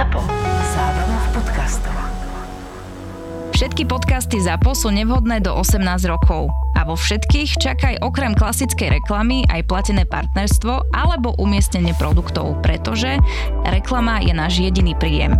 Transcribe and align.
ZAPO. 0.00 0.16
Zábrná 0.72 1.18
v 1.20 1.28
podcastov. 1.36 1.96
Všetky 3.52 3.84
podcasty 3.84 4.40
ZAPO 4.40 4.72
sú 4.72 4.88
nevhodné 4.88 5.44
do 5.44 5.52
18 5.52 5.76
rokov. 6.08 6.48
A 6.72 6.88
vo 6.88 6.96
všetkých 6.96 7.60
čakaj 7.60 8.00
okrem 8.00 8.32
klasickej 8.32 8.96
reklamy 8.96 9.44
aj 9.52 9.60
platené 9.68 10.08
partnerstvo 10.08 10.88
alebo 10.96 11.36
umiestnenie 11.36 11.92
produktov, 12.00 12.64
pretože 12.64 13.20
reklama 13.68 14.24
je 14.24 14.32
náš 14.32 14.64
jediný 14.64 14.96
príjem. 14.96 15.36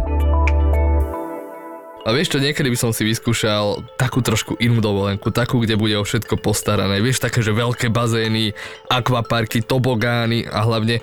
A 2.05 2.13
vieš 2.13 2.37
čo, 2.37 2.45
niekedy 2.45 2.69
by 2.69 2.77
som 2.77 2.93
si 2.93 3.09
vyskúšal 3.09 3.81
takú 3.97 4.21
trošku 4.21 4.61
inú 4.61 4.85
dovolenku, 4.85 5.33
takú, 5.33 5.61
kde 5.65 5.81
bude 5.81 5.97
o 5.97 6.05
všetko 6.05 6.37
postarané. 6.37 7.01
Vieš, 7.01 7.25
také, 7.25 7.41
že 7.41 7.57
veľké 7.57 7.89
bazény, 7.89 8.53
akvaparky, 8.93 9.65
tobogány 9.65 10.45
a 10.45 10.65
hlavne 10.69 11.01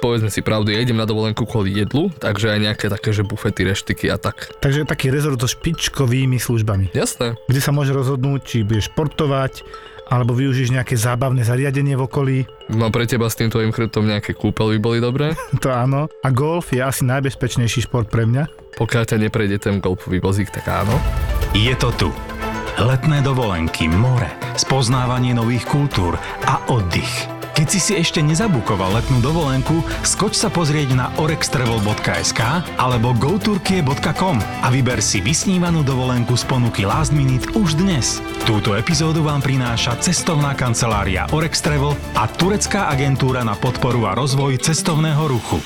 povedzme 0.00 0.28
si 0.28 0.40
pravdu, 0.40 0.72
ja 0.72 0.80
idem 0.80 0.96
na 0.96 1.04
dovolenku 1.04 1.44
kvôli 1.44 1.76
jedlu, 1.76 2.08
takže 2.16 2.50
aj 2.50 2.60
nejaké 2.60 2.86
také, 2.88 3.12
že 3.12 3.22
bufety, 3.22 3.62
reštiky 3.62 4.08
a 4.08 4.16
tak. 4.16 4.50
Takže 4.58 4.88
taký 4.88 5.12
rezort 5.12 5.36
so 5.36 5.46
špičkovými 5.46 6.36
službami, 6.36 6.90
Jasné. 6.90 7.36
kde 7.46 7.60
sa 7.60 7.70
môže 7.70 7.92
rozhodnúť, 7.92 8.40
či 8.42 8.56
budeš 8.64 8.88
športovať, 8.88 9.62
alebo 10.10 10.34
využiješ 10.34 10.74
nejaké 10.74 10.98
zábavné 10.98 11.46
zariadenie 11.46 11.94
v 11.94 12.02
okolí. 12.02 12.38
No 12.66 12.90
pre 12.90 13.06
teba 13.06 13.30
s 13.30 13.38
tým 13.38 13.46
tvojim 13.46 13.70
chrbtom 13.70 14.02
nejaké 14.02 14.34
kúpel 14.34 14.74
by 14.74 14.78
boli 14.82 14.98
dobré, 14.98 15.38
To 15.62 15.70
áno. 15.70 16.10
A 16.24 16.28
golf 16.34 16.74
je 16.74 16.82
asi 16.82 17.06
najbezpečnejší 17.06 17.86
šport 17.86 18.10
pre 18.10 18.26
mňa. 18.26 18.74
pokiaľ 18.74 19.04
ťa 19.06 19.16
neprejde 19.20 19.62
ten 19.62 19.78
golfový 19.78 20.18
vozík, 20.18 20.50
tak 20.50 20.66
áno. 20.66 20.98
Je 21.54 21.70
to 21.78 21.94
tu. 21.94 22.08
Letné 22.80 23.20
dovolenky, 23.20 23.86
more, 23.86 24.30
spoznávanie 24.56 25.30
nových 25.30 25.68
kultúr 25.68 26.16
a 26.42 26.58
oddych. 26.66 27.39
Keď 27.54 27.66
si 27.68 27.80
si 27.82 27.92
ešte 27.98 28.22
nezabukoval 28.22 28.96
letnú 29.00 29.18
dovolenku, 29.20 29.82
skoč 30.06 30.38
sa 30.38 30.48
pozrieť 30.48 30.94
na 30.96 31.06
orextravel.sk 31.18 32.40
alebo 32.78 33.12
goturkie.com 33.18 34.38
a 34.38 34.68
vyber 34.72 35.02
si 35.02 35.18
vysnívanú 35.20 35.84
dovolenku 35.84 36.38
z 36.38 36.44
ponuky 36.46 36.86
Last 36.86 37.10
Minute 37.10 37.50
už 37.58 37.76
dnes. 37.76 38.24
Túto 38.48 38.78
epizódu 38.78 39.26
vám 39.26 39.42
prináša 39.44 39.98
cestovná 40.00 40.56
kancelária 40.56 41.28
Orex 41.34 41.60
Travel 41.60 41.92
a 42.16 42.24
turecká 42.30 42.88
agentúra 42.88 43.44
na 43.44 43.58
podporu 43.58 44.08
a 44.08 44.16
rozvoj 44.16 44.56
cestovného 44.62 45.26
ruchu. 45.28 45.58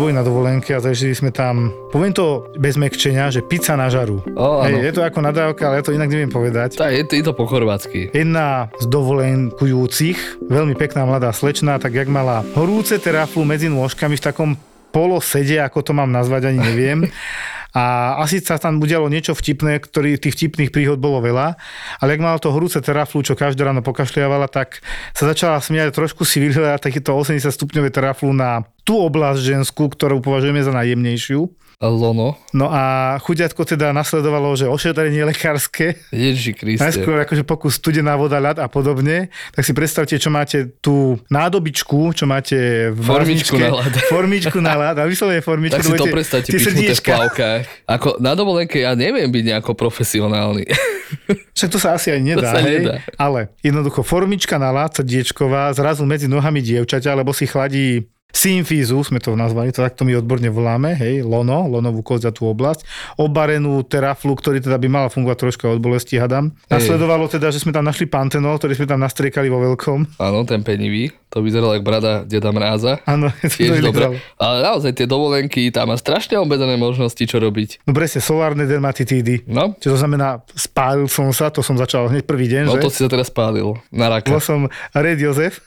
Boli 0.00 0.16
na 0.16 0.24
dovolenke 0.24 0.72
a 0.72 0.80
zažili 0.80 1.12
sme 1.12 1.28
tam, 1.28 1.68
poviem 1.92 2.16
to 2.16 2.48
bez 2.56 2.80
mekčenia, 2.80 3.28
že 3.28 3.44
pizza 3.44 3.76
na 3.76 3.92
žaru. 3.92 4.24
Áno. 4.32 4.64
Hej, 4.64 4.88
je 4.88 4.92
to 4.96 5.04
ako 5.04 5.20
nadávka, 5.20 5.68
ale 5.68 5.78
ja 5.78 5.84
to 5.84 5.92
inak 5.92 6.08
neviem 6.08 6.32
povedať. 6.32 6.80
Tá, 6.80 6.88
je, 6.88 7.04
je 7.04 7.20
to 7.20 7.36
po 7.36 7.44
chorvátsky. 7.44 8.08
Jedna 8.16 8.72
z 8.80 8.88
dovolenkujúcich, 8.88 10.48
veľmi 10.48 10.72
pekná 10.80 11.04
mladá 11.04 11.36
slečna, 11.36 11.76
tak 11.76 11.92
jak 11.92 12.08
mala 12.08 12.40
horúce 12.56 12.96
teraflu 12.96 13.44
medzi 13.44 13.68
nôžkami 13.68 14.16
v 14.16 14.24
takom 14.24 14.50
polosede, 14.88 15.60
ako 15.60 15.84
to 15.84 15.92
mám 15.92 16.08
nazvať, 16.08 16.48
ani 16.48 16.58
neviem. 16.64 16.98
A 17.70 18.16
asi 18.18 18.42
sa 18.42 18.58
tam 18.58 18.82
udialo 18.82 19.06
niečo 19.06 19.36
vtipné, 19.36 19.78
ktorý, 19.78 20.18
tých 20.18 20.34
vtipných 20.34 20.74
príhod 20.74 20.98
bolo 20.98 21.22
veľa, 21.22 21.54
ale 22.02 22.10
ak 22.18 22.20
mala 22.22 22.42
to 22.42 22.50
horúce 22.50 22.78
teraflu, 22.82 23.22
čo 23.22 23.38
každé 23.38 23.62
ráno 23.62 23.84
pokašliavala, 23.86 24.50
tak 24.50 24.82
sa 25.14 25.30
začala 25.30 25.62
smiať, 25.62 25.94
trošku 25.94 26.26
si 26.26 26.42
vyhľadať 26.42 26.82
takýto 26.82 27.14
80 27.14 27.46
stupňové 27.46 27.94
teraflu 27.94 28.34
na 28.34 28.66
tú 28.82 28.98
oblasť 28.98 29.54
ženskú, 29.54 29.86
ktorú 29.86 30.18
považujeme 30.18 30.66
za 30.66 30.74
najjemnejšiu. 30.74 31.46
Lono. 31.80 32.36
No 32.52 32.68
a 32.68 33.16
chuďatko 33.24 33.64
teda 33.64 33.96
nasledovalo, 33.96 34.52
že 34.52 34.68
ošetrenie 34.68 35.24
lekárske, 35.24 35.96
Ježiši 36.12 36.52
Kriste. 36.52 36.84
Najskôr 36.84 37.16
akože 37.24 37.40
pokus 37.40 37.80
studená 37.80 38.20
voda, 38.20 38.36
ľad 38.36 38.60
a 38.60 38.68
podobne. 38.68 39.32
Tak 39.56 39.64
si 39.64 39.72
predstavte, 39.72 40.12
čo 40.20 40.28
máte 40.28 40.76
tú 40.84 41.16
nádobičku, 41.32 42.12
čo 42.12 42.28
máte 42.28 42.92
v 42.92 43.00
Formičku 43.00 43.56
na 43.56 43.72
ľad. 43.80 43.92
Formičku 44.12 44.58
na 44.60 44.76
ľad. 44.76 45.00
A 45.00 45.08
vyslovene 45.08 45.40
formičku. 45.40 45.80
Tak 45.80 45.88
si 45.88 45.96
to 45.96 46.12
predstavte, 46.12 46.52
pichnuté 46.52 46.92
v 46.92 47.00
plavkách. 47.00 47.60
Ako 47.88 48.20
na 48.20 48.36
dovolenke 48.36 48.84
ja 48.84 48.92
neviem 48.92 49.32
byť 49.32 49.44
nejako 49.48 49.72
profesionálny. 49.72 50.68
Však 51.56 51.70
to 51.72 51.80
sa 51.80 51.96
asi 51.96 52.12
aj 52.12 52.20
nedá. 52.20 52.44
sa 52.44 52.60
hej? 52.60 52.84
nedá. 52.84 53.00
Ale 53.16 53.56
jednoducho 53.64 54.04
formička 54.04 54.60
na 54.60 54.68
ľad, 54.68 55.00
srdiečková, 55.00 55.72
zrazu 55.72 56.04
medzi 56.04 56.28
nohami 56.28 56.60
dievčaťa, 56.60 57.16
lebo 57.16 57.32
si 57.32 57.48
chladí 57.48 58.04
Symfízu, 58.30 59.02
sme 59.02 59.18
to 59.18 59.34
nazvali, 59.34 59.74
to 59.74 59.82
takto 59.82 60.06
my 60.06 60.16
odborne 60.16 60.48
voláme, 60.50 60.94
hej, 60.96 61.22
lono, 61.26 61.66
lonovú 61.66 62.02
koť 62.02 62.30
za 62.30 62.32
tú 62.32 62.48
oblasť, 62.48 62.82
obarenú 63.18 63.82
teraflu, 63.84 64.32
ktorý 64.34 64.62
teda 64.62 64.78
by 64.80 64.88
mala 64.88 65.08
fungovať 65.12 65.38
troška 65.38 65.64
od 65.68 65.82
bolesti, 65.82 66.16
hadam. 66.16 66.54
Nasledovalo 66.70 67.26
teda, 67.26 67.50
že 67.50 67.62
sme 67.62 67.74
tam 67.74 67.86
našli 67.86 68.06
pantenol, 68.06 68.56
ktorý 68.58 68.78
sme 68.78 68.86
tam 68.88 69.00
nastriekali 69.02 69.50
vo 69.50 69.62
veľkom. 69.62 70.18
Áno, 70.22 70.46
ten 70.46 70.62
penivý. 70.62 71.12
To 71.30 71.46
vyzeralo 71.46 71.78
ako 71.78 71.86
brada 71.86 72.12
deda 72.26 72.50
Mráza. 72.50 72.98
Áno, 73.06 73.30
to 73.42 73.54
Tiež 73.54 73.86
dobre. 73.86 74.18
Ale 74.34 74.56
naozaj 74.66 74.98
tie 74.98 75.06
dovolenky, 75.06 75.70
tam 75.70 75.94
má 75.94 75.96
strašne 75.96 76.34
obmedzené 76.42 76.74
možnosti, 76.74 77.22
čo 77.22 77.38
robiť. 77.38 77.86
No 77.86 77.94
presne, 77.94 78.18
solárne 78.18 78.66
dermatitídy. 78.66 79.46
No, 79.46 79.78
Čo 79.78 79.94
to 79.94 79.98
znamená, 80.02 80.42
spálil 80.58 81.06
som 81.06 81.30
sa, 81.30 81.54
to 81.54 81.62
som 81.62 81.78
začal 81.78 82.10
hneď 82.10 82.26
prvý 82.26 82.50
deň, 82.50 82.62
no 82.66 82.74
že? 82.74 82.82
to 82.82 82.90
si 82.90 83.06
sa 83.06 83.10
teraz 83.10 83.30
spálil. 83.30 83.78
Na 83.94 84.10
raka. 84.10 84.26
Bol 84.26 84.42
som 84.42 84.66
Red 84.90 85.22
Jozef. 85.22 85.62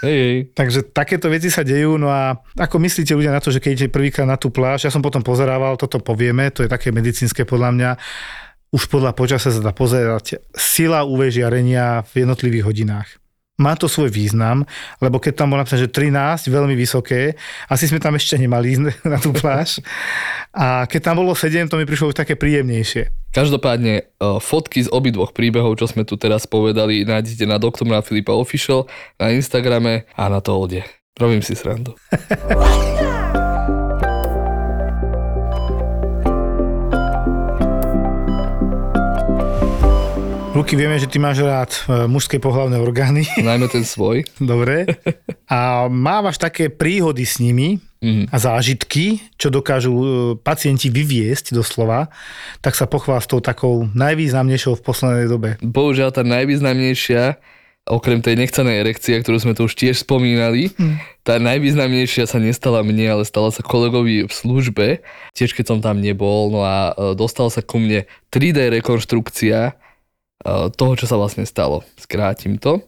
Hej, 0.00 0.16
hej. 0.16 0.36
Takže 0.58 0.80
takéto 0.88 1.28
veci 1.28 1.52
sa 1.52 1.60
dejú, 1.60 2.00
no 2.02 2.10
a 2.10 2.42
ako 2.58 2.82
myslíte 2.82 3.14
ľudia 3.14 3.30
na 3.30 3.38
to, 3.38 3.54
že 3.54 3.62
keď 3.62 3.70
idete 3.70 3.94
prvýkrát 3.94 4.26
na 4.26 4.34
tú 4.34 4.50
pláž, 4.50 4.82
ja 4.82 4.90
som 4.90 4.98
potom 4.98 5.22
pozerával, 5.22 5.78
toto 5.78 6.02
povieme, 6.02 6.50
to 6.50 6.66
je 6.66 6.70
také 6.70 6.90
medicínske 6.90 7.46
podľa 7.46 7.70
mňa, 7.70 7.90
už 8.74 8.88
podľa 8.90 9.14
počasia 9.14 9.54
sa 9.54 9.62
dá 9.62 9.70
pozerať 9.70 10.42
sila 10.56 11.04
UV 11.06 11.30
žiarenia 11.30 12.02
v 12.08 12.26
jednotlivých 12.26 12.66
hodinách. 12.66 13.08
Má 13.60 13.76
to 13.76 13.84
svoj 13.84 14.08
význam, 14.08 14.64
lebo 14.96 15.20
keď 15.20 15.44
tam 15.44 15.52
bolo 15.52 15.60
napísané, 15.60 15.84
že 15.84 15.92
13, 15.92 16.48
veľmi 16.48 16.72
vysoké, 16.72 17.36
asi 17.68 17.84
sme 17.84 18.00
tam 18.00 18.16
ešte 18.16 18.40
nemali 18.40 18.74
ísť 18.74 18.82
na 19.12 19.20
tú 19.20 19.30
pláž. 19.36 19.78
A 20.56 20.88
keď 20.88 21.12
tam 21.12 21.20
bolo 21.20 21.36
7, 21.36 21.68
to 21.68 21.76
mi 21.76 21.84
prišlo 21.84 22.10
už 22.10 22.16
také 22.16 22.32
príjemnejšie. 22.34 23.12
Každopádne 23.36 23.94
e, 24.00 24.02
fotky 24.40 24.82
z 24.82 24.88
obidvoch 24.88 25.36
príbehov, 25.36 25.76
čo 25.76 25.84
sme 25.84 26.08
tu 26.08 26.16
teraz 26.16 26.48
povedali, 26.48 27.04
nájdete 27.04 27.44
na 27.44 27.60
doktora 27.60 28.00
Filipa 28.00 28.32
Official 28.32 28.88
na 29.20 29.36
Instagrame 29.36 30.08
a 30.16 30.32
na 30.32 30.40
to 30.40 30.56
ode. 30.56 30.80
Robím 31.20 31.42
si 31.42 31.56
srandu. 31.56 31.94
Luky, 40.52 40.76
vieme, 40.76 41.00
že 41.00 41.08
ty 41.08 41.16
máš 41.16 41.40
rád 41.40 41.72
e, 41.88 42.04
mužské 42.04 42.36
pohlavné 42.36 42.76
orgány. 42.76 43.24
Najmä 43.40 43.72
ten 43.72 43.88
svoj. 43.88 44.28
Dobre. 44.36 44.84
A 45.48 45.88
mávaš 45.88 46.36
také 46.36 46.68
príhody 46.68 47.24
s 47.24 47.40
nimi 47.40 47.80
Mhm. 48.02 48.34
a 48.34 48.36
zážitky, 48.36 49.22
čo 49.38 49.46
dokážu 49.46 49.94
e, 49.94 50.06
pacienti 50.34 50.90
vyviesť 50.90 51.54
doslova, 51.54 52.10
tak 52.58 52.74
sa 52.74 52.90
pochvál 52.90 53.22
s 53.22 53.30
tou 53.30 53.38
takou 53.38 53.86
najvýznamnejšou 53.94 54.74
v 54.74 54.82
poslednej 54.82 55.30
dobe. 55.30 55.54
Bohužiaľ 55.62 56.10
tá 56.10 56.26
najvýznamnejšia, 56.26 57.38
okrem 57.86 58.22
tej 58.22 58.38
nechcenej 58.38 58.86
erekcie, 58.86 59.18
ktorú 59.18 59.38
sme 59.42 59.54
tu 59.58 59.66
už 59.66 59.74
tiež 59.74 60.06
spomínali, 60.06 60.70
tá 61.26 61.42
najvýznamnejšia 61.42 62.30
sa 62.30 62.38
nestala 62.38 62.86
mne, 62.86 63.18
ale 63.18 63.22
stala 63.26 63.50
sa 63.50 63.62
kolegovi 63.62 64.26
v 64.26 64.32
službe, 64.32 64.86
tiež 65.34 65.50
keď 65.54 65.64
som 65.66 65.78
tam 65.82 65.98
nebol, 65.98 66.54
no 66.54 66.62
a 66.62 66.94
e, 66.94 67.18
dostal 67.18 67.50
sa 67.50 67.58
ku 67.58 67.82
mne 67.82 68.06
3D 68.30 68.70
rekonštrukcia 68.78 69.58
e, 69.66 69.72
toho, 70.78 70.92
čo 70.94 71.10
sa 71.10 71.18
vlastne 71.18 71.42
stalo. 71.42 71.82
Skrátim 71.98 72.62
to. 72.62 72.86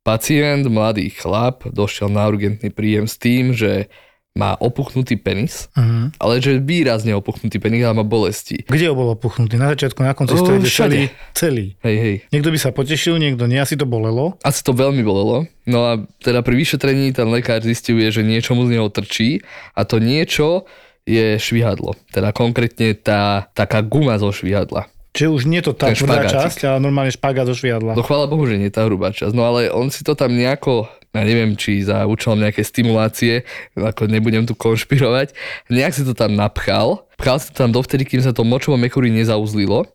Pacient, 0.00 0.64
mladý 0.72 1.12
chlap, 1.12 1.68
došiel 1.68 2.08
na 2.08 2.24
urgentný 2.24 2.72
príjem 2.72 3.04
s 3.04 3.20
tým, 3.20 3.52
že 3.52 3.92
má 4.38 4.54
opuchnutý 4.54 5.18
penis, 5.18 5.66
Uh-huh. 5.74 6.06
ale 6.22 6.38
že 6.38 6.62
výrazne 6.62 7.10
opuchnutý 7.18 7.58
penis 7.58 7.82
a 7.82 7.90
má 7.90 8.06
bolesti. 8.06 8.62
Kde 8.62 8.94
bol 8.94 9.10
opuchnutý? 9.10 9.58
Na 9.58 9.74
začiatku, 9.74 10.06
na 10.06 10.14
konci, 10.14 10.38
všade. 10.38 10.70
celý, 10.70 11.02
celý. 11.34 11.66
Hej, 11.82 11.96
hej. 11.98 12.16
Niekto 12.30 12.54
by 12.54 12.58
sa 12.58 12.70
potešil, 12.70 13.18
niekto 13.18 13.50
nie, 13.50 13.58
asi 13.58 13.74
to 13.74 13.90
bolelo. 13.90 14.38
Asi 14.46 14.62
to 14.62 14.70
veľmi 14.70 15.02
bolelo. 15.02 15.50
No 15.66 15.78
a 15.82 15.92
teda 16.22 16.46
pri 16.46 16.54
vyšetrení 16.54 17.10
ten 17.10 17.26
lekár 17.26 17.58
zistuje, 17.60 18.06
že 18.14 18.22
niečo 18.22 18.54
mu 18.54 18.70
z 18.70 18.78
neho 18.78 18.86
trčí 18.86 19.42
a 19.74 19.82
to 19.82 19.98
niečo 19.98 20.62
je 21.10 21.34
švihadlo. 21.42 21.98
Teda 22.14 22.30
konkrétne 22.30 22.94
tá 22.94 23.50
taká 23.50 23.82
guma 23.82 24.14
zo 24.22 24.30
švihadla. 24.30 24.86
Čiže 25.10 25.26
už 25.26 25.42
nie 25.50 25.58
to 25.58 25.74
tá 25.74 25.90
tvrdá 25.90 26.22
časť, 26.30 26.70
ale 26.70 26.78
normálne 26.78 27.10
špagát 27.10 27.42
zo 27.42 27.58
šviadla. 27.58 27.98
No 27.98 28.06
chvála 28.06 28.30
Bohu, 28.30 28.46
že 28.46 28.62
nie 28.62 28.70
tá 28.70 28.86
hrubá 28.86 29.10
časť. 29.10 29.34
No 29.34 29.42
ale 29.42 29.66
on 29.66 29.90
si 29.90 30.06
to 30.06 30.14
tam 30.14 30.30
nejako, 30.30 30.86
ja 31.10 31.22
neviem, 31.26 31.58
či 31.58 31.82
za 31.82 32.06
účelom 32.06 32.38
nejaké 32.38 32.62
stimulácie, 32.62 33.42
ako 33.74 34.06
nebudem 34.06 34.46
tu 34.46 34.54
konšpirovať, 34.54 35.34
nejak 35.66 35.92
si 35.94 36.06
to 36.06 36.14
tam 36.14 36.38
napchal. 36.38 37.06
Pchal 37.18 37.36
si 37.42 37.50
to 37.50 37.66
tam 37.66 37.74
dovtedy, 37.74 38.06
kým 38.06 38.22
sa 38.22 38.30
to 38.30 38.46
močovo 38.46 38.78
mekúri 38.78 39.10
nezauzlilo 39.10 39.90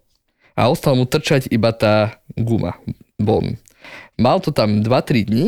a 0.56 0.62
ostal 0.68 0.96
mu 1.00 1.08
trčať 1.08 1.48
iba 1.52 1.72
tá 1.72 2.20
guma, 2.36 2.76
bon. 3.20 3.56
Mal 4.16 4.40
to 4.40 4.52
tam 4.52 4.80
2-3 4.84 5.28
dní 5.28 5.48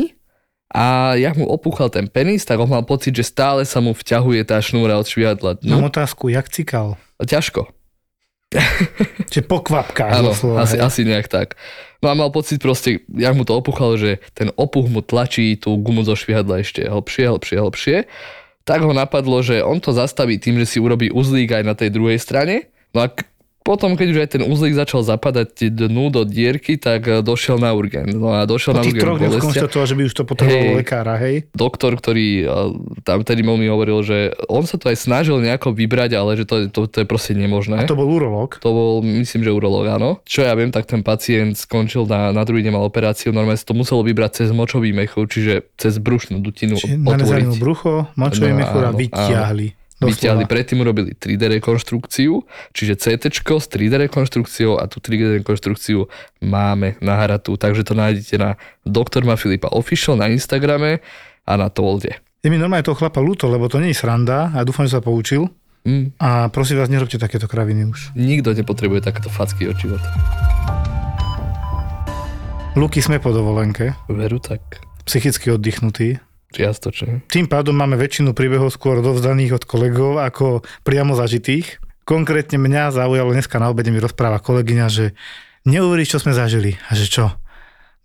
a 0.68 1.16
jak 1.16 1.36
mu 1.40 1.48
opúchal 1.48 1.88
ten 1.88 2.04
penis, 2.08 2.44
tak 2.44 2.60
on 2.60 2.68
mal 2.68 2.84
pocit, 2.84 3.16
že 3.16 3.24
stále 3.24 3.64
sa 3.64 3.80
mu 3.80 3.96
vťahuje 3.96 4.44
tá 4.44 4.60
šnúra 4.60 5.00
od 5.00 5.08
švihadla. 5.08 5.56
Mám 5.64 5.80
No, 5.80 5.88
otázku, 5.88 6.28
jak 6.28 6.48
cikal? 6.52 7.00
ťažko. 7.18 7.72
Čiže 9.30 9.44
po 9.44 9.60
kvapkách. 9.60 10.24
Áno, 10.24 10.32
doslova, 10.32 10.64
asi, 10.64 10.80
hej. 10.80 10.82
asi 10.84 11.00
nejak 11.04 11.28
tak. 11.28 11.60
No 12.00 12.08
a 12.08 12.14
mal 12.16 12.30
pocit 12.30 12.62
proste, 12.62 13.04
jak 13.10 13.34
mu 13.34 13.42
to 13.44 13.58
opúchalo, 13.58 13.98
že 13.98 14.22
ten 14.32 14.48
opuch 14.54 14.86
mu 14.88 15.04
tlačí 15.04 15.58
tú 15.58 15.76
gumu 15.76 16.06
zo 16.06 16.14
švihadla 16.14 16.62
ešte 16.62 16.86
hlbšie, 16.86 17.28
hlbšie, 17.28 17.56
hlbšie. 17.58 17.96
Tak 18.64 18.84
ho 18.84 18.92
napadlo, 18.92 19.40
že 19.44 19.64
on 19.64 19.80
to 19.80 19.92
zastaví 19.92 20.40
tým, 20.40 20.60
že 20.62 20.76
si 20.76 20.78
urobí 20.78 21.12
uzlík 21.12 21.52
aj 21.52 21.64
na 21.64 21.74
tej 21.74 21.92
druhej 21.92 22.20
strane. 22.20 22.70
No 22.96 23.04
a 23.04 23.12
potom, 23.68 24.00
keď 24.00 24.06
už 24.08 24.18
aj 24.24 24.28
ten 24.32 24.42
uzlík 24.48 24.72
začal 24.72 25.04
zapadať 25.04 25.68
dnu 25.68 26.08
do 26.08 26.24
dierky, 26.24 26.80
tak 26.80 27.04
e, 27.04 27.20
došiel 27.20 27.60
na 27.60 27.76
urgent. 27.76 28.08
No 28.08 28.32
a 28.32 28.48
došiel 28.48 28.72
Po 28.72 28.80
na 28.80 28.82
urgent 28.88 29.04
troch 29.04 29.18
dňoch 29.20 29.44
skonštatoval, 29.44 29.84
že 29.84 29.94
by 29.94 30.02
už 30.08 30.14
to 30.16 30.24
potrebovalo 30.24 30.72
Hej. 30.72 30.78
lekára, 30.80 31.14
hej? 31.20 31.34
doktor, 31.52 31.92
ktorý 32.00 32.48
uh, 32.48 32.72
tam 33.04 33.28
tedy 33.28 33.44
mi 33.44 33.68
hovoril, 33.68 34.00
že 34.00 34.32
on 34.48 34.64
sa 34.64 34.80
to 34.80 34.88
aj 34.88 34.96
snažil 34.96 35.36
nejako 35.44 35.76
vybrať, 35.76 36.16
ale 36.16 36.40
že 36.40 36.48
to, 36.48 36.72
to, 36.72 36.88
to 36.88 37.04
je 37.04 37.06
proste 37.06 37.36
nemožné. 37.36 37.84
A 37.84 37.84
to 37.84 37.92
bol 37.92 38.08
urológ. 38.08 38.56
To 38.64 38.70
bol, 38.72 38.92
myslím, 39.04 39.44
že 39.44 39.52
urológ, 39.52 39.84
áno. 39.92 40.24
Čo 40.24 40.48
ja 40.48 40.56
viem, 40.56 40.72
tak 40.72 40.88
ten 40.88 41.04
pacient 41.04 41.60
skončil 41.60 42.08
na, 42.08 42.32
na 42.32 42.48
druhý 42.48 42.64
deň 42.64 42.72
mal 42.72 42.88
operáciu, 42.88 43.36
normálne 43.36 43.60
sa 43.60 43.68
to 43.68 43.76
muselo 43.76 44.00
vybrať 44.00 44.44
cez 44.44 44.48
močový 44.48 44.96
mechúr, 44.96 45.28
čiže 45.28 45.68
cez 45.76 46.00
brušnú 46.00 46.40
dutinu 46.40 46.80
Čiže 46.80 47.04
otvoriť. 47.04 47.60
brucho, 47.60 48.08
močový 48.16 48.56
No, 48.56 48.64
mechúr 48.64 48.82
a 48.88 48.90
áno, 48.96 49.77
vyťahli. 49.98 50.14
Vyťahli, 50.14 50.42
Doslova. 50.46 50.52
predtým 50.54 50.78
urobili 50.78 51.10
3D 51.14 51.42
rekonštrukciu, 51.58 52.32
čiže 52.70 52.94
CT 52.94 53.34
s 53.34 53.66
3D 53.66 53.98
rekonštrukciou 54.06 54.78
a 54.78 54.86
tú 54.86 55.02
3D 55.02 55.42
rekonštrukciu 55.42 56.06
máme 56.42 56.94
nahratú, 57.02 57.58
takže 57.58 57.82
to 57.82 57.98
nájdete 57.98 58.34
na 58.38 58.54
Dr. 58.86 59.26
Ma 59.26 59.34
Filipa 59.34 59.68
Official 59.74 60.14
na 60.14 60.30
Instagrame 60.30 61.02
a 61.42 61.52
na 61.58 61.66
Tolde. 61.66 62.14
Je 62.38 62.48
mi 62.54 62.56
normálne 62.60 62.86
toho 62.86 62.94
chlapa 62.94 63.18
ľúto, 63.18 63.50
lebo 63.50 63.66
to 63.66 63.82
nie 63.82 63.90
je 63.90 63.98
sranda 63.98 64.54
a 64.54 64.62
dúfam, 64.62 64.86
že 64.86 64.94
sa 64.94 65.02
poučil. 65.02 65.50
Mm. 65.82 66.14
A 66.22 66.46
prosím 66.54 66.78
vás, 66.78 66.86
nerobte 66.86 67.18
takéto 67.18 67.50
kraviny 67.50 67.90
už. 67.90 68.14
Nikto 68.14 68.54
nepotrebuje 68.54 69.02
takéto 69.02 69.26
facky 69.32 69.66
od 69.66 69.74
života. 69.74 70.06
Luky 72.78 73.02
sme 73.02 73.18
po 73.18 73.34
dovolenke, 73.34 73.98
Veru 74.06 74.38
tak. 74.38 74.62
psychicky 75.02 75.50
oddychnutí. 75.50 76.22
Čiastočne. 76.48 77.28
Tým 77.28 77.44
pádom 77.44 77.76
máme 77.76 78.00
väčšinu 78.00 78.32
príbehov 78.32 78.72
skôr 78.72 79.04
dovzdaných 79.04 79.60
od 79.60 79.64
kolegov 79.68 80.16
ako 80.16 80.64
priamo 80.80 81.12
zažitých. 81.12 81.80
Konkrétne 82.08 82.56
mňa 82.56 82.96
zaujalo 82.96 83.36
dneska 83.36 83.60
na 83.60 83.68
obede 83.68 83.92
mi 83.92 84.00
rozpráva 84.00 84.40
kolegyňa, 84.40 84.86
že 84.88 85.12
neuveríš, 85.68 86.16
čo 86.16 86.22
sme 86.24 86.32
zažili. 86.32 86.80
A 86.88 86.96
že 86.96 87.04
čo? 87.04 87.36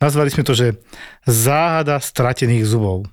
Nazvali 0.03 0.27
sme 0.27 0.43
to, 0.43 0.51
že 0.51 0.75
záhada 1.23 2.03
stratených 2.03 2.67
zubov. 2.67 3.07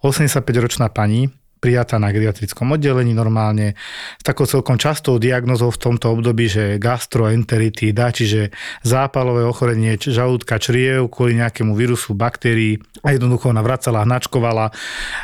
85-ročná 0.00 0.88
pani, 0.88 1.28
prijatá 1.60 2.00
na 2.00 2.08
geriatrickom 2.08 2.72
oddelení 2.72 3.12
normálne, 3.12 3.76
s 4.16 4.24
takou 4.24 4.48
celkom 4.48 4.80
častou 4.80 5.20
diagnozou 5.20 5.68
v 5.70 5.78
tomto 5.78 6.16
období, 6.16 6.48
že 6.48 6.80
gastroenteritída, 6.80 8.10
čiže 8.10 8.50
zápalové 8.80 9.44
ochorenie 9.44 10.00
žalúdka 10.00 10.56
čriev 10.56 11.12
kvôli 11.12 11.36
nejakému 11.38 11.76
vírusu, 11.76 12.16
baktérií 12.16 12.80
a 13.04 13.12
jednoducho 13.12 13.52
ona 13.52 13.60
vracala, 13.60 14.08
hnačkovala 14.08 14.72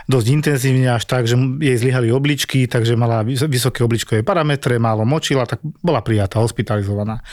dosť 0.06 0.26
intenzívne 0.28 0.92
až 0.92 1.08
tak, 1.08 1.24
že 1.24 1.36
jej 1.36 1.76
zlyhali 1.80 2.12
obličky, 2.12 2.68
takže 2.68 2.94
mala 2.94 3.24
vys- 3.24 3.44
vysoké 3.48 3.80
obličkové 3.80 4.20
parametre, 4.20 4.76
málo 4.76 5.08
močila, 5.08 5.48
tak 5.48 5.64
bola 5.80 6.04
prijatá, 6.04 6.40
hospitalizovaná. 6.40 7.24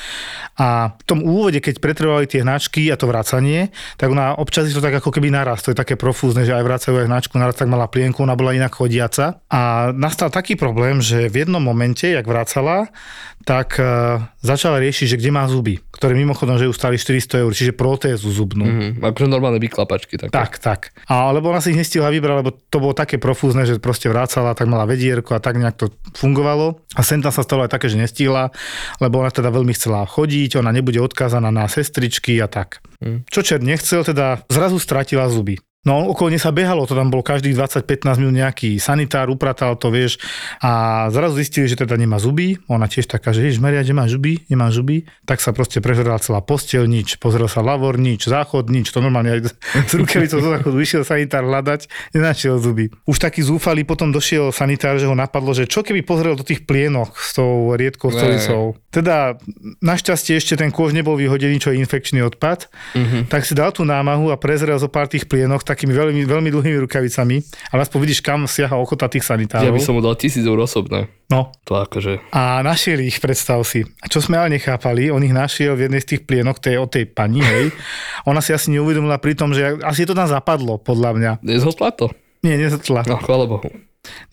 A 0.56 0.96
v 0.96 1.04
tom 1.04 1.20
úvode, 1.24 1.60
keď 1.60 1.84
pretrvali 1.84 2.26
tie 2.28 2.44
hnačky 2.44 2.88
a 2.88 2.96
to 2.96 3.08
vracanie, 3.12 3.72
tak 4.00 4.12
ona 4.12 4.40
občas 4.40 4.72
to 4.72 4.80
tak 4.80 5.04
ako 5.04 5.12
keby 5.12 5.28
naraz, 5.28 5.60
to 5.62 5.76
je 5.76 5.78
také 5.78 6.00
profúzne, 6.00 6.48
že 6.48 6.56
aj 6.56 6.64
vracajú 6.64 6.96
aj 7.04 7.08
hnačku, 7.12 7.36
naraz 7.36 7.60
tak 7.60 7.68
mala 7.68 7.92
plienku, 7.92 8.24
ona 8.24 8.38
bola 8.40 8.56
inak 8.56 8.72
chodiaca. 8.94 9.42
A 9.50 9.90
nastal 9.98 10.30
taký 10.30 10.54
problém, 10.54 11.02
že 11.02 11.26
v 11.26 11.46
jednom 11.46 11.62
momente, 11.62 12.06
jak 12.06 12.30
vracala, 12.30 12.94
tak 13.44 13.76
e, 13.76 13.84
začala 14.40 14.80
riešiť, 14.80 15.18
že 15.18 15.20
kde 15.20 15.32
má 15.34 15.44
zuby, 15.50 15.82
ktoré 15.92 16.16
mimochodom, 16.16 16.56
že 16.56 16.70
ju 16.70 16.74
stali 16.74 16.96
400 16.96 17.44
eur, 17.44 17.52
čiže 17.52 17.74
protézu 17.76 18.30
zubnú. 18.30 18.64
Mhm. 18.64 19.04
Akože 19.04 19.28
normálne 19.28 19.60
vyklapačky. 19.60 20.16
Také. 20.16 20.32
Tak, 20.32 20.52
tak. 20.62 20.80
A 21.10 21.34
lebo 21.34 21.50
ona 21.50 21.60
si 21.60 21.74
ich 21.74 21.80
nestihla 21.80 22.14
vybrať, 22.14 22.36
lebo 22.40 22.52
to 22.54 22.78
bolo 22.80 22.94
také 22.96 23.18
profúzne, 23.18 23.66
že 23.68 23.82
proste 23.82 24.08
vrácala, 24.08 24.56
tak 24.56 24.70
mala 24.70 24.88
vedierko 24.88 25.36
a 25.36 25.44
tak 25.44 25.60
nejak 25.60 25.76
to 25.76 25.86
fungovalo. 26.16 26.80
A 26.96 27.02
sem 27.02 27.20
tam 27.20 27.34
sa 27.34 27.44
stalo 27.44 27.66
aj 27.66 27.74
také, 27.74 27.90
že 27.90 28.00
nestihla, 28.00 28.54
lebo 29.02 29.20
ona 29.20 29.34
teda 29.34 29.50
veľmi 29.50 29.74
chcela 29.76 30.06
chodiť, 30.06 30.62
ona 30.62 30.72
nebude 30.72 31.02
odkázaná 31.02 31.50
na 31.50 31.66
sestričky 31.68 32.40
a 32.40 32.48
tak. 32.48 32.80
Mm. 33.04 33.28
Čo 33.28 33.44
čert 33.44 33.66
nechcel, 33.66 34.08
teda 34.08 34.46
zrazu 34.48 34.80
stratila 34.80 35.28
zuby. 35.28 35.60
No 35.84 36.08
okolo 36.16 36.32
sa 36.40 36.56
behalo, 36.56 36.88
to 36.88 36.96
tam 36.96 37.12
bol 37.12 37.20
každých 37.20 37.60
20-15 37.60 38.16
minút 38.24 38.36
nejaký 38.40 38.80
sanitár, 38.80 39.28
upratal 39.28 39.76
to, 39.76 39.92
vieš. 39.92 40.16
A 40.64 41.06
zrazu 41.12 41.44
zistili, 41.44 41.68
že 41.68 41.76
teda 41.76 42.00
nemá 42.00 42.24
zuby. 42.24 42.56
Ona 42.72 42.88
tiež 42.88 43.12
taká, 43.12 43.36
že 43.36 43.44
ježiš 43.44 43.60
Maria, 43.60 43.84
nemá 43.84 44.08
zuby, 44.08 44.48
nemá 44.48 44.72
zuby. 44.72 45.04
Tak 45.28 45.44
sa 45.44 45.52
proste 45.52 45.84
prehľadala 45.84 46.24
celá 46.24 46.40
posteľ, 46.40 46.88
nič. 46.88 47.20
Pozrel 47.20 47.52
sa 47.52 47.60
lavor, 47.60 48.00
nič. 48.00 48.32
Záchod, 48.32 48.72
nič. 48.72 48.96
To 48.96 49.04
normálne 49.04 49.36
aj 49.36 49.52
z 49.92 49.94
rukavicou 50.00 50.40
zo 50.40 50.50
záchodu 50.56 50.78
išiel 50.80 51.04
sanitár 51.04 51.44
hľadať, 51.44 51.92
nenašiel 52.16 52.64
zuby. 52.64 52.88
Už 53.04 53.20
taký 53.20 53.44
zúfalý 53.44 53.84
potom 53.84 54.16
došiel 54.16 54.56
sanitár, 54.56 54.96
že 54.96 55.12
ho 55.12 55.16
napadlo, 55.20 55.52
že 55.52 55.68
čo 55.68 55.84
keby 55.84 56.08
pozrel 56.08 56.40
do 56.40 56.48
tých 56.48 56.64
plienoch 56.64 57.12
s 57.20 57.36
tou 57.36 57.76
riedkou 57.76 58.08
stolicou. 58.08 58.80
Teda 58.88 59.36
našťastie 59.84 60.40
ešte 60.40 60.56
ten 60.56 60.72
kôž 60.72 60.96
nebol 60.96 61.20
vyhodený, 61.20 61.60
čo 61.60 61.76
je 61.76 61.82
infekčný 61.84 62.24
odpad. 62.24 62.72
Mhm. 62.96 63.28
Tak 63.28 63.44
si 63.44 63.52
dal 63.52 63.76
tú 63.76 63.84
námahu 63.84 64.32
a 64.32 64.40
prezrel 64.40 64.80
zo 64.80 64.88
pár 64.88 65.12
tých 65.12 65.28
plienoch 65.28 65.66
takými 65.74 65.92
veľmi, 65.92 66.22
veľmi 66.24 66.50
dlhými 66.50 66.78
rukavicami. 66.82 67.36
Ale 67.70 67.82
aspoň 67.82 68.00
vidíš, 68.00 68.22
kam 68.22 68.46
siaha 68.46 68.74
ochota 68.74 69.06
tých 69.06 69.22
Ja 69.22 69.34
sanitárov. 69.34 69.74
by 69.74 69.82
som 69.82 69.94
mu 69.94 70.02
dal 70.02 70.14
tisíc 70.14 70.42
eur 70.42 70.58
osobné. 70.58 71.10
No, 71.28 71.50
To 71.66 71.82
akože... 71.82 72.30
a 72.30 72.62
našiel 72.62 73.02
ich, 73.02 73.18
predstav 73.18 73.58
si. 73.64 73.82
A 74.00 74.06
čo 74.06 74.22
sme 74.22 74.38
ale 74.38 74.54
nechápali, 74.54 75.10
on 75.10 75.20
ich 75.20 75.34
našiel 75.34 75.74
v 75.74 75.90
jednej 75.90 76.00
z 76.00 76.16
tých 76.16 76.22
plienok 76.24 76.62
tej, 76.62 76.78
od 76.78 76.90
tej 76.90 77.06
pani, 77.06 77.42
hej. 77.42 77.74
Ona 78.30 78.40
si 78.40 78.54
asi 78.54 78.70
neuvedomila 78.70 79.18
pri 79.18 79.34
tom, 79.34 79.50
že 79.52 79.82
asi 79.82 80.06
to 80.06 80.14
tam 80.14 80.30
zapadlo, 80.30 80.78
podľa 80.78 81.12
mňa. 81.18 81.32
Nezhotla 81.42 81.90
to? 81.92 82.14
Nie, 82.44 82.56
nezatla. 82.56 83.08
No, 83.08 83.18
chvála 83.18 83.48
Bohu. 83.48 83.72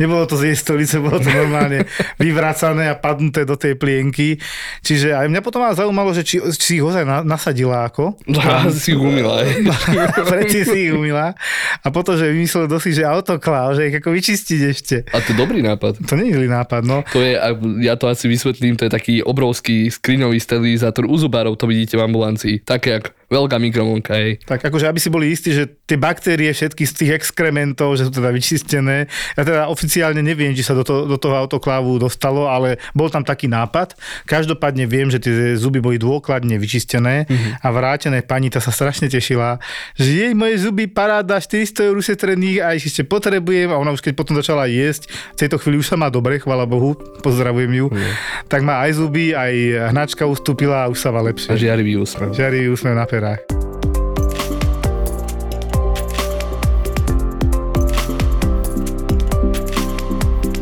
Nebolo 0.02 0.26
to 0.26 0.34
z 0.34 0.50
jej 0.50 0.56
stolice, 0.58 0.99
bolo 0.99 1.22
to 1.22 1.31
normálne 1.31 1.87
vyvracané 2.22 2.90
a 2.90 2.99
padnuté 2.99 3.46
do 3.46 3.55
tej 3.55 3.78
plienky. 3.78 4.40
Čiže 4.82 5.14
aj 5.14 5.31
mňa 5.31 5.40
potom 5.46 5.62
ale 5.62 5.78
zaujímalo, 5.78 6.11
že 6.11 6.26
či, 6.26 6.43
či 6.58 6.64
si 6.64 6.72
ich 6.78 6.84
ozaj 6.84 7.06
na, 7.06 7.22
nasadila 7.22 7.87
ako. 7.87 8.19
Ja 8.26 8.67
si 8.72 8.99
umila. 8.99 9.46
Predtým 10.31 10.64
si 10.67 10.78
ich 10.90 10.94
umila. 10.94 11.38
A 11.84 11.87
potom, 11.94 12.19
že 12.19 12.32
vymyslel 12.32 12.67
dosi, 12.67 12.90
že 12.90 13.06
autoklál, 13.06 13.78
že 13.78 13.93
ich 13.93 13.96
ako 13.99 14.11
vyčistiť 14.11 14.61
ešte. 14.67 14.96
A 15.14 15.22
to 15.22 15.34
je 15.34 15.37
dobrý 15.38 15.62
nápad. 15.62 16.02
To 16.02 16.19
nie 16.19 16.34
je 16.34 16.43
zlý 16.43 16.49
nápad, 16.50 16.82
no. 16.82 17.06
To 17.14 17.23
je, 17.23 17.38
ja 17.84 17.94
to 17.94 18.11
asi 18.11 18.26
vysvetlím, 18.26 18.75
to 18.75 18.88
je 18.88 18.93
taký 18.93 19.14
obrovský 19.23 19.92
skriňový 19.92 20.40
sterilizátor 20.42 21.06
u 21.06 21.14
zubárov, 21.14 21.54
to 21.54 21.71
vidíte 21.71 21.95
v 21.95 22.02
ambulancii. 22.09 22.54
Také 22.66 22.99
jak 22.99 23.14
veľká 23.30 23.56
mikrovlnka, 23.62 24.12
hej. 24.18 24.42
Tak 24.42 24.66
akože, 24.66 24.90
aby 24.90 24.99
si 24.99 25.09
boli 25.09 25.30
istí, 25.30 25.54
že 25.54 25.71
tie 25.87 25.95
baktérie 25.95 26.50
všetky 26.50 26.83
z 26.83 26.92
tých 26.92 27.11
exkrementov, 27.23 27.95
že 27.95 28.11
sú 28.11 28.12
teda 28.18 28.35
vyčistené. 28.35 29.06
Ja 29.38 29.42
teda 29.47 29.60
oficiálne 29.69 30.23
neviem, 30.25 30.55
či 30.55 30.64
sa 30.64 30.73
do, 30.73 30.87
to, 30.87 31.05
do 31.05 31.19
toho 31.21 31.37
autoklávu 31.37 32.00
dostalo, 32.00 32.49
ale 32.49 32.81
bol 32.95 33.12
tam 33.12 33.26
taký 33.26 33.50
nápad. 33.50 33.99
Každopádne 34.25 34.87
viem, 34.88 35.12
že 35.12 35.21
tie 35.21 35.59
zuby 35.59 35.83
boli 35.83 36.00
dôkladne 36.00 36.57
vyčistené 36.57 37.26
mm-hmm. 37.26 37.61
a 37.61 37.69
vrátené 37.69 38.23
pani 38.25 38.49
tá 38.49 38.62
sa 38.62 38.71
strašne 38.71 39.11
tešila, 39.11 39.59
že 39.99 40.09
jej 40.09 40.33
moje 40.33 40.62
zuby 40.62 40.87
paráda, 40.87 41.43
400 41.43 41.90
eur 41.90 41.97
ušetrených 41.99 42.59
a 42.62 42.79
ich 42.79 42.87
ešte 42.87 43.02
potrebujem 43.05 43.69
a 43.75 43.76
ona 43.76 43.90
už 43.90 44.00
keď 44.00 44.14
potom 44.14 44.38
začala 44.38 44.71
jesť, 44.71 45.11
v 45.35 45.38
tejto 45.47 45.59
chvíli 45.59 45.83
už 45.83 45.90
sa 45.90 45.97
má 45.99 46.09
dobre, 46.09 46.38
chvala 46.38 46.64
Bohu, 46.64 46.95
pozdravujem 47.21 47.73
ju, 47.75 47.87
mm. 47.90 48.12
tak 48.47 48.62
má 48.62 48.81
aj 48.87 48.97
zuby, 48.97 49.35
aj 49.35 49.90
hnačka 49.90 50.25
ustúpila 50.25 50.87
a 50.87 50.90
už 50.93 50.99
sa 51.02 51.11
má 51.11 51.21
A 51.21 51.29
lepšie. 51.33 51.59
žiarivý 51.59 51.99
úsmev. 51.99 52.31
Žiarivý 52.31 52.71
úsmev 52.71 52.95
na 52.95 53.09
perách. 53.09 53.70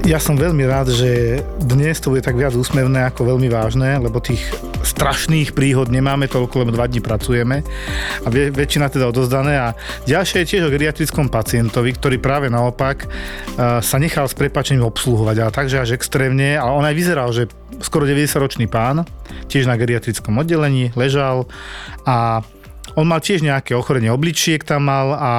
Ja 0.08 0.16
som 0.16 0.40
veľmi 0.40 0.64
rád, 0.64 0.88
že 0.88 1.44
dnes 1.60 2.00
to 2.00 2.08
bude 2.08 2.24
tak 2.24 2.32
viac 2.32 2.56
úsmevné 2.56 3.04
ako 3.12 3.28
veľmi 3.28 3.52
vážne, 3.52 4.00
lebo 4.00 4.24
tých 4.24 4.40
strašných 4.80 5.52
príhod 5.52 5.92
nemáme 5.92 6.24
toľko, 6.32 6.64
lebo 6.64 6.72
dva 6.72 6.88
dní 6.88 7.04
pracujeme 7.04 7.60
a 8.24 8.28
väčšina 8.32 8.88
teda 8.88 9.12
odozdané. 9.12 9.60
A 9.60 9.76
ďalšie 10.08 10.40
je 10.40 10.48
tiež 10.48 10.62
o 10.64 10.72
geriatrickom 10.72 11.28
pacientovi, 11.28 11.92
ktorý 11.92 12.16
práve 12.24 12.48
naopak 12.48 13.04
uh, 13.04 13.84
sa 13.84 14.00
nechal 14.00 14.24
s 14.24 14.32
prepačením 14.32 14.88
obsluhovať, 14.88 15.36
ale 15.44 15.52
takže 15.52 15.76
až 15.76 15.90
extrémne, 15.92 16.56
ale 16.56 16.72
on 16.72 16.88
aj 16.88 16.96
vyzeral, 16.96 17.28
že 17.28 17.52
skoro 17.84 18.08
90-ročný 18.08 18.64
pán, 18.64 19.04
tiež 19.52 19.68
na 19.68 19.76
geriatrickom 19.76 20.40
oddelení, 20.40 20.88
ležal. 20.96 21.52
A 22.08 22.40
on 22.96 23.04
mal 23.04 23.20
tiež 23.20 23.44
nejaké 23.44 23.76
ochorenie 23.76 24.08
obličiek 24.08 24.64
tam 24.64 24.88
mal 24.88 25.12
a, 25.12 25.34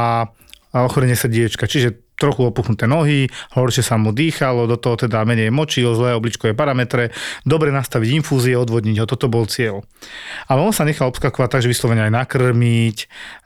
a 0.69 0.77
ochorenie 0.85 1.17
srdiečka, 1.17 1.65
čiže 1.65 2.08
trochu 2.19 2.51
opuchnuté 2.51 2.85
nohy, 2.85 3.31
horšie 3.55 3.81
sa 3.81 3.95
mu 3.95 4.11
dýchalo, 4.11 4.67
do 4.67 4.75
toho 4.75 4.99
teda 4.99 5.23
menej 5.23 5.49
močil, 5.49 5.95
zlé 5.95 6.13
obličkové 6.19 6.51
parametre, 6.51 7.15
dobre 7.47 7.71
nastaviť 7.71 8.19
infúzie, 8.19 8.59
odvodniť 8.59 8.99
ho, 8.99 9.05
toto 9.07 9.31
bol 9.31 9.47
cieľ. 9.47 9.87
Ale 10.51 10.59
on 10.59 10.75
sa 10.75 10.83
nechal 10.83 11.07
obskakovať 11.07 11.49
tak, 11.49 11.61
že 11.63 11.71
vyslovene 11.71 12.05
aj 12.11 12.27
nakrmiť, 12.27 12.97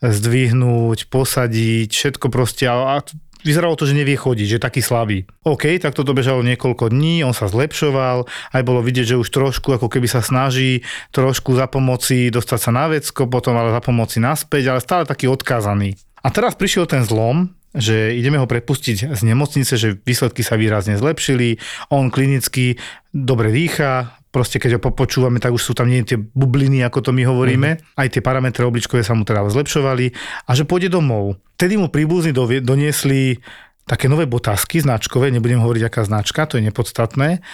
zdvihnúť, 0.02 1.08
posadiť, 1.08 1.90
všetko 1.94 2.28
proste, 2.34 2.66
a 2.66 3.00
vyzeralo 3.44 3.76
to, 3.76 3.86
že 3.86 3.94
nevie 3.94 4.16
chodiť, 4.16 4.58
že 4.58 4.64
taký 4.64 4.80
slabý. 4.80 5.28
OK, 5.44 5.78
tak 5.78 5.94
toto 5.94 6.16
bežalo 6.16 6.42
niekoľko 6.42 6.90
dní, 6.90 7.22
on 7.28 7.36
sa 7.36 7.52
zlepšoval, 7.52 8.26
aj 8.56 8.64
bolo 8.64 8.80
vidieť, 8.82 9.14
že 9.14 9.20
už 9.20 9.30
trošku 9.30 9.76
ako 9.76 9.92
keby 9.92 10.08
sa 10.08 10.24
snaží 10.24 10.82
trošku 11.12 11.54
za 11.54 11.68
pomoci 11.68 12.32
dostať 12.32 12.60
sa 12.60 12.72
na 12.72 12.88
vecko, 12.90 13.28
potom 13.28 13.60
ale 13.60 13.76
za 13.76 13.84
pomoci 13.84 14.24
naspäť, 14.24 14.74
ale 14.74 14.80
stále 14.80 15.04
taký 15.04 15.28
odkázaný. 15.28 16.00
A 16.24 16.32
teraz 16.32 16.56
prišiel 16.56 16.88
ten 16.88 17.04
zlom, 17.04 17.52
že 17.74 18.14
ideme 18.14 18.38
ho 18.38 18.46
prepustiť 18.46 19.18
z 19.18 19.22
nemocnice, 19.26 19.74
že 19.76 19.98
výsledky 19.98 20.46
sa 20.46 20.56
výrazne 20.56 20.98
zlepšili, 20.98 21.58
on 21.90 22.14
klinicky 22.14 22.78
dobre 23.10 23.50
dýcha, 23.50 24.14
proste 24.34 24.58
keď 24.58 24.78
ho 24.78 24.82
popočúvame, 24.82 25.38
tak 25.38 25.54
už 25.54 25.62
sú 25.62 25.74
tam 25.78 25.90
nie 25.90 26.02
tie 26.02 26.18
bubliny, 26.18 26.82
ako 26.82 27.06
to 27.06 27.12
my 27.14 27.22
hovoríme, 27.22 27.70
mm. 27.78 28.02
aj 28.02 28.18
tie 28.18 28.22
parametre 28.26 28.66
obličkové 28.66 29.06
sa 29.06 29.14
mu 29.14 29.22
teda 29.22 29.46
zlepšovali 29.46 30.10
a 30.50 30.52
že 30.58 30.66
pôjde 30.66 30.90
domov. 30.90 31.38
Tedy 31.54 31.78
mu 31.78 31.94
príbuzní 31.94 32.34
doniesli 32.66 33.38
také 33.86 34.10
nové 34.10 34.26
botázky 34.26 34.82
značkové, 34.82 35.30
nebudem 35.30 35.62
hovoriť 35.62 35.84
aká 35.86 36.02
značka, 36.10 36.50
to 36.50 36.58
je 36.58 36.66
nepodstatné, 36.66 37.46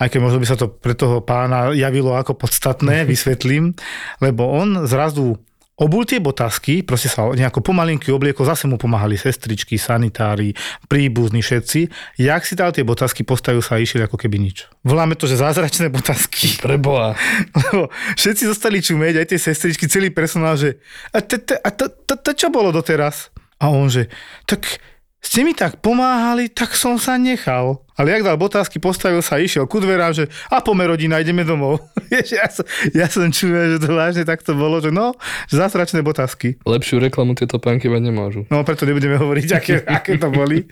aj 0.00 0.08
keď 0.08 0.18
možno 0.18 0.40
by 0.40 0.46
sa 0.48 0.56
to 0.56 0.66
pre 0.72 0.96
toho 0.96 1.20
pána 1.20 1.76
javilo 1.76 2.18
ako 2.18 2.34
podstatné, 2.34 3.04
vysvetlím, 3.12 3.78
lebo 4.18 4.50
on 4.50 4.90
zrazu 4.90 5.38
Obul 5.80 6.04
tie 6.04 6.20
botázky, 6.20 6.84
proste 6.84 7.08
sa 7.08 7.24
nejako 7.32 7.64
pomalinky 7.64 8.12
oblieko, 8.12 8.44
zase 8.44 8.68
mu 8.68 8.76
pomáhali 8.76 9.16
sestričky, 9.16 9.80
sanitári, 9.80 10.52
príbuzní 10.92 11.40
všetci. 11.40 11.88
Jak 12.20 12.44
si 12.44 12.52
dal 12.52 12.76
tie 12.76 12.84
botázky, 12.84 13.24
postavil 13.24 13.64
sa 13.64 13.80
a 13.80 13.82
išiel 13.82 14.04
ako 14.04 14.20
keby 14.20 14.36
nič. 14.36 14.68
Voláme 14.84 15.16
to, 15.16 15.24
že 15.24 15.40
zázračné 15.40 15.88
botázky. 15.88 16.52
Preboha. 16.68 17.16
Lebo 17.56 17.88
všetci 18.12 18.44
zostali 18.44 18.84
čumieť, 18.84 19.24
aj 19.24 19.26
tie 19.32 19.40
sestričky, 19.40 19.88
celý 19.88 20.12
personál, 20.12 20.60
že 20.60 20.76
a, 21.16 21.24
to 21.24 22.30
čo 22.36 22.52
bolo 22.52 22.68
doteraz? 22.76 23.32
A 23.56 23.72
on, 23.72 23.88
že 23.88 24.12
tak 24.44 24.84
ste 25.20 25.44
mi 25.44 25.52
tak 25.52 25.84
pomáhali, 25.84 26.48
tak 26.48 26.72
som 26.72 26.96
sa 26.96 27.20
nechal. 27.20 27.84
Ale 28.00 28.16
jak 28.16 28.24
dal 28.24 28.40
botázky, 28.40 28.80
postavil 28.80 29.20
sa, 29.20 29.36
išiel 29.36 29.68
ku 29.68 29.76
dverám, 29.76 30.16
že 30.16 30.24
a 30.48 30.64
pome 30.64 30.88
rodina, 30.88 31.20
ideme 31.20 31.44
domov. 31.44 31.84
ja, 32.32 32.48
som, 32.48 32.64
ja 32.96 33.04
som 33.04 33.28
čuvel, 33.28 33.76
že 33.76 33.78
to 33.84 33.92
vážne 33.92 34.24
tak 34.24 34.40
to 34.40 34.56
bolo, 34.56 34.80
že 34.80 34.88
no, 34.88 35.12
že 35.52 35.60
zásračné 35.60 36.00
botázky. 36.00 36.56
Lepšiu 36.64 37.04
reklamu 37.04 37.36
tieto 37.36 37.60
pánky 37.60 37.92
mať 37.92 38.02
nemôžu. 38.08 38.40
No 38.48 38.64
preto 38.64 38.88
nebudeme 38.88 39.20
hovoriť, 39.20 39.48
aké, 39.52 39.74
aké 39.84 40.16
to 40.16 40.32
boli. 40.32 40.64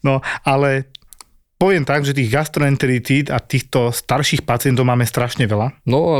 No, 0.00 0.24
ale 0.48 0.88
poviem 1.64 1.88
tak, 1.88 2.04
že 2.04 2.12
tých 2.12 2.28
gastroenteritíd 2.28 3.32
a 3.32 3.40
týchto 3.40 3.88
starších 3.88 4.44
pacientov 4.44 4.84
máme 4.84 5.08
strašne 5.08 5.48
veľa. 5.48 5.72
No 5.88 5.98
a 6.12 6.18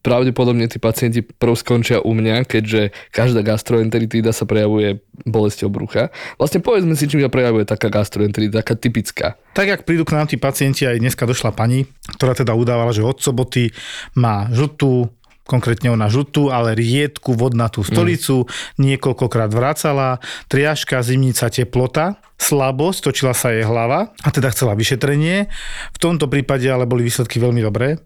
pravdepodobne 0.00 0.64
tí 0.64 0.80
pacienti 0.80 1.20
prv 1.20 1.60
skončia 1.60 2.00
u 2.00 2.16
mňa, 2.16 2.48
keďže 2.48 2.96
každá 3.12 3.44
gastroenteritída 3.44 4.32
sa 4.32 4.48
prejavuje 4.48 5.04
bolesťou 5.28 5.68
brucha. 5.68 6.08
Vlastne 6.40 6.64
povedzme 6.64 6.96
si, 6.96 7.04
čím 7.04 7.20
sa 7.20 7.28
prejavuje 7.28 7.68
taká 7.68 7.92
gastroenteritída, 7.92 8.64
taká 8.64 8.80
typická. 8.80 9.36
Tak, 9.52 9.68
jak 9.68 9.84
prídu 9.84 10.08
k 10.08 10.16
nám 10.16 10.32
tí 10.32 10.40
pacienti, 10.40 10.88
aj 10.88 11.04
dneska 11.04 11.28
došla 11.28 11.52
pani, 11.52 11.84
ktorá 12.16 12.32
teda 12.32 12.56
udávala, 12.56 12.96
že 12.96 13.04
od 13.04 13.20
soboty 13.20 13.68
má 14.16 14.48
žltú 14.48 15.12
konkrétne 15.48 15.88
ona 15.88 16.12
žltú, 16.12 16.52
ale 16.52 16.76
riedku 16.76 17.32
vodnatú 17.32 17.80
stolicu, 17.80 18.44
mm. 18.44 18.48
niekoľkokrát 18.76 19.48
vracala, 19.48 20.20
triažka, 20.52 21.00
zimnica, 21.00 21.48
teplota, 21.48 22.20
slabosť, 22.36 23.08
točila 23.08 23.32
sa 23.32 23.56
jej 23.56 23.64
hlava 23.64 24.12
a 24.12 24.28
teda 24.28 24.52
chcela 24.52 24.76
vyšetrenie. 24.76 25.48
V 25.96 25.98
tomto 25.98 26.28
prípade 26.28 26.68
ale 26.68 26.84
boli 26.84 27.08
výsledky 27.08 27.40
veľmi 27.40 27.64
dobré. 27.64 27.96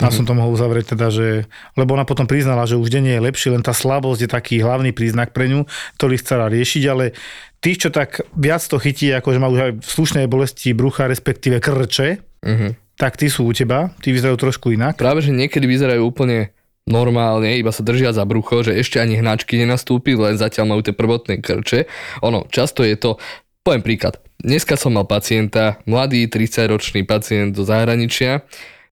A 0.00 0.08
mm 0.08 0.16
som 0.16 0.24
to 0.24 0.32
mohol 0.32 0.56
uzavrieť 0.56 0.96
teda, 0.96 1.12
že, 1.12 1.44
lebo 1.76 1.92
ona 1.92 2.08
potom 2.08 2.24
priznala, 2.24 2.64
že 2.64 2.80
už 2.80 2.88
denne 2.88 3.12
je 3.12 3.20
lepšie, 3.20 3.52
len 3.52 3.60
tá 3.60 3.76
slabosť 3.76 4.24
je 4.24 4.30
taký 4.32 4.56
hlavný 4.64 4.96
príznak 4.96 5.36
pre 5.36 5.44
ňu, 5.44 5.68
ktorý 6.00 6.16
chcela 6.16 6.48
riešiť, 6.48 6.82
ale 6.88 7.12
tých, 7.60 7.84
čo 7.84 7.88
tak 7.92 8.24
viac 8.32 8.64
to 8.64 8.80
chytí, 8.80 9.12
ako 9.12 9.36
že 9.36 9.40
má 9.44 9.52
už 9.52 9.60
aj 9.60 9.72
slušné 9.84 10.24
bolesti 10.24 10.72
brucha, 10.72 11.04
respektíve 11.04 11.60
krče, 11.60 12.24
mm 12.40 12.80
tak 13.00 13.16
tí 13.16 13.32
sú 13.32 13.48
u 13.48 13.52
teba, 13.56 13.96
tí 14.04 14.12
vyzerajú 14.12 14.36
trošku 14.36 14.76
inak. 14.76 15.00
Práve, 15.00 15.24
že 15.24 15.32
niekedy 15.32 15.64
vyzerajú 15.64 16.04
úplne 16.04 16.52
normálne, 16.88 17.58
iba 17.60 17.72
sa 17.74 17.84
držia 17.84 18.14
za 18.14 18.24
brucho, 18.24 18.64
že 18.64 18.76
ešte 18.76 19.00
ani 19.02 19.20
hnačky 19.20 19.60
nenastúpi, 19.60 20.16
len 20.16 20.40
zatiaľ 20.40 20.76
majú 20.76 20.80
tie 20.84 20.94
prvotné 20.96 21.42
krče. 21.42 21.90
Ono, 22.24 22.46
často 22.48 22.86
je 22.86 22.96
to, 22.96 23.20
poviem 23.66 23.84
príklad, 23.84 24.22
dneska 24.40 24.78
som 24.80 24.96
mal 24.96 25.04
pacienta, 25.04 25.80
mladý 25.84 26.24
30-ročný 26.26 27.04
pacient 27.04 27.52
do 27.52 27.66
zahraničia, 27.66 28.46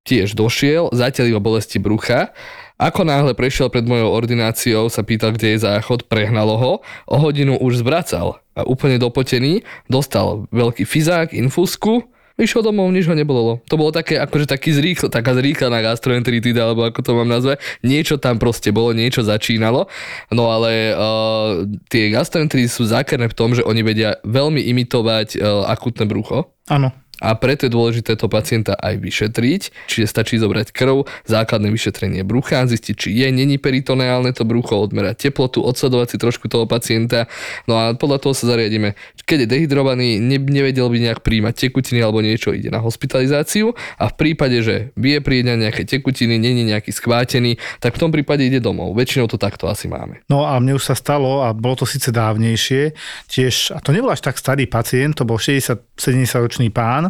tiež 0.04 0.32
došiel, 0.36 0.92
zatiaľ 0.92 1.36
iba 1.36 1.40
bolesti 1.40 1.76
brucha, 1.76 2.32
ako 2.78 3.02
náhle 3.02 3.34
prešiel 3.34 3.74
pred 3.74 3.82
mojou 3.82 4.14
ordináciou, 4.14 4.86
sa 4.86 5.02
pýtal, 5.02 5.34
kde 5.34 5.58
je 5.58 5.66
záchod, 5.66 6.06
prehnalo 6.06 6.54
ho, 6.54 6.72
o 7.10 7.16
hodinu 7.18 7.58
už 7.58 7.82
zvracal 7.82 8.38
a 8.54 8.62
úplne 8.62 9.02
dopotený, 9.02 9.66
dostal 9.90 10.46
veľký 10.54 10.86
fizák, 10.86 11.34
infúzku, 11.34 12.06
Išiel 12.38 12.62
domov, 12.62 12.94
nič 12.94 13.10
ho 13.10 13.18
nebolo. 13.18 13.58
To 13.66 13.74
bolo 13.74 13.90
také, 13.90 14.14
akože 14.14 14.46
taký 14.46 14.70
zrýchlo, 14.70 15.10
taká 15.10 15.34
zrýchlená 15.34 15.82
gastroenteritida, 15.82 16.70
alebo 16.70 16.86
ako 16.86 17.02
to 17.02 17.10
mám 17.18 17.26
nazvať. 17.26 17.58
Niečo 17.82 18.14
tam 18.14 18.38
proste 18.38 18.70
bolo, 18.70 18.94
niečo 18.94 19.26
začínalo. 19.26 19.90
No 20.30 20.54
ale 20.54 20.94
uh, 20.94 21.66
tie 21.90 22.14
gastroenteritidy 22.14 22.70
sú 22.70 22.86
zákerné 22.86 23.26
v 23.26 23.34
tom, 23.34 23.58
že 23.58 23.66
oni 23.66 23.82
vedia 23.82 24.22
veľmi 24.22 24.62
imitovať 24.70 25.34
uh, 25.34 25.66
akutné 25.66 26.06
brucho. 26.06 26.54
Áno 26.70 26.94
a 27.18 27.34
preto 27.34 27.66
je 27.66 27.72
dôležité 27.74 28.14
to 28.14 28.30
pacienta 28.30 28.78
aj 28.78 29.02
vyšetriť, 29.02 29.90
čiže 29.90 30.06
stačí 30.06 30.38
zobrať 30.38 30.70
krv, 30.70 31.06
základné 31.26 31.68
vyšetrenie 31.74 32.22
brucha, 32.22 32.62
zistiť, 32.66 32.94
či 32.94 33.08
je, 33.10 33.26
není 33.34 33.58
peritoneálne 33.58 34.30
to 34.30 34.46
brucho, 34.46 34.78
odmerať 34.78 35.28
teplotu, 35.30 35.62
odsledovať 35.62 36.14
si 36.14 36.16
trošku 36.16 36.46
toho 36.46 36.64
pacienta, 36.70 37.26
no 37.66 37.74
a 37.74 37.84
podľa 37.98 38.18
toho 38.22 38.34
sa 38.34 38.54
zariadíme. 38.54 38.94
Keď 39.26 39.44
je 39.44 39.48
dehydrovaný, 39.50 40.22
ne, 40.22 40.38
nevedel 40.38 40.86
by 40.88 40.98
nejak 41.10 41.20
príjmať 41.26 41.68
tekutiny 41.68 42.00
alebo 42.00 42.22
niečo, 42.22 42.54
ide 42.54 42.70
na 42.70 42.78
hospitalizáciu 42.78 43.74
a 43.98 44.08
v 44.08 44.14
prípade, 44.14 44.62
že 44.62 44.94
vie 44.94 45.18
príjmať 45.18 45.58
nejaké 45.58 45.82
tekutiny, 45.84 46.38
není 46.38 46.62
nejaký 46.64 46.94
schvátený, 46.94 47.58
tak 47.82 47.98
v 47.98 48.00
tom 48.06 48.10
prípade 48.14 48.46
ide 48.46 48.62
domov. 48.62 48.94
Väčšinou 48.94 49.26
to 49.26 49.36
takto 49.36 49.66
asi 49.66 49.90
máme. 49.90 50.22
No 50.30 50.46
a 50.46 50.56
mne 50.62 50.78
už 50.78 50.88
sa 50.88 50.94
stalo, 50.96 51.44
a 51.44 51.52
bolo 51.52 51.82
to 51.82 51.86
síce 51.86 52.08
dávnejšie, 52.14 52.94
tiež, 53.28 53.74
a 53.74 53.82
to 53.82 53.92
nebol 53.92 54.08
až 54.08 54.24
tak 54.24 54.40
starý 54.40 54.64
pacient, 54.70 55.18
to 55.18 55.28
bol 55.28 55.36
60-70 55.36 55.98
ročný 56.38 56.68
pán, 56.72 57.07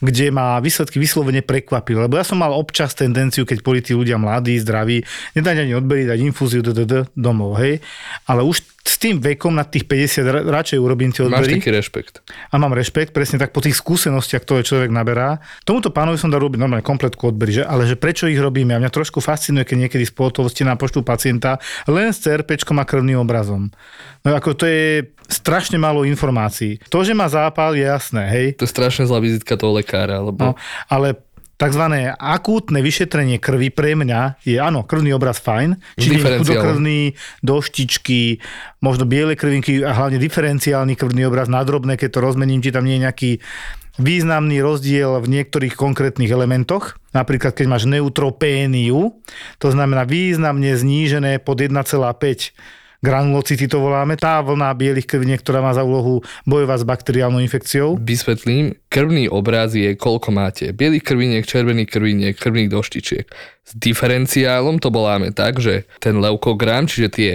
kde 0.00 0.30
ma 0.30 0.62
výsledky 0.62 1.02
vyslovene 1.02 1.42
prekvapili. 1.42 2.06
Lebo 2.06 2.16
ja 2.16 2.24
som 2.24 2.38
mal 2.38 2.54
občas 2.54 2.94
tendenciu, 2.94 3.44
keď 3.44 3.58
boli 3.60 3.80
tí 3.82 3.92
ľudia 3.92 4.16
mladí, 4.16 4.56
zdraví, 4.62 5.02
nedať 5.34 5.56
ani 5.66 5.72
odberiť, 5.76 6.06
dať 6.14 6.18
infúziu 6.22 6.62
d, 6.62 6.72
d, 6.72 7.06
domov, 7.12 7.58
hej. 7.58 7.82
Ale 8.30 8.46
už 8.46 8.77
s 8.88 8.96
tým 8.96 9.20
vekom 9.20 9.52
na 9.52 9.68
tých 9.68 9.84
50 9.84 10.48
radšej 10.48 10.78
urobím 10.80 11.12
tie 11.12 11.28
odbery. 11.28 11.44
Máš 11.44 11.60
taký 11.60 11.70
rešpekt. 11.76 12.24
A 12.24 12.56
mám 12.56 12.72
rešpekt, 12.72 13.12
presne 13.12 13.36
tak 13.36 13.52
po 13.52 13.60
tých 13.60 13.76
skúsenostiach, 13.76 14.40
ktoré 14.40 14.64
človek 14.64 14.88
naberá. 14.88 15.44
Tomuto 15.68 15.92
pánovi 15.92 16.16
som 16.16 16.32
dal 16.32 16.40
robiť 16.40 16.56
normálne 16.56 16.80
kompletku 16.80 17.28
odbery, 17.28 17.60
že? 17.60 17.64
ale 17.68 17.84
že 17.84 18.00
prečo 18.00 18.24
ich 18.24 18.40
robíme? 18.40 18.72
A 18.72 18.80
mňa 18.80 18.88
trošku 18.88 19.20
fascinuje, 19.20 19.68
keď 19.68 19.76
niekedy 19.84 20.08
z 20.08 20.16
pohotovosti 20.16 20.64
na 20.64 20.80
poštu 20.80 21.04
pacienta 21.04 21.60
len 21.84 22.16
s 22.16 22.24
CRP 22.24 22.56
a 22.56 22.84
krvným 22.88 23.20
obrazom. 23.20 23.68
No 24.24 24.32
ako 24.32 24.56
to 24.56 24.64
je 24.64 25.12
strašne 25.28 25.76
málo 25.76 26.08
informácií. 26.08 26.80
To, 26.88 27.04
že 27.04 27.12
má 27.12 27.28
zápal, 27.28 27.76
je 27.76 27.84
jasné, 27.84 28.24
hej. 28.32 28.46
To 28.56 28.64
je 28.64 28.72
strašne 28.72 29.04
zlá 29.04 29.20
vizitka 29.20 29.60
toho 29.60 29.76
lekára. 29.76 30.24
Lebo... 30.24 30.40
No, 30.40 30.52
ale 30.88 31.20
tzv. 31.58 31.84
akútne 32.14 32.78
vyšetrenie 32.78 33.42
krvi 33.42 33.74
pre 33.74 33.98
mňa 33.98 34.40
je, 34.46 34.56
áno, 34.62 34.86
krvný 34.86 35.10
obraz 35.12 35.42
fajn, 35.42 35.74
čiže 35.98 36.40
chudokrvný, 36.40 37.18
doštičky, 37.42 38.38
možno 38.78 39.04
biele 39.04 39.34
krvinky 39.34 39.82
a 39.82 39.90
hlavne 39.90 40.22
diferenciálny 40.22 40.94
krvný 40.94 41.26
obraz, 41.26 41.50
nadrobné, 41.50 41.98
keď 41.98 42.08
to 42.14 42.24
rozmením, 42.24 42.62
či 42.62 42.70
tam 42.70 42.86
nie 42.86 42.96
je 42.96 43.04
nejaký 43.04 43.30
významný 43.98 44.62
rozdiel 44.62 45.18
v 45.18 45.26
niektorých 45.26 45.74
konkrétnych 45.74 46.30
elementoch. 46.30 46.96
Napríklad, 47.10 47.50
keď 47.58 47.66
máš 47.66 47.84
neutropéniu, 47.90 49.18
to 49.58 49.68
znamená 49.74 50.06
významne 50.06 50.78
znížené 50.78 51.42
pod 51.42 51.58
1,5 51.58 52.54
granulocity 52.98 53.70
to 53.70 53.78
voláme, 53.78 54.18
tá 54.18 54.42
vlna 54.42 54.74
bielých 54.74 55.06
krviniek, 55.06 55.40
ktorá 55.42 55.62
má 55.62 55.70
za 55.74 55.86
úlohu 55.86 56.22
bojovať 56.46 56.78
s 56.82 56.88
bakteriálnou 56.88 57.40
infekciou. 57.42 57.98
Vysvetlím, 57.98 58.74
krvný 58.90 59.30
obraz 59.30 59.74
je 59.74 59.94
koľko 59.94 60.34
máte. 60.34 60.70
Bielých 60.74 61.06
krviniek, 61.06 61.44
červených 61.46 61.88
krviniek, 61.90 62.34
krvných 62.34 62.70
doštičiek. 62.72 63.26
S 63.68 63.72
diferenciálom 63.76 64.80
to 64.80 64.88
voláme 64.88 65.30
tak, 65.30 65.60
že 65.60 65.86
ten 66.02 66.18
leukogram, 66.18 66.88
čiže 66.88 67.08
tie 67.12 67.32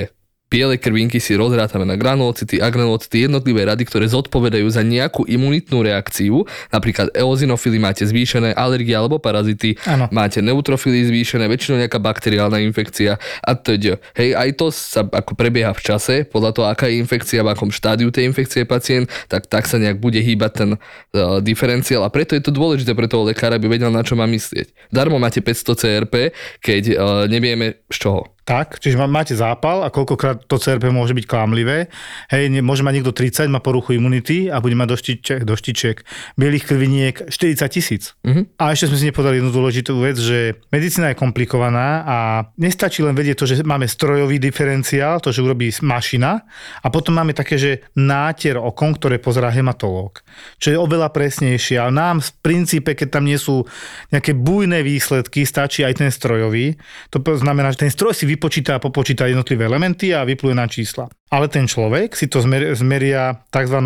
biele 0.53 0.77
krvinky 0.77 1.17
si 1.17 1.33
rozrátame 1.33 1.81
na 1.81 1.97
granulocity, 1.97 2.61
agranulocity, 2.61 3.25
jednotlivé 3.25 3.65
rady, 3.65 3.89
ktoré 3.89 4.05
zodpovedajú 4.05 4.69
za 4.69 4.85
nejakú 4.85 5.25
imunitnú 5.25 5.81
reakciu, 5.81 6.45
napríklad 6.69 7.09
eozinofily 7.17 7.81
máte 7.81 8.05
zvýšené, 8.05 8.53
alergie 8.53 8.93
alebo 8.93 9.17
parazity, 9.17 9.73
Áno. 9.89 10.05
máte 10.13 10.45
neutrofily 10.45 11.09
zvýšené, 11.09 11.49
väčšinou 11.49 11.81
nejaká 11.81 11.97
bakteriálna 11.97 12.61
infekcia 12.61 13.17
a 13.41 13.51
teda. 13.57 13.97
Hej, 14.13 14.37
aj 14.37 14.49
to 14.53 14.69
sa 14.69 15.01
ako 15.01 15.33
prebieha 15.33 15.73
v 15.73 15.81
čase, 15.81 16.15
podľa 16.29 16.51
toho, 16.53 16.65
aká 16.69 16.85
je 16.85 17.01
infekcia, 17.01 17.41
v 17.41 17.49
akom 17.49 17.73
štádiu 17.73 18.13
tej 18.13 18.29
infekcie 18.29 18.61
je 18.61 18.69
pacient, 18.69 19.09
tak, 19.25 19.49
tak 19.49 19.65
sa 19.65 19.81
nejak 19.81 19.97
bude 19.97 20.21
hýbať 20.21 20.51
ten 20.53 20.69
uh, 20.77 21.41
diferenciál 21.41 22.05
a 22.05 22.13
preto 22.13 22.37
je 22.37 22.45
to 22.45 22.53
dôležité 22.53 22.93
pre 22.93 23.09
toho 23.09 23.25
lekára, 23.25 23.57
aby 23.57 23.65
vedel, 23.65 23.89
na 23.89 24.05
čo 24.05 24.13
má 24.13 24.29
myslieť. 24.29 24.93
Darmo 24.93 25.17
máte 25.17 25.41
500 25.41 25.81
CRP, 25.81 26.15
keď 26.61 26.83
uh, 26.93 26.95
nevieme 27.25 27.81
z 27.89 27.97
čoho. 27.97 28.32
Tak, 28.43 28.83
čiže 28.83 28.99
má- 28.99 29.07
máte 29.07 29.31
zápal 29.39 29.87
a 29.87 29.89
koľkokrát 29.89 30.43
to 30.51 30.59
CRP 30.59 30.91
môže 30.91 31.15
byť 31.15 31.23
klamlivé. 31.23 31.87
Hej, 32.27 32.51
ne- 32.51 32.59
môže 32.59 32.83
mať 32.83 32.99
niekto 32.99 33.15
30, 33.15 33.47
má 33.47 33.63
poruchu 33.63 33.95
imunity 33.95 34.51
a 34.51 34.59
bude 34.59 34.75
mať 34.75 34.91
doštiček, 34.91 35.41
doštičiek 35.47 36.03
bielých 36.35 36.67
krviniek 36.67 37.15
40 37.31 37.71
tisíc. 37.71 38.19
Mhm. 38.27 38.59
A 38.59 38.75
ešte 38.75 38.91
sme 38.91 38.99
si 38.99 39.07
nepovedali 39.07 39.39
jednu 39.39 39.55
dôležitú 39.55 39.95
vec, 40.03 40.19
že 40.19 40.59
medicína 40.75 41.15
je 41.15 41.21
komplikovaná 41.23 42.03
a 42.03 42.17
nestačí 42.59 42.99
len 42.99 43.15
vedieť 43.15 43.39
to, 43.39 43.45
že 43.47 43.63
máme 43.63 43.87
strojový 43.87 44.43
diferenciál, 44.43 45.23
to, 45.23 45.31
že 45.31 45.39
urobí 45.39 45.71
mašina 45.79 46.43
a 46.83 46.87
potom 46.91 47.15
máme 47.15 47.31
také, 47.31 47.55
že 47.55 47.87
nátier 47.95 48.59
okom, 48.59 48.91
ktoré 48.91 49.23
pozerá 49.23 49.47
hematológ, 49.55 50.19
čo 50.59 50.67
je 50.67 50.77
oveľa 50.77 51.15
presnejšie. 51.15 51.79
A 51.79 51.87
nám 51.87 52.19
v 52.19 52.29
princípe, 52.43 52.91
keď 52.91 53.07
tam 53.07 53.23
nie 53.23 53.39
sú 53.39 53.63
nejaké 54.11 54.35
bujné 54.35 54.83
výsledky, 54.83 55.47
stačí 55.47 55.87
aj 55.87 56.03
ten 56.03 56.11
strojový. 56.11 56.75
To 57.15 57.23
znamená, 57.23 57.71
že 57.71 57.87
ten 57.87 57.91
stroj 57.93 58.11
si 58.11 58.32
vypočíta 58.33 58.77
a 58.77 58.83
popočíta 58.83 59.29
jednotlivé 59.29 59.69
elementy 59.69 60.11
a 60.11 60.25
vypluje 60.25 60.55
na 60.57 60.65
čísla. 60.65 61.07
Ale 61.29 61.49
ten 61.49 61.69
človek 61.69 62.17
si 62.17 62.25
to 62.29 62.41
zmer, 62.41 62.73
zmeria 62.73 63.37
v 63.37 63.49
tzv. 63.53 63.77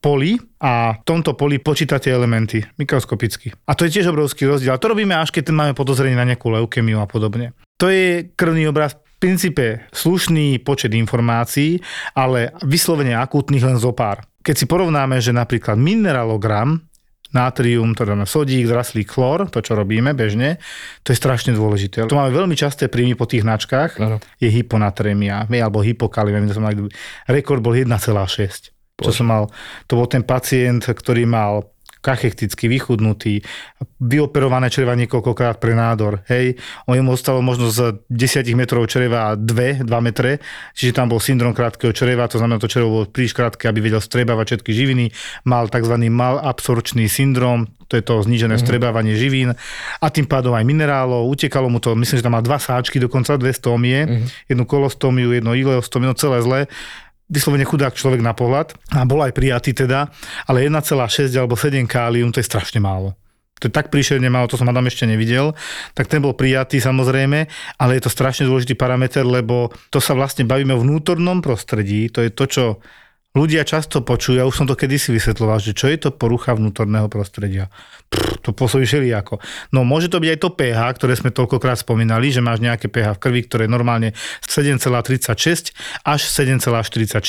poli 0.00 0.36
a 0.60 0.96
v 0.96 1.04
tomto 1.04 1.36
poli 1.36 1.60
počíta 1.60 1.96
tie 1.96 2.12
elementy 2.12 2.60
mikroskopicky. 2.76 3.52
A 3.68 3.72
to 3.72 3.88
je 3.88 4.00
tiež 4.00 4.12
obrovský 4.12 4.48
rozdiel. 4.48 4.76
A 4.76 4.80
to 4.80 4.92
robíme 4.92 5.16
až 5.16 5.32
keď 5.32 5.52
máme 5.52 5.72
podozrenie 5.72 6.16
na 6.16 6.28
nejakú 6.28 6.52
leukemiu 6.52 7.00
a 7.00 7.08
podobne. 7.08 7.56
To 7.80 7.90
je 7.90 8.30
krvný 8.38 8.70
obraz 8.70 8.94
v 8.94 9.02
princípe 9.18 9.84
slušný 9.90 10.60
počet 10.62 10.92
informácií, 10.92 11.80
ale 12.14 12.54
vyslovene 12.62 13.16
akútnych 13.16 13.64
len 13.64 13.80
zo 13.80 13.96
pár. 13.96 14.22
Keď 14.44 14.54
si 14.54 14.66
porovnáme, 14.68 15.18
že 15.24 15.32
napríklad 15.32 15.80
mineralogram 15.80 16.84
nátrium, 17.34 17.92
to 17.98 18.06
dáme 18.06 18.24
sodík, 18.24 18.70
zraslík, 18.70 19.10
chlor, 19.10 19.50
to 19.50 19.58
čo 19.60 19.74
robíme 19.74 20.14
bežne, 20.14 20.62
to 21.02 21.10
je 21.10 21.18
strašne 21.18 21.52
dôležité. 21.52 22.06
To 22.06 22.16
máme 22.18 22.30
veľmi 22.30 22.54
časté 22.54 22.86
príjmy 22.86 23.18
po 23.18 23.26
tých 23.26 23.42
hnačkách, 23.42 23.98
Áno. 23.98 24.16
je 24.38 24.48
hyponatrémia, 24.48 25.50
alebo 25.50 25.82
mal, 26.62 26.72
rekord 27.26 27.60
bol 27.60 27.74
1,6. 27.74 28.70
Čo 28.94 29.10
som 29.10 29.26
mal, 29.26 29.50
to 29.90 29.98
bol 29.98 30.06
ten 30.06 30.22
pacient, 30.22 30.86
ktorý 30.86 31.26
mal 31.26 31.73
kachekticky 32.04 32.68
vychudnutý, 32.68 33.40
vyoperované 33.96 34.68
čreva 34.68 34.92
niekoľkokrát 34.92 35.56
pre 35.56 35.72
nádor, 35.72 36.20
hej. 36.28 36.60
On 36.84 37.00
mu 37.00 37.16
ostalo 37.16 37.40
možno 37.40 37.72
z 37.72 38.04
10 38.12 38.44
metrov 38.52 38.84
čreva 38.84 39.32
2, 39.32 39.88
2 39.88 39.88
metre, 40.04 40.44
čiže 40.76 40.92
tam 40.92 41.08
bol 41.08 41.24
syndrom 41.24 41.56
krátkeho 41.56 41.96
čreva, 41.96 42.28
to 42.28 42.36
znamená, 42.36 42.60
to 42.60 42.68
črevo 42.68 43.00
bolo 43.00 43.04
príliš 43.08 43.32
krátke, 43.32 43.64
aby 43.64 43.80
vedel 43.80 44.04
strebávať 44.04 44.60
všetky 44.60 44.72
živiny, 44.76 45.04
mal 45.48 45.72
tzv. 45.72 45.96
malabsorčný 45.96 47.08
syndrom, 47.08 47.72
to 47.88 47.96
je 47.96 48.04
to 48.04 48.20
znížené 48.20 48.56
mm-hmm. 48.56 48.68
strebávanie 48.68 49.14
živín 49.16 49.56
a 50.00 50.06
tým 50.12 50.28
pádom 50.28 50.52
aj 50.52 50.64
minerálov, 50.68 51.24
utekalo 51.32 51.72
mu 51.72 51.80
to, 51.80 51.96
myslím, 51.96 52.20
že 52.20 52.24
tam 52.24 52.36
mal 52.36 52.44
dva 52.44 52.60
sáčky, 52.60 53.00
dokonca 53.00 53.40
dve 53.40 53.56
stómie, 53.56 54.04
mm-hmm. 54.04 54.52
jednu 54.52 54.64
kolostómiu, 54.68 55.32
jednu 55.32 55.56
ileostómiu, 55.56 56.12
no 56.12 56.16
celé 56.16 56.44
zle 56.44 56.60
vyslovene 57.28 57.64
chudák 57.64 57.96
človek 57.96 58.20
na 58.20 58.36
pohľad. 58.36 58.76
A 58.92 59.08
bol 59.08 59.24
aj 59.24 59.32
prijatý 59.32 59.72
teda, 59.72 60.12
ale 60.48 60.68
1,6 60.68 61.32
alebo 61.36 61.56
7 61.56 61.84
kálium 61.88 62.30
to 62.30 62.40
je 62.40 62.46
strašne 62.46 62.80
málo. 62.80 63.16
To 63.62 63.70
je 63.70 63.72
tak 63.72 63.88
príšerne 63.88 64.26
málo, 64.28 64.50
to 64.50 64.58
som 64.58 64.68
Adam 64.68 64.90
ešte 64.90 65.06
nevidel, 65.06 65.54
tak 65.94 66.10
ten 66.10 66.18
bol 66.18 66.34
prijatý 66.34 66.82
samozrejme, 66.82 67.46
ale 67.78 67.90
je 67.96 68.02
to 68.02 68.10
strašne 68.10 68.50
dôležitý 68.50 68.74
parameter, 68.74 69.22
lebo 69.22 69.70
to 69.94 70.02
sa 70.02 70.12
vlastne 70.12 70.42
bavíme 70.42 70.74
o 70.74 70.82
vnútornom 70.82 71.38
prostredí, 71.38 72.10
to 72.10 72.20
je 72.20 72.34
to, 72.34 72.44
čo 72.50 72.64
ľudia 73.34 73.66
často 73.66 74.00
počujú, 74.00 74.38
ja 74.38 74.46
už 74.46 74.54
som 74.54 74.66
to 74.70 74.78
kedysi 74.78 75.10
vysvetloval, 75.10 75.58
že 75.58 75.74
čo 75.74 75.90
je 75.90 75.98
to 75.98 76.14
porucha 76.14 76.54
vnútorného 76.54 77.10
prostredia. 77.10 77.68
Pff, 78.08 78.40
to 78.40 78.54
pôsobí 78.54 78.86
ako. 79.10 79.42
No 79.74 79.82
môže 79.82 80.06
to 80.06 80.22
byť 80.22 80.30
aj 80.30 80.38
to 80.38 80.50
pH, 80.54 80.80
ktoré 81.02 81.12
sme 81.18 81.34
toľkokrát 81.34 81.82
spomínali, 81.82 82.30
že 82.30 82.38
máš 82.38 82.62
nejaké 82.62 82.86
pH 82.86 83.18
v 83.18 83.22
krvi, 83.26 83.40
ktoré 83.44 83.66
je 83.66 83.74
normálne 83.74 84.08
7,36 84.46 85.74
až 86.06 86.20
7,44 86.30 87.20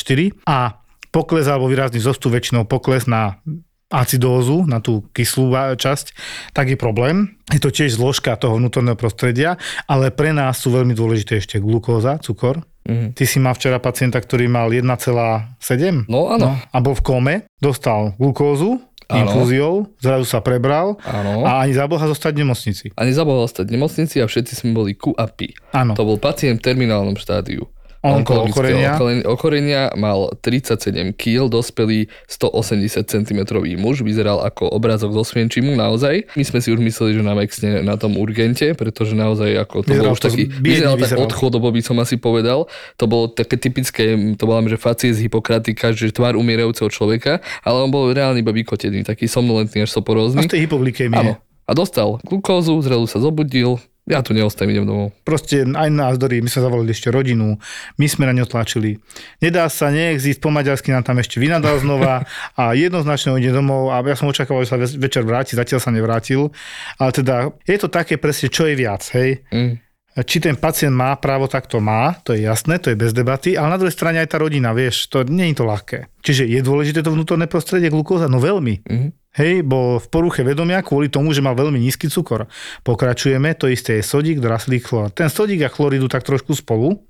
a 0.46 0.78
pokles 1.10 1.50
alebo 1.50 1.66
výrazný 1.66 1.98
zostup 2.04 2.38
väčšinou 2.38 2.70
pokles 2.70 3.10
na 3.10 3.42
acidózu, 3.90 4.66
na 4.66 4.82
tú 4.82 5.08
kyslú 5.14 5.54
časť, 5.78 6.06
tak 6.52 6.74
je 6.74 6.78
problém. 6.78 7.38
Je 7.54 7.62
to 7.62 7.70
tiež 7.70 7.96
zložka 7.96 8.36
toho 8.36 8.58
vnútorného 8.58 8.98
prostredia, 8.98 9.56
ale 9.86 10.10
pre 10.10 10.34
nás 10.34 10.60
sú 10.60 10.74
veľmi 10.74 10.98
dôležité 10.98 11.40
ešte 11.40 11.62
glukóza, 11.62 12.18
cukor. 12.20 12.66
Mm-hmm. 12.86 13.10
Ty 13.12 13.24
si 13.24 13.38
mal 13.38 13.52
včera 13.52 13.78
pacienta, 13.78 14.18
ktorý 14.18 14.46
mal 14.46 14.70
1,7 14.70 16.06
No 16.06 16.30
áno. 16.30 16.54
a 16.56 16.78
bol 16.80 16.94
v 16.94 17.02
kome, 17.02 17.36
dostal 17.58 18.14
glukózu, 18.16 18.78
Áno. 19.06 19.22
infúziou, 19.22 19.74
zrazu 19.98 20.26
sa 20.26 20.42
prebral 20.42 20.98
Áno. 21.02 21.46
a 21.46 21.62
ani 21.62 21.74
za 21.74 21.86
Boha 21.86 22.02
zostať 22.04 22.34
v 22.34 22.42
nemocnici. 22.42 22.86
A 22.94 23.06
nezabudol 23.06 23.46
stať 23.46 23.70
v 23.70 23.78
nemocnici 23.78 24.18
a 24.18 24.26
všetci 24.26 24.54
sme 24.56 24.72
boli 24.74 24.94
Q 24.94 25.14
a 25.14 25.26
P. 25.26 25.54
Áno. 25.72 25.94
To 25.94 26.02
bol 26.04 26.18
pacient 26.18 26.58
v 26.58 26.66
terminálnom 26.66 27.14
štádiu. 27.14 27.70
Onko- 28.06 28.46
okolen- 28.46 29.26
ochorenia 29.26 29.90
mal 29.94 30.30
37 30.40 31.12
kg, 31.12 31.50
dospelý 31.50 32.06
180 32.30 33.02
cm 33.02 33.40
muž, 33.76 34.02
vyzeral 34.02 34.40
ako 34.40 34.70
obrázok 34.70 35.12
zo 35.12 35.24
Svienčimu, 35.24 35.74
naozaj. 35.74 36.30
My 36.34 36.44
sme 36.44 36.60
si 36.62 36.70
už 36.70 36.80
mysleli, 36.80 37.18
že 37.18 37.22
nám 37.22 37.42
exne 37.42 37.82
na 37.82 37.98
tom 37.98 38.16
urgente, 38.16 38.74
pretože 38.74 39.14
naozaj 39.14 39.58
ako 39.58 39.76
to 39.82 39.90
Vyzeral 39.90 40.06
bol 40.06 40.14
už 40.14 40.22
to 40.22 40.30
taký, 40.30 40.44
biedne 40.46 40.62
vyzeral 40.62 40.96
tak 40.96 41.02
vyzeral. 41.02 41.24
odchodovo, 41.26 41.68
by 41.72 41.82
som 41.82 41.98
asi 41.98 42.16
povedal. 42.16 42.60
To 42.96 43.06
bolo 43.06 43.26
také 43.28 43.58
typické, 43.58 44.04
to 44.36 44.44
voláme, 44.44 44.68
že 44.68 44.78
facie 44.78 45.10
z 45.10 45.26
Hippokratika, 45.26 45.90
že 45.90 46.12
tvár 46.12 46.36
umierajúceho 46.36 46.88
človeka, 46.88 47.40
ale 47.62 47.78
on 47.80 47.90
bol 47.90 48.12
reálne 48.12 48.38
iba 48.38 48.52
vykotený, 48.52 49.02
taký 49.02 49.26
somnolentný 49.26 49.82
až 49.82 49.92
A 49.92 49.96
soporózny. 49.98 50.46
z 50.46 50.52
tej 50.52 50.70
hypoglykémie. 50.70 51.16
Áno. 51.16 51.34
A 51.66 51.72
dostal 51.74 52.22
glukózu, 52.22 52.78
zrazu 52.80 53.10
sa 53.10 53.18
zobudil, 53.18 53.82
ja 54.06 54.22
tu 54.22 54.38
neostajem, 54.38 54.70
idem 54.70 54.86
domov. 54.86 55.18
Proste 55.26 55.66
aj 55.66 55.90
nás 55.90 56.16
dorí, 56.22 56.38
my 56.42 56.50
sme 56.50 56.62
zavolali 56.62 56.94
ešte 56.94 57.10
rodinu, 57.10 57.58
my 57.98 58.06
sme 58.06 58.30
na 58.30 58.38
ňo 58.38 58.46
tlačili. 58.46 59.02
Nedá 59.42 59.66
sa, 59.66 59.90
neexist, 59.90 60.38
po 60.38 60.54
maďarsky 60.54 60.94
nám 60.94 61.06
tam 61.06 61.18
ešte 61.18 61.42
vynadal 61.42 61.82
znova 61.82 62.30
a 62.54 62.78
jednoznačne 62.78 63.34
ide 63.42 63.50
domov 63.50 63.90
a 63.90 64.06
ja 64.06 64.14
som 64.14 64.30
očakával, 64.30 64.62
že 64.62 64.70
sa 64.70 64.78
ve- 64.78 65.00
večer 65.10 65.26
vráti, 65.26 65.58
zatiaľ 65.58 65.80
sa 65.82 65.90
nevrátil. 65.90 66.54
Ale 67.02 67.12
teda 67.14 67.50
je 67.66 67.78
to 67.82 67.90
také 67.90 68.22
presne, 68.22 68.54
čo 68.54 68.70
je 68.70 68.78
viac, 68.78 69.02
hej. 69.18 69.42
Mm. 69.50 69.85
Či 70.16 70.40
ten 70.40 70.56
pacient 70.56 70.96
má 70.96 71.12
právo, 71.20 71.52
tak 71.52 71.68
to 71.68 71.84
má, 71.84 72.16
to 72.24 72.32
je 72.32 72.48
jasné, 72.48 72.80
to 72.80 72.88
je 72.88 72.96
bez 72.96 73.12
debaty, 73.12 73.60
ale 73.60 73.76
na 73.76 73.80
druhej 73.80 73.92
strane 73.92 74.24
aj 74.24 74.32
tá 74.32 74.38
rodina, 74.40 74.72
vieš, 74.72 75.12
to 75.12 75.28
nie 75.28 75.52
je 75.52 75.60
to 75.60 75.68
ľahké. 75.68 76.08
Čiže 76.24 76.48
je 76.48 76.64
dôležité 76.64 77.04
to 77.04 77.12
vnútorné 77.12 77.52
prostredie 77.52 77.92
glukóza? 77.92 78.32
No 78.32 78.40
veľmi. 78.40 78.88
Mhm. 78.88 79.08
Hej, 79.36 79.68
bol 79.68 80.00
v 80.00 80.08
poruche 80.08 80.48
vedomia 80.48 80.80
kvôli 80.80 81.12
tomu, 81.12 81.36
že 81.36 81.44
mal 81.44 81.60
veľmi 81.60 81.76
nízky 81.76 82.08
cukor. 82.08 82.48
Pokračujeme, 82.88 83.52
to 83.60 83.68
isté 83.68 84.00
je 84.00 84.08
sodík, 84.08 84.40
draslík, 84.40 84.88
chlor. 84.88 85.12
Ten 85.12 85.28
sodík 85.28 85.60
a 85.68 85.68
chlor 85.68 85.92
idú 85.92 86.08
tak 86.08 86.24
trošku 86.24 86.56
spolu, 86.56 87.04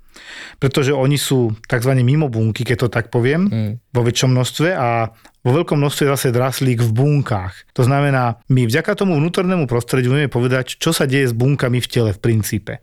pretože 0.58 0.90
oni 0.90 1.14
sú 1.14 1.54
tzv. 1.70 1.92
mimo 2.02 2.26
bunky, 2.26 2.66
keď 2.66 2.76
to 2.82 2.88
tak 2.90 3.14
poviem, 3.14 3.46
Mm. 3.46 3.72
vo 3.94 4.02
väčšom 4.02 4.34
množstve 4.34 4.74
a 4.74 5.14
vo 5.46 5.50
veľkom 5.54 5.78
množstve 5.78 6.10
zase 6.10 6.34
draslík 6.34 6.82
v 6.82 6.90
bunkách. 6.90 7.70
To 7.78 7.86
znamená, 7.86 8.42
my 8.50 8.66
vďaka 8.66 8.98
tomu 8.98 9.14
vnútornému 9.22 9.70
prostrediu 9.70 10.10
vieme 10.10 10.26
povedať, 10.26 10.82
čo 10.82 10.90
sa 10.90 11.06
deje 11.06 11.30
s 11.30 11.34
bunkami 11.36 11.78
v 11.78 11.86
tele 11.86 12.10
v 12.10 12.18
princípe. 12.18 12.82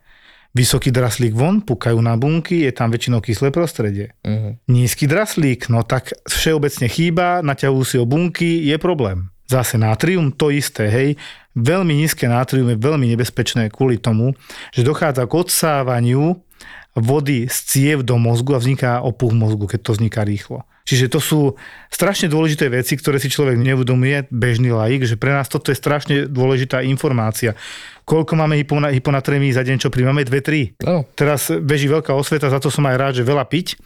Vysoký 0.53 0.93
draslík 0.93 1.33
von, 1.33 1.65
pukajú 1.65 1.97
na 1.97 2.13
bunky, 2.13 2.69
je 2.69 2.71
tam 2.77 2.93
väčšinou 2.93 3.25
kyslé 3.25 3.49
prostredie. 3.49 4.13
Mhm. 4.21 4.61
Nízky 4.69 5.09
draslík, 5.09 5.65
no 5.73 5.81
tak 5.81 6.13
všeobecne 6.29 6.85
chýba, 6.85 7.41
naťahujú 7.41 7.83
si 7.83 7.97
o 7.97 8.05
bunky, 8.05 8.61
je 8.69 8.77
problém. 8.77 9.33
Zase 9.49 9.81
nátrium, 9.81 10.29
to 10.29 10.53
isté, 10.53 10.87
hej. 10.87 11.09
Veľmi 11.53 11.93
nízke 11.93 12.25
nátrium 12.25 12.69
je 12.73 12.77
veľmi 12.77 13.05
nebezpečné 13.13 13.69
kvôli 13.69 14.01
tomu, 14.01 14.33
že 14.73 14.85
dochádza 14.85 15.25
k 15.29 15.33
odsávaniu 15.37 16.37
vody 16.97 17.49
z 17.49 17.57
ciev 17.65 17.97
do 18.05 18.17
mozgu 18.21 18.57
a 18.57 18.61
vzniká 18.61 19.01
opuch 19.01 19.33
mozgu, 19.33 19.65
keď 19.65 19.79
to 19.81 19.91
vzniká 19.97 20.21
rýchlo. 20.21 20.65
Čiže 20.83 21.07
to 21.07 21.19
sú 21.23 21.39
strašne 21.87 22.27
dôležité 22.27 22.67
veci, 22.67 22.99
ktoré 22.99 23.15
si 23.15 23.31
človek 23.31 23.55
neuvedomuje, 23.55 24.27
bežný 24.27 24.75
laik, 24.75 25.07
že 25.07 25.15
pre 25.15 25.31
nás 25.31 25.47
toto 25.47 25.71
je 25.71 25.79
strašne 25.79 26.27
dôležitá 26.27 26.83
informácia. 26.83 27.55
Koľko 28.03 28.35
máme 28.35 28.59
hypona- 28.59 28.91
hyponatrémií 28.91 29.55
za 29.55 29.63
deň, 29.63 29.79
čo 29.79 29.87
príjmame? 29.87 30.27
2-3. 30.27 30.75
Áno. 30.83 31.07
Teraz 31.15 31.47
beží 31.55 31.87
veľká 31.87 32.11
osveta, 32.11 32.51
za 32.51 32.59
to 32.59 32.67
som 32.67 32.83
aj 32.83 32.99
rád, 32.99 33.13
že 33.15 33.23
veľa 33.23 33.47
piť. 33.47 33.79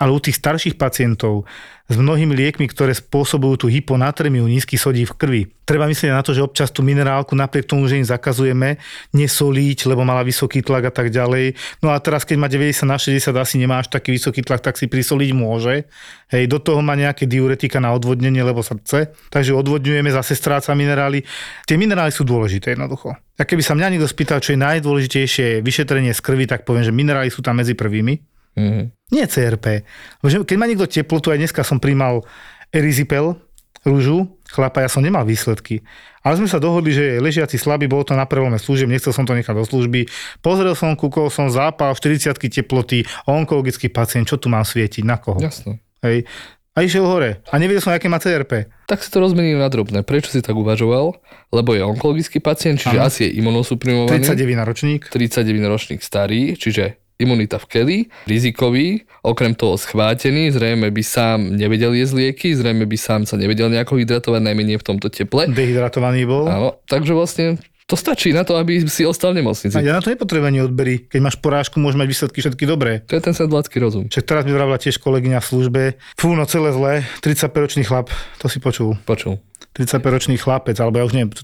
Ale 0.00 0.16
u 0.16 0.20
tých 0.20 0.40
starších 0.40 0.80
pacientov 0.80 1.44
s 1.90 1.98
mnohými 1.98 2.32
liekmi, 2.32 2.70
ktoré 2.70 2.96
spôsobujú 2.96 3.54
tú 3.60 3.66
hyponatremiu, 3.68 4.46
nízky 4.48 4.78
sodí 4.78 5.04
v 5.04 5.12
krvi, 5.12 5.42
treba 5.66 5.90
myslieť 5.90 6.14
na 6.14 6.22
to, 6.22 6.30
že 6.30 6.40
občas 6.40 6.70
tú 6.70 6.86
minerálku 6.86 7.34
napriek 7.34 7.66
tomu, 7.66 7.90
že 7.90 7.98
im 7.98 8.06
zakazujeme 8.06 8.78
nesoliť, 9.10 9.78
lebo 9.90 10.06
mala 10.06 10.22
vysoký 10.22 10.62
tlak 10.62 10.88
a 10.88 10.92
tak 10.94 11.10
ďalej. 11.10 11.58
No 11.82 11.90
a 11.90 11.98
teraz, 11.98 12.22
keď 12.22 12.36
má 12.38 12.46
90 12.46 12.86
na 12.86 12.94
60, 12.94 13.34
asi 13.34 13.54
nemá 13.58 13.82
až 13.82 13.90
taký 13.90 14.14
vysoký 14.14 14.40
tlak, 14.46 14.62
tak 14.62 14.78
si 14.78 14.86
prisoliť 14.86 15.30
môže. 15.34 15.90
Hej, 16.30 16.46
do 16.46 16.62
toho 16.62 16.78
má 16.78 16.94
nejaké 16.94 17.26
diuretika 17.26 17.82
na 17.82 17.90
odvodnenie, 17.90 18.46
lebo 18.46 18.62
srdce. 18.62 19.10
Takže 19.34 19.50
odvodňujeme, 19.58 20.14
zase 20.14 20.38
stráca 20.38 20.70
minerály. 20.78 21.26
Tie 21.66 21.74
minerály 21.74 22.14
sú 22.14 22.22
dôležité 22.22 22.78
jednoducho. 22.78 23.18
A 23.34 23.42
keby 23.42 23.66
sa 23.66 23.74
mňa 23.74 23.98
niekto 23.98 24.06
spýtal, 24.06 24.38
čo 24.38 24.54
je 24.54 24.62
najdôležitejšie 24.62 25.58
vyšetrenie 25.58 26.14
z 26.14 26.20
krvi, 26.22 26.46
tak 26.46 26.62
poviem, 26.62 26.86
že 26.86 26.94
minerály 26.94 27.34
sú 27.34 27.42
tam 27.42 27.58
medzi 27.58 27.74
prvými. 27.74 28.29
Mhm. 28.56 28.94
Nie 29.10 29.26
CRP. 29.26 29.82
Keď 30.22 30.56
má 30.56 30.70
niekto 30.70 30.86
teplotu, 30.86 31.34
aj 31.34 31.42
dneska 31.42 31.66
som 31.66 31.82
príjmal 31.82 32.22
erizipel, 32.70 33.34
rúžu, 33.82 34.38
chlapa, 34.46 34.84
ja 34.84 34.88
som 34.92 35.02
nemal 35.02 35.26
výsledky. 35.26 35.82
Ale 36.20 36.36
sme 36.36 36.46
sa 36.46 36.60
dohodli, 36.60 36.92
že 36.92 37.16
je 37.16 37.24
ležiaci 37.24 37.56
slabý, 37.56 37.88
bolo 37.88 38.04
to 38.04 38.12
na 38.12 38.28
prelome 38.28 38.60
služieb, 38.60 38.86
nechcel 38.86 39.10
som 39.10 39.24
to 39.24 39.32
nechať 39.32 39.56
do 39.56 39.64
služby. 39.64 40.06
Pozrel 40.44 40.76
som, 40.76 40.92
kúkol 40.94 41.32
som 41.32 41.48
zápal, 41.48 41.96
40 41.96 42.36
teploty, 42.36 43.08
onkologický 43.24 43.88
pacient, 43.88 44.28
čo 44.28 44.36
tu 44.36 44.52
mám 44.52 44.62
svietiť, 44.62 45.02
na 45.02 45.16
koho? 45.16 45.40
Jasné. 45.40 45.80
Hej. 46.04 46.28
A 46.70 46.86
išiel 46.86 47.02
hore. 47.02 47.42
A 47.50 47.58
nevedel 47.58 47.82
som, 47.82 47.90
aké 47.90 48.06
má 48.06 48.22
CRP. 48.22 48.70
Tak 48.86 49.02
si 49.02 49.10
to 49.10 49.18
rozmenili 49.18 49.58
na 49.58 49.66
drobné. 49.66 50.06
Prečo 50.06 50.30
si 50.30 50.38
tak 50.38 50.54
uvažoval? 50.54 51.18
Lebo 51.50 51.74
je 51.74 51.82
onkologický 51.82 52.38
pacient, 52.38 52.78
čiže 52.78 52.94
Áno. 52.94 53.10
asi 53.10 53.26
je 53.26 53.42
imunosuprimovaný. 53.42 54.22
39 54.22 54.70
ročník. 54.70 55.00
39 55.10 55.66
ročník 55.66 55.98
starý, 55.98 56.54
čiže 56.54 56.99
imunita 57.20 57.60
v 57.60 57.66
keli, 57.68 57.98
rizikový, 58.24 59.04
okrem 59.20 59.52
toho 59.52 59.76
schvátený, 59.76 60.50
zrejme 60.50 60.88
by 60.88 61.02
sám 61.04 61.54
nevedel 61.54 61.92
jesť 61.92 62.14
lieky, 62.16 62.56
zrejme 62.56 62.88
by 62.88 62.96
sám 62.96 63.28
sa 63.28 63.36
nevedel 63.36 63.68
nejako 63.68 64.00
hydratovať, 64.00 64.40
najmenej 64.40 64.80
v 64.80 64.84
tomto 64.84 65.12
teple. 65.12 65.52
Dehydratovaný 65.52 66.24
bol. 66.24 66.48
Áno, 66.48 66.80
takže 66.88 67.12
vlastne 67.12 67.60
to 67.90 67.98
stačí 67.98 68.30
na 68.30 68.46
to, 68.46 68.54
aby 68.54 68.86
si 68.86 69.02
ostal 69.02 69.34
v 69.34 69.42
nemocnici. 69.42 69.74
A 69.74 69.82
ja 69.82 69.98
na 69.98 70.00
to 70.00 70.14
nepotrebujem 70.14 70.46
ani 70.46 70.62
odbery. 70.62 71.10
Keď 71.10 71.20
máš 71.20 71.36
porážku, 71.42 71.82
môžeš 71.82 71.98
mať 71.98 72.06
výsledky 72.06 72.38
všetky 72.38 72.64
dobré. 72.64 73.02
To 73.10 73.18
je 73.18 73.22
ten 73.26 73.34
sedlácky 73.34 73.82
rozum. 73.82 74.06
Však 74.06 74.24
teraz 74.30 74.42
mi 74.46 74.54
vravila 74.54 74.78
tiež 74.78 75.02
kolegyňa 75.02 75.42
v 75.42 75.46
službe. 75.50 75.82
Fú, 76.14 76.38
no 76.38 76.46
celé 76.46 76.70
zle. 76.70 77.02
35-ročný 77.18 77.82
chlap, 77.82 78.14
to 78.38 78.46
si 78.46 78.62
počul. 78.62 78.94
Počul. 79.02 79.42
35-ročný 79.74 80.38
chlapec, 80.38 80.78
alebo 80.78 81.02
ja 81.02 81.04
už 81.10 81.18
neviem, 81.18 81.34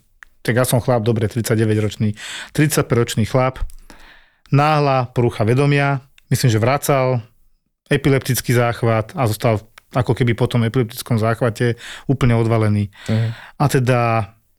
tak 0.47 0.55
ja 0.55 0.62
som 0.62 0.79
chlap, 0.79 1.03
dobre, 1.03 1.27
39-ročný. 1.27 2.15
35-ročný 2.55 3.27
chlap, 3.27 3.67
náhla 4.50 5.11
porucha 5.11 5.44
vedomia, 5.44 6.00
myslím, 6.30 6.50
že 6.50 6.59
vracal, 6.59 7.20
epileptický 7.87 8.50
záchvat 8.52 9.14
a 9.14 9.26
zostal 9.26 9.62
ako 9.94 10.12
keby 10.12 10.35
po 10.35 10.50
tom 10.50 10.66
epileptickom 10.66 11.16
záchvate 11.16 11.78
úplne 12.06 12.35
odvalený. 12.35 12.90
Mhm. 13.09 13.28
A 13.56 13.64
teda 13.70 14.00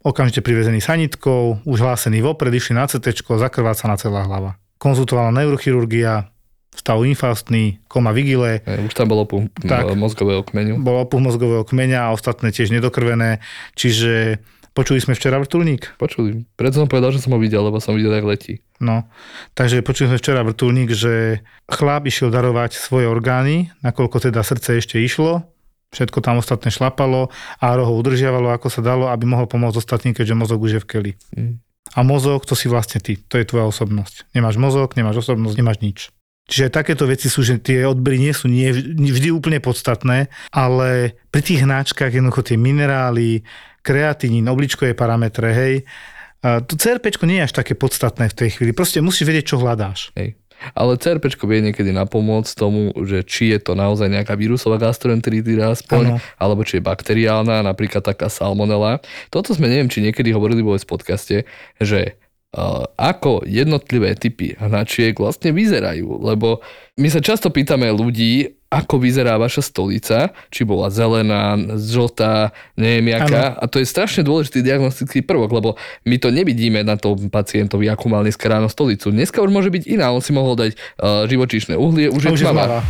okamžite 0.02 0.40
privezený 0.40 0.80
sanitkou, 0.80 1.60
už 1.68 1.78
hlásený 1.84 2.24
vopred, 2.24 2.54
išli 2.56 2.80
na 2.80 2.88
CT, 2.88 3.12
zakrvácaná 3.28 4.00
celá 4.00 4.24
hlava. 4.24 4.56
Konzultovala 4.80 5.36
neurochirurgia, 5.36 6.32
stav 6.72 7.02
infarktný, 7.04 7.82
koma 7.90 8.14
vigile, 8.14 8.62
E, 8.64 8.86
Už 8.86 8.94
tam 8.94 9.10
bolo 9.10 9.26
opuch 9.26 9.50
Tak. 9.66 9.98
mozgového 9.98 10.46
kmeňu. 10.46 10.80
bol 10.80 11.04
opuch 11.04 11.20
mozgového 11.20 11.66
kmeňa 11.66 12.08
a 12.08 12.14
ostatné 12.14 12.54
tiež 12.54 12.70
nedokrvené, 12.72 13.42
čiže 13.74 14.40
počuli 14.78 15.02
sme 15.02 15.18
včera 15.18 15.42
vrtulník. 15.42 15.98
Počuli. 15.98 16.46
Preto 16.54 16.86
som 16.86 16.86
povedal, 16.86 17.10
že 17.10 17.26
som 17.26 17.34
ho 17.34 17.42
videl, 17.42 17.66
lebo 17.66 17.82
som 17.82 17.98
videl, 17.98 18.14
jak 18.14 18.30
letí. 18.30 18.54
No, 18.78 19.10
takže 19.58 19.82
počuli 19.82 20.14
sme 20.14 20.22
včera 20.22 20.46
vrtulník, 20.46 20.94
že 20.94 21.42
chlap 21.66 22.06
išiel 22.06 22.30
darovať 22.30 22.78
svoje 22.78 23.10
orgány, 23.10 23.74
nakoľko 23.82 24.30
teda 24.30 24.46
srdce 24.46 24.78
ešte 24.78 25.02
išlo, 25.02 25.50
všetko 25.98 26.22
tam 26.22 26.38
ostatné 26.38 26.70
šlapalo 26.70 27.34
a 27.58 27.66
ho 27.74 27.94
udržiavalo, 27.98 28.54
ako 28.54 28.70
sa 28.70 28.86
dalo, 28.86 29.10
aby 29.10 29.26
mohol 29.26 29.50
pomôcť 29.50 29.82
ostatným, 29.82 30.14
keďže 30.14 30.38
mozog 30.38 30.62
už 30.62 30.78
je 30.78 30.82
v 30.86 30.90
keli. 30.94 31.12
Mm. 31.34 31.58
A 31.98 32.00
mozog, 32.06 32.46
to 32.46 32.54
si 32.54 32.70
vlastne 32.70 33.02
ty, 33.02 33.18
to 33.18 33.42
je 33.42 33.48
tvoja 33.48 33.66
osobnosť. 33.66 34.30
Nemáš 34.38 34.62
mozog, 34.62 34.94
nemáš 34.94 35.26
osobnosť, 35.26 35.56
nemáš 35.58 35.82
nič. 35.82 35.98
Čiže 36.48 36.72
takéto 36.72 37.04
veci 37.04 37.28
sú, 37.28 37.44
že 37.44 37.60
tie 37.60 37.84
odbery 37.84 38.18
nie 38.18 38.32
sú 38.32 38.48
nie, 38.48 38.72
vždy 38.96 39.36
úplne 39.36 39.60
podstatné, 39.60 40.32
ale 40.56 41.20
pri 41.28 41.42
tých 41.44 41.68
hnáčkach 41.68 42.12
jednoducho 42.12 42.48
tie 42.48 42.56
minerály, 42.56 43.44
kreatinín, 43.84 44.48
obličkové 44.48 44.96
parametre, 44.96 45.52
hej, 45.52 45.76
a 46.46 46.62
to 46.62 46.78
CRP 46.78 47.18
nie 47.26 47.42
je 47.42 47.50
až 47.50 47.54
také 47.60 47.74
podstatné 47.74 48.30
v 48.30 48.38
tej 48.38 48.50
chvíli. 48.56 48.72
Proste 48.72 49.02
musíš 49.02 49.26
vedieť, 49.26 49.52
čo 49.52 49.58
hľadáš. 49.58 50.14
Hej. 50.14 50.38
Ale 50.74 50.98
CRP 50.98 51.38
vie 51.38 51.70
niekedy 51.70 51.94
napomôcť 51.94 52.52
tomu, 52.58 52.90
že 53.06 53.22
či 53.22 53.54
je 53.54 53.60
to 53.62 53.78
naozaj 53.78 54.10
nejaká 54.10 54.34
vírusová 54.34 54.82
gastroenteritida 54.82 55.70
aspoň, 55.70 56.18
Áno. 56.18 56.18
alebo 56.42 56.66
či 56.66 56.82
je 56.82 56.88
bakteriálna, 56.88 57.62
napríklad 57.62 58.02
taká 58.02 58.26
salmonela. 58.26 58.98
Toto 59.30 59.54
sme 59.54 59.70
neviem, 59.70 59.90
či 59.90 60.02
niekedy 60.02 60.34
hovorili 60.34 60.66
vo 60.66 60.74
v 60.74 60.90
podcaste, 60.90 61.46
že 61.78 62.18
ako 62.96 63.44
jednotlivé 63.44 64.16
typy 64.16 64.56
hnačiek 64.56 65.14
vlastne 65.20 65.52
vyzerajú, 65.52 66.24
lebo 66.24 66.64
my 66.96 67.12
sa 67.12 67.20
často 67.20 67.52
pýtame 67.52 67.92
ľudí, 67.92 68.56
ako 68.68 69.00
vyzerá 69.00 69.40
vaša 69.40 69.64
stolica, 69.64 70.36
či 70.52 70.68
bola 70.68 70.92
zelená, 70.92 71.56
žltá, 71.76 72.52
neviem 72.76 73.16
jaká. 73.16 73.56
A 73.56 73.64
to 73.68 73.80
je 73.80 73.88
strašne 73.88 74.28
dôležitý 74.28 74.60
diagnostický 74.60 75.24
prvok, 75.24 75.52
lebo 75.56 75.70
my 76.04 76.16
to 76.20 76.32
nevidíme 76.32 76.84
na 76.84 77.00
tom 77.00 77.32
pacientovi, 77.32 77.88
akú 77.88 78.12
mal 78.12 78.28
dneska 78.28 78.48
ráno 78.48 78.68
stolicu. 78.68 79.12
Dneska 79.12 79.40
už 79.40 79.52
môže 79.52 79.72
byť 79.72 79.84
iná, 79.88 80.12
on 80.12 80.24
si 80.24 80.36
mohol 80.36 80.60
dať 80.60 80.72
uh, 80.76 81.24
živočíšne 81.32 81.80
uhlie, 81.80 82.12
už 82.12 82.28
A 82.28 82.28
je 82.28 82.34
už 82.36 82.40
je 82.44 82.48
tmavá. 82.48 82.84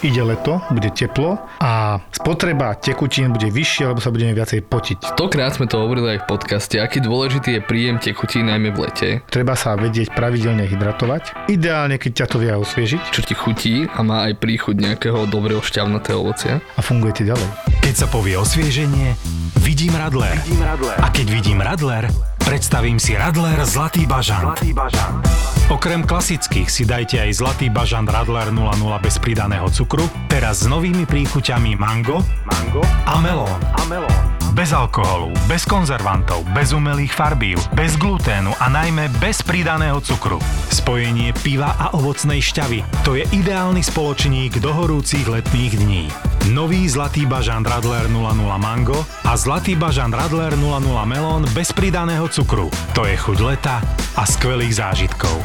Ide 0.00 0.24
leto, 0.24 0.64
bude 0.72 0.88
teplo 0.96 1.36
a 1.60 2.00
spotreba 2.08 2.72
tekutín 2.72 3.36
bude 3.36 3.52
vyššia, 3.52 3.92
lebo 3.92 4.00
sa 4.00 4.08
budeme 4.08 4.32
viacej 4.32 4.64
potiť. 4.64 5.12
Stokrát 5.12 5.52
sme 5.52 5.68
to 5.68 5.76
hovorili 5.76 6.16
aj 6.16 6.24
v 6.24 6.28
podcaste, 6.32 6.80
aký 6.80 7.04
dôležitý 7.04 7.60
je 7.60 7.60
príjem 7.60 8.00
tekutín 8.00 8.48
najmä 8.48 8.72
v 8.72 8.88
lete. 8.88 9.08
Treba 9.28 9.52
sa 9.52 9.76
vedieť 9.76 10.16
pravidelne 10.16 10.64
hydratovať. 10.64 11.52
Ideálne, 11.52 12.00
keď 12.00 12.24
ťa 12.24 12.26
to 12.32 12.36
vie 12.40 12.48
osviežiť 12.48 13.12
Čo 13.12 13.20
ti 13.28 13.36
chutí 13.36 13.84
a 13.92 14.00
má 14.00 14.24
aj 14.32 14.40
príchuť 14.40 14.80
nejakého 14.80 15.28
dobrého 15.28 15.60
šťavnatého 15.60 16.16
ovocia. 16.16 16.64
a 16.64 16.80
fungujete 16.80 17.28
ďalej. 17.28 17.48
Keď 17.84 17.94
sa 18.00 18.06
povie 18.08 18.40
osvieženie, 18.40 19.12
vidím 19.60 19.92
Radler. 20.00 20.32
Vidím 20.48 20.64
Radler. 20.64 20.96
A 20.96 21.12
keď 21.12 21.26
vidím 21.28 21.60
Radler, 21.60 22.08
predstavím 22.50 22.98
si 22.98 23.14
Radler 23.14 23.62
Zlatý 23.62 24.10
bažant. 24.10 24.42
Zlatý 24.42 24.74
bažant. 24.74 25.22
Okrem 25.70 26.02
klasických 26.02 26.66
si 26.66 26.82
dajte 26.82 27.22
aj 27.22 27.38
Zlatý 27.38 27.70
bažant 27.70 28.10
Radler 28.10 28.50
00 28.50 28.74
bez 28.98 29.22
pridaného 29.22 29.70
cukru, 29.70 30.02
teraz 30.26 30.66
s 30.66 30.66
novými 30.66 31.06
príchuťami 31.06 31.78
mango, 31.78 32.18
mango 32.42 32.82
a 33.06 33.22
melón. 33.22 33.54
A 33.78 33.86
melón. 33.86 34.18
Bez 34.50 34.74
alkoholu, 34.74 35.30
bez 35.46 35.62
konzervantov, 35.62 36.42
bez 36.50 36.74
umelých 36.74 37.14
farbív, 37.14 37.62
bez 37.70 37.94
gluténu 37.94 38.50
a 38.58 38.66
najmä 38.66 39.06
bez 39.22 39.46
pridaného 39.46 40.02
cukru. 40.02 40.42
Spojenie 40.74 41.30
piva 41.46 41.78
a 41.78 41.94
ovocnej 41.94 42.42
šťavy. 42.42 42.82
To 43.06 43.14
je 43.14 43.30
ideálny 43.30 43.86
spoločník 43.86 44.58
do 44.58 44.74
horúcich 44.74 45.22
letných 45.22 45.74
dní. 45.78 46.29
Nový 46.48 46.88
Zlatý 46.88 47.28
bažant 47.28 47.60
Radler 47.68 48.08
00 48.08 48.32
Mango 48.56 49.04
a 49.28 49.36
Zlatý 49.36 49.76
bažant 49.76 50.08
Radler 50.08 50.56
00 50.56 50.80
Melón 51.04 51.44
bez 51.52 51.68
pridaného 51.76 52.24
cukru. 52.32 52.72
To 52.96 53.04
je 53.04 53.12
chuť 53.12 53.38
leta 53.44 53.84
a 54.16 54.24
skvelých 54.24 54.80
zážitkov. 54.80 55.36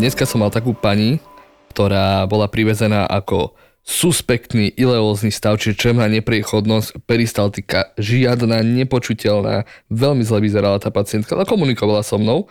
Dneska 0.00 0.24
som 0.24 0.40
mal 0.40 0.48
takú 0.48 0.72
pani, 0.72 1.20
ktorá 1.76 2.24
bola 2.24 2.48
privezená 2.48 3.04
ako 3.04 3.52
suspektný 3.82 4.70
ileózny 4.76 5.32
stav, 5.32 5.56
čiže 5.56 5.76
črevná 5.76 6.06
nepriechodnosť, 6.08 7.02
peristaltika 7.08 7.90
žiadna, 7.96 8.60
nepočuteľná, 8.62 9.64
veľmi 9.88 10.22
zle 10.22 10.38
vyzerala 10.40 10.78
tá 10.78 10.92
pacientka, 10.92 11.34
ale 11.34 11.48
komunikovala 11.48 12.04
so 12.04 12.20
mnou 12.20 12.46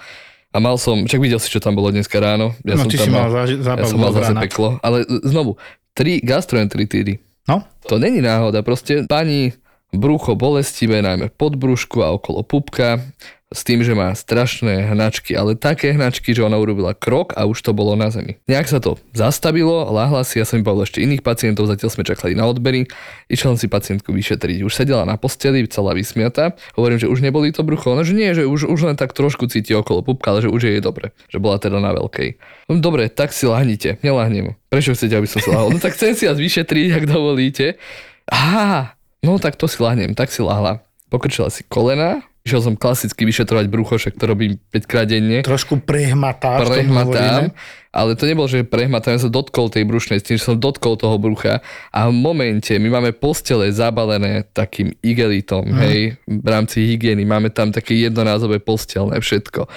a 0.50 0.58
mal 0.58 0.82
som, 0.82 1.06
čak 1.06 1.22
videl 1.22 1.38
si, 1.38 1.54
čo 1.54 1.62
tam 1.62 1.78
bolo 1.78 1.94
dneska 1.94 2.18
ráno. 2.18 2.58
Ja 2.66 2.74
No, 2.76 2.84
som 2.86 2.90
ty 2.90 2.98
tam 2.98 3.06
si 3.06 3.12
mal 3.14 3.30
ja 3.30 3.46
zábavu 3.62 3.88
som 3.88 4.00
mal 4.02 4.12
zase 4.18 4.34
rána. 4.34 4.42
peklo, 4.42 4.68
ale 4.82 5.06
znovu, 5.06 5.62
tri 5.94 6.18
gastroenteritídy. 6.20 7.22
No, 7.46 7.66
To 7.90 7.98
není 7.98 8.22
náhoda, 8.22 8.62
proste 8.62 9.06
pani 9.10 9.54
brucho 9.90 10.38
bolestivé, 10.38 11.02
najmä 11.02 11.34
pod 11.34 11.58
brúšku 11.58 12.06
a 12.06 12.14
okolo 12.14 12.46
pupka, 12.46 13.02
s 13.50 13.66
tým, 13.66 13.82
že 13.82 13.98
má 13.98 14.14
strašné 14.14 14.94
hnačky, 14.94 15.34
ale 15.34 15.58
také 15.58 15.98
hnačky, 15.98 16.38
že 16.38 16.46
ona 16.46 16.62
urobila 16.62 16.94
krok 16.94 17.34
a 17.34 17.50
už 17.50 17.66
to 17.66 17.74
bolo 17.74 17.98
na 17.98 18.14
zemi. 18.14 18.38
Nejak 18.46 18.70
sa 18.70 18.78
to 18.78 19.02
zastavilo, 19.18 19.90
láhla 19.90 20.22
si, 20.22 20.38
ja 20.38 20.46
som 20.46 20.62
iba 20.62 20.70
ešte 20.78 21.02
iných 21.02 21.26
pacientov, 21.26 21.66
zatiaľ 21.66 21.90
sme 21.90 22.06
čakali 22.06 22.38
na 22.38 22.46
odbery, 22.46 22.86
išiel 23.26 23.58
si 23.58 23.66
pacientku 23.66 24.14
vyšetriť. 24.14 24.62
Už 24.62 24.70
sedela 24.70 25.02
na 25.02 25.18
posteli, 25.18 25.66
celá 25.66 25.98
vysmiata, 25.98 26.54
hovorím, 26.78 27.02
že 27.02 27.10
už 27.10 27.26
neboli 27.26 27.50
to 27.50 27.66
brucho, 27.66 27.98
ona, 27.98 28.06
že 28.06 28.14
nie, 28.14 28.30
že 28.38 28.46
už, 28.46 28.70
už 28.70 28.86
len 28.86 28.94
tak 28.94 29.18
trošku 29.18 29.50
cíti 29.50 29.74
okolo 29.74 30.06
pupka, 30.06 30.30
ale 30.30 30.46
že 30.46 30.54
už 30.54 30.70
je 30.70 30.78
dobre, 30.78 31.10
že 31.26 31.42
bola 31.42 31.58
teda 31.58 31.82
na 31.82 31.90
veľkej. 31.98 32.38
No, 32.70 32.78
Dobre, 32.78 33.10
tak 33.10 33.34
si 33.34 33.50
lahnite, 33.50 33.98
nelahnem. 34.06 34.54
Prečo 34.70 34.94
chcete, 34.94 35.18
aby 35.18 35.26
som 35.26 35.42
si 35.42 35.50
lahol? 35.50 35.74
No 35.74 35.82
tak 35.82 35.98
chcem 35.98 36.14
si 36.14 36.30
vás 36.30 36.38
vyšetriť, 36.38 37.02
ak 37.02 37.04
dovolíte. 37.10 37.82
Á, 38.30 38.94
no 39.26 39.42
tak 39.42 39.58
to 39.58 39.66
si 39.66 39.82
lahnem, 39.82 40.14
tak 40.14 40.30
si 40.30 40.46
lahla. 40.46 40.86
Pokrčila 41.10 41.50
si 41.50 41.66
kolena, 41.66 42.22
Išiel 42.50 42.66
som 42.66 42.74
klasicky 42.74 43.30
vyšetrovať 43.30 43.70
brucho, 43.70 44.02
však 44.02 44.18
to 44.18 44.26
robím 44.26 44.58
5 44.74 44.90
krát 44.90 45.06
denne. 45.06 45.46
Trošku 45.46 45.86
prehmatáš, 45.86 46.66
tomu 46.66 46.74
Prehmatám, 46.74 47.54
ale 47.94 48.18
to 48.18 48.26
nebolo, 48.26 48.50
že 48.50 48.66
prehmatám, 48.66 49.18
ja 49.18 49.30
som 49.30 49.34
dotkol 49.34 49.70
tej 49.70 49.86
brušnej 49.86 50.18
steny, 50.18 50.42
že 50.42 50.50
som 50.50 50.58
dotkol 50.58 50.98
toho 50.98 51.22
brucha 51.22 51.62
a 51.94 52.10
v 52.10 52.14
momente 52.18 52.74
my 52.74 52.90
máme 52.90 53.14
postele 53.14 53.70
zabalené 53.70 54.50
takým 54.50 54.98
igelitom, 55.06 55.70
mm. 55.70 55.78
hej, 55.86 56.18
v 56.26 56.48
rámci 56.50 56.90
hygieny, 56.90 57.22
máme 57.22 57.54
tam 57.54 57.70
také 57.70 57.94
jednorázové 57.94 58.58
postelné 58.62 59.22
všetko. 59.22 59.70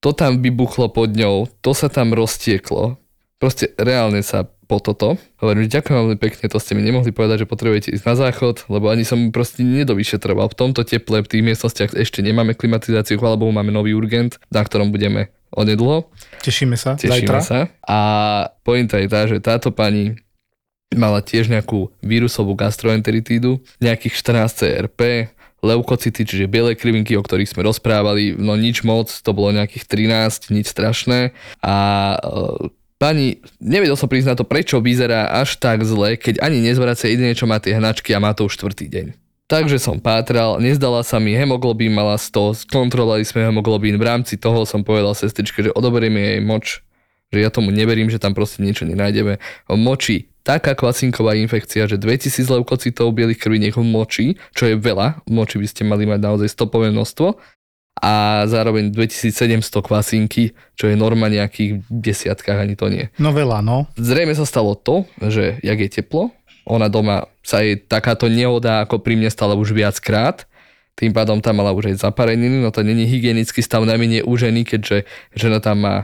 To 0.00 0.10
tam 0.16 0.40
vybuchlo 0.40 0.88
pod 0.88 1.12
ňou, 1.12 1.44
to 1.60 1.76
sa 1.76 1.92
tam 1.92 2.16
roztieklo, 2.16 2.96
proste 3.36 3.76
reálne 3.76 4.24
sa 4.24 4.48
po 4.72 4.80
toto. 4.80 5.20
Hovorím, 5.44 5.68
ďakujem 5.68 5.96
veľmi 6.00 6.16
pekne, 6.16 6.48
to 6.48 6.56
ste 6.56 6.72
mi 6.72 6.80
nemohli 6.80 7.12
povedať, 7.12 7.44
že 7.44 7.50
potrebujete 7.52 7.92
ísť 7.92 8.04
na 8.08 8.16
záchod, 8.16 8.64
lebo 8.72 8.88
ani 8.88 9.04
som 9.04 9.28
proste 9.28 9.60
nedovyšetroval. 9.60 10.48
V 10.48 10.56
tomto 10.56 10.80
teple, 10.88 11.20
v 11.20 11.28
tých 11.28 11.44
miestnostiach 11.44 11.92
ešte 11.92 12.24
nemáme 12.24 12.56
klimatizáciu, 12.56 13.20
chvála 13.20 13.36
Bohu, 13.36 13.52
máme 13.52 13.68
nový 13.68 13.92
urgent, 13.92 14.40
na 14.48 14.64
ktorom 14.64 14.88
budeme 14.88 15.28
onedlho. 15.52 16.08
Tešíme 16.40 16.80
sa. 16.80 16.96
Tešíme 16.96 17.28
Zajtra. 17.28 17.40
sa. 17.44 17.60
A 17.84 17.98
pointa 18.64 18.96
je 18.96 19.12
tá, 19.12 19.28
že 19.28 19.44
táto 19.44 19.68
pani 19.68 20.16
mala 20.96 21.20
tiež 21.20 21.52
nejakú 21.52 21.92
vírusovú 22.00 22.56
gastroenteritídu, 22.56 23.60
nejakých 23.76 24.16
14 24.16 24.56
CRP, 24.56 25.00
leukocity, 25.62 26.26
čiže 26.26 26.50
biele 26.50 26.74
krivinky, 26.74 27.14
o 27.14 27.22
ktorých 27.22 27.54
sme 27.54 27.62
rozprávali, 27.62 28.34
no 28.34 28.58
nič 28.58 28.82
moc, 28.82 29.08
to 29.08 29.30
bolo 29.30 29.54
nejakých 29.54 29.84
13, 29.86 30.50
nič 30.50 30.66
strašné. 30.66 31.30
A 31.62 31.76
e, 32.18 32.81
pani, 33.02 33.42
nevedel 33.58 33.98
som 33.98 34.06
na 34.06 34.38
to, 34.38 34.46
prečo 34.46 34.78
vyzerá 34.78 35.26
až 35.42 35.58
tak 35.58 35.82
zle, 35.82 36.14
keď 36.14 36.38
ani 36.38 36.62
nezvracia 36.62 37.10
jedine, 37.10 37.34
čo 37.34 37.50
má 37.50 37.58
tie 37.58 37.74
hnačky 37.74 38.14
a 38.14 38.22
má 38.22 38.30
to 38.30 38.46
už 38.46 38.54
štvrtý 38.54 38.86
deň. 38.86 39.06
Takže 39.50 39.82
som 39.82 39.98
pátral, 39.98 40.62
nezdala 40.62 41.02
sa 41.02 41.18
mi 41.18 41.34
hemoglobín, 41.34 41.90
mala 41.90 42.14
100, 42.14 42.62
skontrolovali 42.62 43.26
sme 43.26 43.50
hemoglobín, 43.50 43.98
v 43.98 44.06
rámci 44.06 44.38
toho 44.38 44.62
som 44.62 44.86
povedal 44.86 45.18
sestričke, 45.18 45.66
že 45.66 45.74
odoberieme 45.74 46.38
jej 46.38 46.40
moč, 46.40 46.86
že 47.34 47.42
ja 47.42 47.50
tomu 47.50 47.74
neverím, 47.74 48.06
že 48.06 48.22
tam 48.22 48.38
proste 48.38 48.62
niečo 48.62 48.86
nenájdeme. 48.86 49.42
V 49.66 49.76
moči 49.76 50.30
taká 50.46 50.78
kvasinková 50.78 51.34
infekcia, 51.36 51.90
že 51.90 51.98
2000 51.98 52.48
leukocitov 52.48 53.12
bielých 53.12 53.42
krviniek 53.42 53.74
v 53.74 53.82
moči, 53.82 54.26
čo 54.54 54.70
je 54.70 54.78
veľa, 54.78 55.26
v 55.26 55.30
moči 55.34 55.58
by 55.58 55.66
ste 55.66 55.82
mali 55.84 56.06
mať 56.06 56.20
naozaj 56.22 56.48
stopové 56.48 56.94
množstvo, 56.94 57.34
a 57.98 58.44
zároveň 58.48 58.88
2700 58.88 59.62
kvasinky, 59.84 60.56
čo 60.74 60.88
je 60.88 60.96
norma 60.96 61.28
nejakých 61.28 61.84
desiatkách, 61.92 62.58
ani 62.64 62.74
to 62.74 62.88
nie. 62.88 63.12
No 63.20 63.36
veľa, 63.36 63.60
no. 63.60 63.90
Zrejme 64.00 64.32
sa 64.32 64.48
stalo 64.48 64.72
to, 64.72 65.04
že 65.20 65.60
jak 65.60 65.78
je 65.78 66.00
teplo, 66.00 66.32
ona 66.64 66.88
doma 66.88 67.28
sa 67.42 67.60
jej 67.60 67.76
takáto 67.76 68.30
nehoda 68.30 68.86
ako 68.86 69.02
pri 69.02 69.18
mne 69.18 69.28
stala 69.28 69.58
už 69.58 69.74
viackrát, 69.74 70.46
tým 70.96 71.12
pádom 71.12 71.40
tam 71.40 71.60
mala 71.60 71.72
už 71.72 71.92
aj 71.92 72.04
zapareniny, 72.04 72.60
no 72.60 72.70
to 72.70 72.84
není 72.84 73.08
hygienický 73.08 73.64
stav 73.64 73.82
najmenej 73.84 74.24
u 74.24 74.32
ženy, 74.36 74.62
keďže 74.64 75.08
žena 75.32 75.58
tam 75.58 75.84
má 75.84 75.96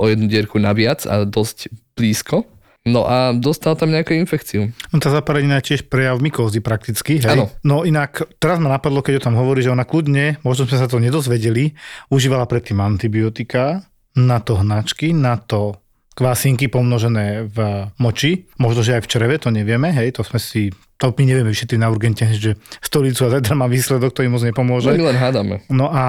o 0.00 0.08
jednu 0.08 0.26
dierku 0.26 0.58
naviac 0.58 1.04
a 1.06 1.22
dosť 1.22 1.70
blízko. 1.94 2.48
No 2.82 3.06
a 3.06 3.30
dostal 3.30 3.78
tam 3.78 3.94
nejakú 3.94 4.10
infekciu. 4.18 4.74
No 4.90 4.98
tá 4.98 5.06
zaparenina 5.14 5.62
je 5.62 5.74
tiež 5.74 5.86
prejav 5.86 6.18
mykózy 6.18 6.58
prakticky, 6.58 7.22
hej? 7.22 7.30
Áno. 7.30 7.46
No 7.62 7.86
inak, 7.86 8.26
teraz 8.42 8.58
ma 8.58 8.74
napadlo, 8.74 9.06
keď 9.06 9.22
o 9.22 9.24
tom 9.30 9.38
hovorí, 9.38 9.62
že 9.62 9.70
ona 9.70 9.86
kľudne, 9.86 10.42
možno 10.42 10.66
sme 10.66 10.82
sa 10.82 10.90
to 10.90 10.98
nedozvedeli, 10.98 11.78
užívala 12.10 12.42
predtým 12.50 12.82
antibiotika, 12.82 13.86
na 14.18 14.42
to 14.42 14.58
hnačky, 14.58 15.14
na 15.14 15.38
to 15.38 15.78
kvásinky 16.12 16.68
pomnožené 16.68 17.48
v 17.48 17.88
moči, 17.96 18.44
možno, 18.60 18.84
že 18.84 19.00
aj 19.00 19.06
v 19.06 19.10
čreve, 19.14 19.34
to 19.40 19.48
nevieme, 19.48 19.88
hej, 19.88 20.12
to 20.12 20.26
sme 20.26 20.36
si, 20.36 20.68
to 21.00 21.08
my 21.16 21.22
nevieme 21.24 21.48
vyšetriť 21.48 21.80
na 21.80 21.88
urgente, 21.88 22.26
že 22.36 22.60
stolicu 22.84 23.24
a 23.24 23.38
zajtra 23.38 23.56
má 23.56 23.64
výsledok, 23.64 24.12
to 24.12 24.20
im 24.20 24.34
moc 24.36 24.44
Že 24.44 24.52
nepomôže. 24.52 24.90
my 24.92 25.08
len 25.08 25.16
hádame. 25.16 25.54
No 25.72 25.88
a 25.88 26.04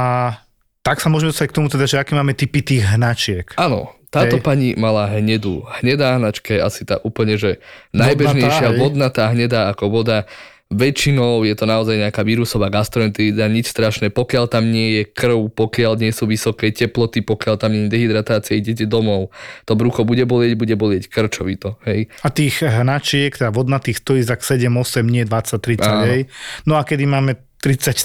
tak 0.84 1.00
sa 1.00 1.08
môžeme 1.08 1.32
dostať 1.32 1.48
k 1.48 1.56
tomu 1.56 1.72
teda, 1.72 1.88
že 1.88 2.02
aké 2.04 2.12
máme 2.12 2.36
typy 2.36 2.60
tých 2.60 2.84
hnačiek. 2.84 3.56
Áno, 3.56 3.96
táto 4.14 4.38
Hej. 4.38 4.46
pani 4.46 4.68
mala 4.78 5.10
hnedú. 5.10 5.66
Hnedá 5.82 6.22
hnačka 6.22 6.54
je 6.54 6.62
asi 6.62 6.86
tá 6.86 7.02
úplne, 7.02 7.34
že 7.34 7.58
najbežnejšia 7.98 8.70
hej. 8.70 8.78
vodnatá 8.78 9.34
hnedá 9.34 9.74
ako 9.74 9.90
voda. 9.90 10.30
Väčšinou 10.74 11.46
je 11.46 11.54
to 11.54 11.70
naozaj 11.70 11.98
nejaká 12.02 12.26
vírusová 12.26 12.70
gastroenterita, 12.70 13.46
nič 13.46 13.70
strašné. 13.70 14.10
Pokiaľ 14.10 14.46
tam 14.50 14.74
nie 14.74 15.02
je 15.02 15.04
krv, 15.06 15.54
pokiaľ 15.54 16.02
nie 16.02 16.10
sú 16.10 16.26
vysoké 16.26 16.74
teploty, 16.74 17.22
pokiaľ 17.22 17.56
tam 17.62 17.74
nie 17.74 17.90
je 17.90 17.94
dehydratácia, 17.94 18.58
idete 18.58 18.90
domov. 18.90 19.30
To 19.70 19.78
brucho 19.78 20.02
bude 20.02 20.26
bolieť, 20.26 20.58
bude 20.58 20.74
bolieť 20.74 21.14
krčovito. 21.14 21.78
Hej. 21.86 22.10
A 22.26 22.34
tých 22.34 22.66
hnačiek, 22.66 23.38
teda 23.38 23.54
vodnatých 23.54 24.02
stojí 24.02 24.26
za 24.26 24.34
7, 24.34 24.66
8, 24.66 25.06
nie 25.06 25.26
20, 25.30 25.62
30, 25.62 25.86
Áno. 25.86 26.06
hej. 26.10 26.22
No 26.66 26.78
a 26.78 26.82
kedy 26.82 27.06
máme 27.06 27.53
30, 27.64 27.96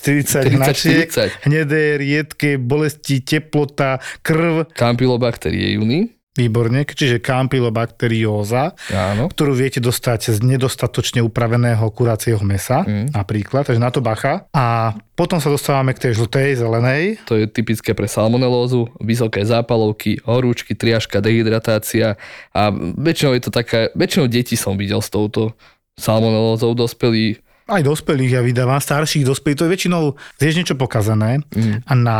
40 0.47 0.55
hnačiek, 0.55 1.11
30. 1.11 1.51
hnedé, 1.51 1.99
riedke, 1.99 2.63
bolesti, 2.63 3.19
teplota, 3.19 3.99
krv, 4.23 4.71
Campylobacteriejiny. 4.71 6.15
výborne, 6.39 6.87
čiže 6.87 7.19
kampylobakterióza, 7.19 8.79
Áno. 8.95 9.27
ktorú 9.27 9.59
viete 9.59 9.83
dostať 9.83 10.31
z 10.31 10.47
nedostatočne 10.47 11.19
upraveného 11.19 11.83
kuracieho 11.91 12.39
mesa, 12.47 12.87
Mm. 12.87 13.11
napríklad, 13.11 13.67
takže 13.67 13.83
na 13.83 13.91
to 13.91 13.99
bacha. 13.99 14.47
A 14.55 14.95
potom 15.19 15.43
sa 15.43 15.51
dostávame 15.51 15.91
k 15.91 16.07
tej 16.07 16.15
žltej, 16.15 16.63
zelenej, 16.63 17.19
To 17.27 17.35
je 17.35 17.51
typické 17.51 17.91
pre 17.91 18.07
salmonelózu, 18.07 18.87
vysoké 19.03 19.43
zápalovky, 19.43 20.23
horúčky, 20.23 20.79
triažka, 20.79 21.19
dehydratácia 21.19 22.15
a 22.55 22.71
väčšinou 22.95 23.35
je 23.35 23.43
to 23.43 23.51
taká, 23.51 23.91
väčšinou 23.99 24.31
detí 24.31 24.55
som 24.55 24.79
videl 24.79 25.03
s 25.03 25.11
touto 25.11 25.59
salmonelózou, 25.99 26.79
dospelí 26.79 27.43
aj 27.69 27.83
dospelých 27.85 28.35
ja 28.35 28.43
vydávam, 28.43 28.81
starších 28.81 29.29
dospelých, 29.29 29.59
to 29.61 29.65
je 29.69 29.73
väčšinou 29.77 30.03
zješ 30.41 30.55
niečo 30.57 30.77
pokazané 30.81 31.45
Mm. 31.53 31.85
a 31.85 31.93
na 31.95 32.19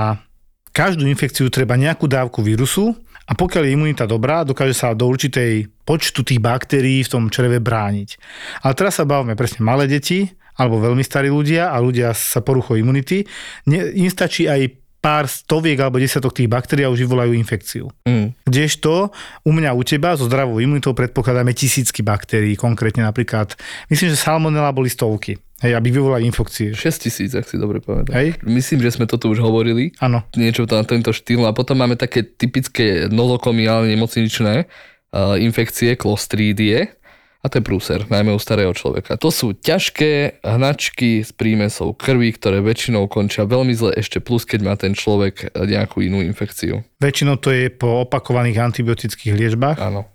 každú 0.71 1.09
infekciu 1.09 1.49
treba 1.49 1.75
nejakú 1.75 2.07
dávku 2.07 2.45
vírusu 2.45 2.95
a 3.29 3.33
pokiaľ 3.37 3.63
je 3.67 3.75
imunita 3.75 4.05
dobrá, 4.05 4.45
dokáže 4.45 4.77
sa 4.77 4.97
do 4.97 5.09
určitej 5.09 5.69
počtu 5.85 6.25
tých 6.25 6.41
baktérií 6.41 7.05
v 7.05 7.13
tom 7.13 7.25
čreve 7.29 7.61
brániť. 7.61 8.21
Ale 8.65 8.73
teraz 8.77 9.01
sa 9.01 9.09
bavíme 9.09 9.37
presne 9.37 9.65
malé 9.65 9.89
deti, 9.89 10.29
alebo 10.59 10.83
veľmi 10.83 11.05
starí 11.05 11.31
ľudia 11.31 11.71
a 11.71 11.77
ľudia 11.79 12.11
sa 12.17 12.43
poruchou 12.43 12.75
imunity. 12.75 13.23
Ne, 13.71 13.95
im 13.95 14.11
stačí 14.11 14.51
aj 14.51 14.75
pár 14.99 15.31
stoviek 15.31 15.79
alebo 15.79 16.03
desiatok 16.03 16.35
tých 16.35 16.51
baktérií 16.51 16.83
a 16.83 16.93
už 16.93 17.07
vyvolajú 17.07 17.33
infekciu. 17.39 17.87
Mm. 18.03 18.35
Kdežto 18.43 19.15
u 19.47 19.51
mňa, 19.55 19.71
u 19.79 19.83
teba, 19.87 20.19
so 20.19 20.27
zdravou 20.27 20.59
imunitou 20.59 20.91
predpokladáme 20.91 21.55
tisícky 21.55 22.03
baktérií, 22.03 22.59
konkrétne 22.59 23.07
napríklad, 23.07 23.55
myslím, 23.89 24.11
že 24.11 24.19
salmonella 24.19 24.75
boli 24.75 24.91
stovky, 24.91 25.39
hej, 25.63 25.73
aby 25.79 25.89
vyvolali 25.95 26.27
infekcie. 26.27 26.75
6 26.75 27.05
tisíc, 27.07 27.31
ak 27.39 27.47
si 27.47 27.57
dobre 27.57 27.79
povedal. 27.79 28.11
Hej. 28.11 28.43
Myslím, 28.43 28.83
že 28.83 28.99
sme 28.99 29.07
to 29.07 29.23
tu 29.23 29.31
už 29.31 29.39
hovorili, 29.39 29.95
Áno. 30.03 30.27
niečo 30.35 30.67
na 30.67 30.83
tento 30.83 31.15
štýl. 31.15 31.47
A 31.47 31.55
potom 31.55 31.79
máme 31.79 31.95
také 31.95 32.27
typické 32.27 33.07
nozokomiálne 33.07 33.95
nemocničné 33.95 34.67
uh, 34.67 35.39
infekcie, 35.39 35.95
klostrídie. 35.95 36.98
A 37.39 37.47
to 37.47 37.63
je 37.63 37.67
prúser, 37.71 38.03
najmä 38.11 38.35
u 38.35 38.41
starého 38.43 38.75
človeka. 38.75 39.15
To 39.23 39.31
sú 39.31 39.55
ťažké 39.55 40.43
hnačky 40.43 41.23
s 41.23 41.31
prímesou 41.31 41.95
krvi, 41.95 42.35
ktoré 42.35 42.59
väčšinou 42.59 43.07
končia 43.07 43.47
veľmi 43.47 43.71
zle, 43.79 43.95
ešte 43.95 44.19
plus, 44.19 44.43
keď 44.43 44.61
má 44.67 44.75
ten 44.75 44.91
človek 44.91 45.55
nejakú 45.55 46.03
inú 46.03 46.19
infekciu. 46.19 46.83
Väčšinou 46.99 47.39
to 47.39 47.55
je 47.55 47.71
po 47.71 48.03
opakovaných 48.03 48.59
antibiotických 48.59 49.39
liečbách 49.39 49.79
Áno. 49.79 50.11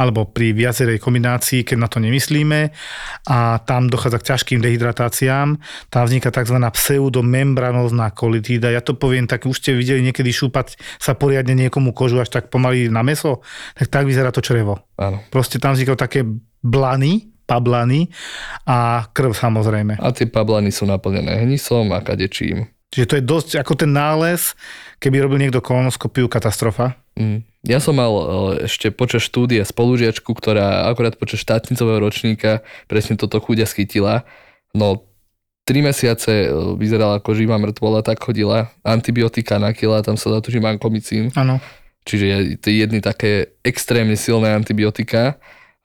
alebo 0.00 0.24
pri 0.24 0.56
viacerej 0.56 0.96
kombinácii, 0.96 1.60
keď 1.60 1.76
na 1.76 1.92
to 1.92 2.00
nemyslíme 2.00 2.72
a 3.28 3.60
tam 3.68 3.92
dochádza 3.92 4.24
k 4.24 4.28
ťažkým 4.32 4.64
dehydratáciám. 4.64 5.60
Tam 5.92 6.02
vzniká 6.08 6.32
tzv. 6.32 6.56
pseudomembranózna 6.56 8.16
kolitída. 8.16 8.72
Ja 8.72 8.80
to 8.80 8.96
poviem 8.96 9.28
tak, 9.28 9.44
už 9.44 9.60
ste 9.60 9.76
videli 9.76 10.00
niekedy 10.00 10.32
šúpať 10.32 10.80
sa 10.96 11.12
poriadne 11.12 11.52
niekomu 11.52 11.92
kožu 11.92 12.16
až 12.16 12.32
tak 12.32 12.48
pomaly 12.48 12.88
na 12.88 13.04
meso, 13.04 13.44
tak 13.76 13.92
tak 13.92 14.08
vyzerá 14.08 14.32
to 14.32 14.40
črevo. 14.40 14.88
Áno. 14.96 15.20
Proste 15.28 15.60
tam 15.60 15.76
vznikajú 15.76 16.00
také 16.00 16.24
blany, 16.62 17.28
pablany 17.44 18.08
a 18.64 19.10
krv 19.10 19.34
samozrejme. 19.34 19.98
A 19.98 20.08
tie 20.14 20.30
pablany 20.30 20.70
sú 20.70 20.88
naplnené 20.88 21.42
hnisom 21.44 21.90
a 21.92 22.00
kadečím. 22.00 22.70
Čiže 22.92 23.08
to 23.08 23.16
je 23.16 23.24
dosť 23.24 23.50
ako 23.64 23.72
ten 23.72 23.90
nález, 23.92 24.52
keby 25.00 25.24
robil 25.24 25.40
niekto 25.40 25.64
kolonoskopiu, 25.64 26.28
katastrofa. 26.28 27.00
Mm. 27.16 27.40
Ja 27.64 27.80
som 27.80 27.96
mal 27.96 28.12
e, 28.12 28.24
ešte 28.68 28.92
počas 28.92 29.24
štúdie 29.24 29.64
spolužiačku, 29.64 30.28
ktorá 30.28 30.88
akorát 30.92 31.16
počas 31.16 31.40
štátnicového 31.40 32.04
ročníka 32.04 32.60
presne 32.92 33.16
toto 33.16 33.40
chudia 33.40 33.64
schytila. 33.64 34.28
No, 34.76 35.08
tri 35.64 35.80
mesiace 35.80 36.48
e, 36.48 36.48
vyzerala 36.76 37.24
ako 37.24 37.32
živá 37.32 37.56
mŕtvola, 37.56 38.04
tak 38.04 38.20
chodila. 38.20 38.68
Antibiotika 38.84 39.56
na 39.56 39.72
kila, 39.72 40.04
tam 40.04 40.20
sa 40.20 40.28
dá 40.28 40.44
tužím 40.44 40.68
ankomicín. 40.68 41.32
Áno. 41.32 41.64
Čiže 42.04 42.58
jedny 42.60 43.00
také 43.00 43.56
extrémne 43.64 44.18
silné 44.18 44.52
antibiotika. 44.52 45.38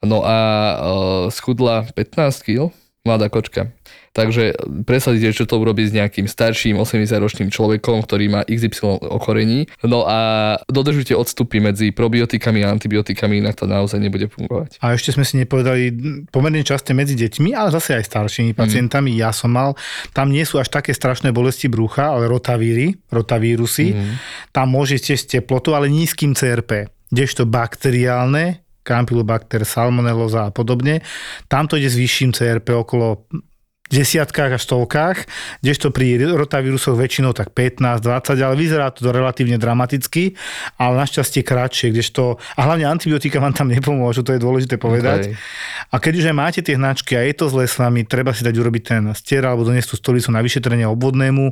No 0.06 0.22
a 0.22 0.36
uh, 0.78 1.34
schudla 1.34 1.90
15 1.96 2.46
kg, 2.46 2.70
Mladá 3.08 3.32
kočka. 3.32 3.72
Takže 4.12 4.58
presadíte, 4.84 5.32
čo 5.32 5.48
to 5.48 5.62
urobí 5.62 5.88
s 5.88 5.96
nejakým 5.96 6.28
starším 6.28 6.82
80-ročným 6.82 7.48
človekom, 7.48 8.04
ktorý 8.04 8.26
má 8.28 8.42
XY 8.44 9.00
ochorení. 9.00 9.70
No 9.86 10.04
a 10.04 10.18
dodržujte 10.68 11.16
odstupy 11.16 11.64
medzi 11.64 11.96
probiotikami 11.96 12.66
a 12.66 12.74
antibiotikami, 12.74 13.40
inak 13.40 13.56
to 13.56 13.70
naozaj 13.70 14.02
nebude 14.02 14.28
fungovať. 14.28 14.82
A 14.84 14.98
ešte 14.98 15.16
sme 15.16 15.24
si 15.24 15.40
nepovedali 15.40 15.94
pomerne 16.34 16.66
časte 16.66 16.92
medzi 16.92 17.16
deťmi, 17.16 17.56
ale 17.56 17.72
zase 17.72 17.96
aj 17.96 18.10
staršími 18.10 18.52
pacientami. 18.58 19.16
Mm. 19.16 19.18
Ja 19.22 19.32
som 19.32 19.54
mal, 19.54 19.78
tam 20.12 20.34
nie 20.34 20.44
sú 20.44 20.60
až 20.60 20.74
také 20.74 20.92
strašné 20.92 21.32
bolesti 21.32 21.70
brucha, 21.72 22.12
ale 22.18 22.28
rotavíry, 22.28 22.98
rotavírusy. 23.08 23.96
Mm. 23.96 24.14
Tam 24.52 24.68
môžete 24.74 25.14
s 25.16 25.30
teplotou, 25.30 25.78
ale 25.78 25.94
nízkym 25.94 26.34
CRP. 26.34 26.90
Kdežto 27.08 27.48
bakteriálne, 27.48 28.67
Campylobacter, 28.88 29.68
Salmonelloza 29.68 30.48
a 30.48 30.56
podobne, 30.56 31.04
tam 31.52 31.68
to 31.68 31.76
ide 31.76 31.92
s 31.92 32.00
vyšším 32.00 32.32
CRP 32.32 32.72
okolo 32.72 33.28
desiatkách 33.88 34.52
a 34.56 34.60
stovkách, 34.60 35.18
kdežto 35.64 35.96
pri 35.96 36.20
rotavírusoch 36.20 37.00
väčšinou 37.00 37.32
tak 37.32 37.56
15, 37.56 38.04
20, 38.04 38.36
ale 38.36 38.56
vyzerá 38.60 38.92
to 38.92 39.08
relatívne 39.08 39.56
dramaticky, 39.56 40.36
ale 40.76 41.00
našťastie 41.00 41.42
kratšie, 41.44 41.96
kdežto, 41.96 42.36
a 42.36 42.60
hlavne 42.68 42.84
antibiotika 42.88 43.40
vám 43.40 43.56
tam 43.56 43.72
nepomôžu, 43.72 44.28
to 44.28 44.36
je 44.36 44.44
dôležité 44.44 44.76
povedať. 44.76 45.32
Okay. 45.32 45.40
A 45.88 45.96
keď 46.04 46.14
už 46.20 46.26
aj 46.28 46.36
máte 46.36 46.60
tie 46.60 46.76
hnačky 46.76 47.16
a 47.16 47.24
je 47.24 47.34
to 47.36 47.48
zle 47.48 47.64
s 47.64 47.80
vami, 47.80 48.04
treba 48.04 48.36
si 48.36 48.44
dať 48.44 48.56
urobiť 48.60 48.84
ten 48.84 49.04
stier 49.16 49.48
alebo 49.48 49.64
doniesť 49.64 49.96
tú 49.96 49.98
stolicu 50.04 50.30
na 50.36 50.44
vyšetrenie 50.44 50.84
obvodnému, 50.92 51.44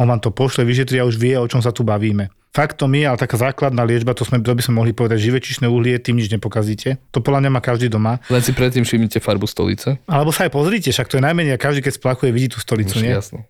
on 0.00 0.06
vám 0.08 0.20
to 0.24 0.32
pošle, 0.32 0.64
vyšetri 0.64 0.96
a 0.96 1.04
už 1.04 1.20
vie, 1.20 1.36
o 1.36 1.44
čom 1.44 1.60
sa 1.60 1.76
tu 1.76 1.84
bavíme. 1.84 2.41
Faktom 2.52 2.92
je, 2.92 3.08
ale 3.08 3.16
taká 3.16 3.40
základná 3.40 3.80
liečba, 3.80 4.12
to, 4.12 4.28
sme, 4.28 4.36
to 4.44 4.52
by 4.52 4.60
sme 4.60 4.76
mohli 4.76 4.92
povedať, 4.92 5.24
živočišné 5.24 5.64
uhlie, 5.72 5.96
tým 5.96 6.20
nič 6.20 6.28
nepokazíte. 6.28 7.00
To 7.16 7.24
podľa 7.24 7.48
mňa 7.48 7.50
má 7.56 7.60
každý 7.64 7.88
doma. 7.88 8.20
Len 8.28 8.44
si 8.44 8.52
predtým 8.52 8.84
všimnite 8.84 9.24
farbu 9.24 9.48
stolice. 9.48 9.96
Alebo 10.04 10.36
sa 10.36 10.44
aj 10.44 10.52
pozrite, 10.52 10.92
však 10.92 11.08
to 11.08 11.16
je 11.16 11.24
najmenej, 11.24 11.56
každý 11.56 11.80
keď 11.80 11.96
splachuje, 11.96 12.28
vidí 12.28 12.52
tú 12.52 12.60
stolicu, 12.60 13.00
Už 13.00 13.02
nie? 13.02 13.16
Jasno. 13.16 13.48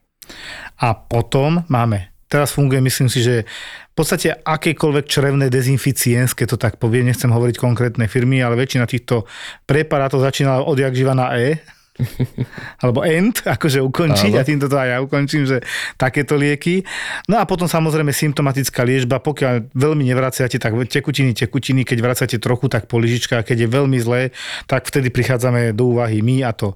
A 0.79 0.95
potom 0.95 1.67
máme 1.67 2.13
teraz 2.33 2.57
funguje, 2.57 2.81
myslím 2.81 3.13
si, 3.13 3.21
že 3.21 3.45
v 3.93 3.95
podstate 3.99 4.33
akékoľvek 4.33 5.05
črevné 5.05 5.53
dezinficienské, 5.53 6.49
to 6.49 6.57
tak 6.57 6.81
povie, 6.81 7.05
nechcem 7.05 7.29
hovoriť 7.29 7.61
konkrétne 7.61 8.09
firmy, 8.09 8.41
ale 8.41 8.57
väčšina 8.57 8.89
týchto 8.89 9.29
preparátov 9.69 10.25
začínala 10.25 10.65
odjak 10.65 10.97
živa 10.97 11.13
na 11.13 11.37
E, 11.37 11.61
alebo 12.83 13.05
end, 13.05 13.45
akože 13.45 13.85
ukončiť 13.85 14.33
Áno. 14.33 14.41
a 14.41 14.47
týmto 14.49 14.67
to 14.67 14.77
aj 14.81 14.89
ja 14.89 14.99
ukončím, 15.05 15.45
že 15.45 15.61
takéto 16.01 16.41
lieky. 16.41 16.81
No 17.29 17.37
a 17.37 17.45
potom 17.45 17.69
samozrejme 17.69 18.11
symptomatická 18.11 18.81
liečba, 18.83 19.21
pokiaľ 19.21 19.77
veľmi 19.77 20.05
nevraciate, 20.09 20.57
tak 20.57 20.73
tekutiny, 20.89 21.37
tekutiny, 21.37 21.85
keď 21.85 21.99
vracate 22.01 22.37
trochu, 22.41 22.73
tak 22.73 22.89
poližička, 22.89 23.45
keď 23.45 23.57
je 23.65 23.69
veľmi 23.69 23.99
zlé, 24.01 24.33
tak 24.65 24.89
vtedy 24.89 25.13
prichádzame 25.13 25.77
do 25.77 25.93
úvahy 25.97 26.25
my 26.25 26.49
a 26.49 26.57
to 26.57 26.73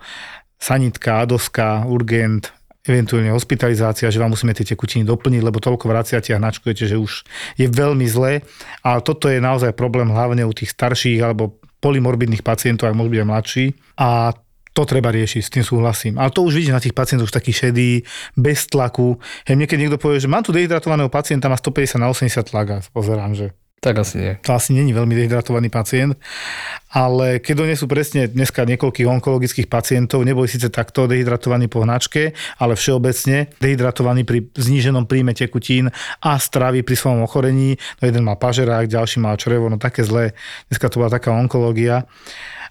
sanitka, 0.61 1.25
adoska, 1.25 1.85
urgent, 1.89 2.53
eventuálne 2.87 3.35
hospitalizácia, 3.35 4.09
že 4.09 4.23
vám 4.23 4.33
musíme 4.33 4.55
tie 4.55 4.63
tekutiny 4.63 5.03
doplniť, 5.03 5.43
lebo 5.43 5.59
toľko 5.59 5.91
vraciate 5.91 6.31
a 6.33 6.39
hnačkujete, 6.39 6.87
že 6.87 6.97
už 6.97 7.27
je 7.59 7.67
veľmi 7.67 8.07
zlé. 8.07 8.47
Ale 8.87 9.03
toto 9.03 9.27
je 9.27 9.43
naozaj 9.43 9.75
problém 9.75 10.07
hlavne 10.07 10.47
u 10.47 10.53
tých 10.55 10.71
starších 10.71 11.19
alebo 11.19 11.59
polymorbidných 11.83 12.47
pacientov, 12.47 12.89
ak 12.89 12.97
môžu 12.97 13.19
byť 13.19 13.21
aj 13.21 13.29
mladší. 13.29 13.65
A 13.99 14.33
to 14.77 14.85
treba 14.85 15.09
riešiť, 15.09 15.41
s 15.41 15.49
tým 15.49 15.65
súhlasím. 15.65 16.21
Ale 16.21 16.29
to 16.29 16.45
už 16.45 16.61
vidíš 16.61 16.77
na 16.77 16.83
tých 16.85 16.93
pacientoch 16.93 17.33
taký 17.33 17.57
šedý, 17.57 18.05
bez 18.37 18.69
tlaku. 18.69 19.17
Hej, 19.49 19.57
niekedy 19.57 19.89
niekto 19.89 19.97
povie, 19.97 20.21
že 20.21 20.29
mám 20.29 20.45
tu 20.45 20.53
dehydratovaného 20.53 21.09
pacienta, 21.09 21.49
má 21.49 21.57
150 21.57 21.97
na 21.97 22.13
80 22.13 22.45
tlak 22.45 22.67
a 22.69 22.79
pozerám, 22.93 23.33
že 23.33 23.57
tak 23.81 24.03
asi 24.03 24.19
nie. 24.19 24.33
To 24.43 24.57
asi 24.57 24.75
není 24.75 24.91
veľmi 24.91 25.15
dehydratovaný 25.15 25.71
pacient, 25.71 26.19
ale 26.91 27.39
keď 27.39 27.55
donesú 27.55 27.85
presne 27.87 28.27
dneska 28.27 28.67
niekoľkých 28.67 29.07
onkologických 29.07 29.69
pacientov, 29.71 30.27
neboli 30.27 30.51
síce 30.51 30.73
takto 30.73 31.07
dehydratovaní 31.07 31.71
po 31.71 31.85
hnačke, 31.87 32.35
ale 32.59 32.75
všeobecne 32.75 33.53
dehydratovaní 33.63 34.27
pri 34.27 34.49
zníženom 34.59 35.07
príjme 35.07 35.39
tekutín 35.39 35.93
a 36.19 36.31
stravy 36.41 36.83
pri 36.83 36.97
svojom 36.99 37.21
ochorení. 37.23 37.79
No 38.01 38.11
jeden 38.11 38.27
má 38.27 38.35
pažerák, 38.35 38.91
ďalší 38.91 39.23
má 39.23 39.37
črevo, 39.39 39.71
no 39.71 39.79
také 39.79 40.03
zlé. 40.03 40.35
Dneska 40.67 40.91
to 40.91 41.05
bola 41.05 41.13
taká 41.13 41.31
onkológia 41.37 42.09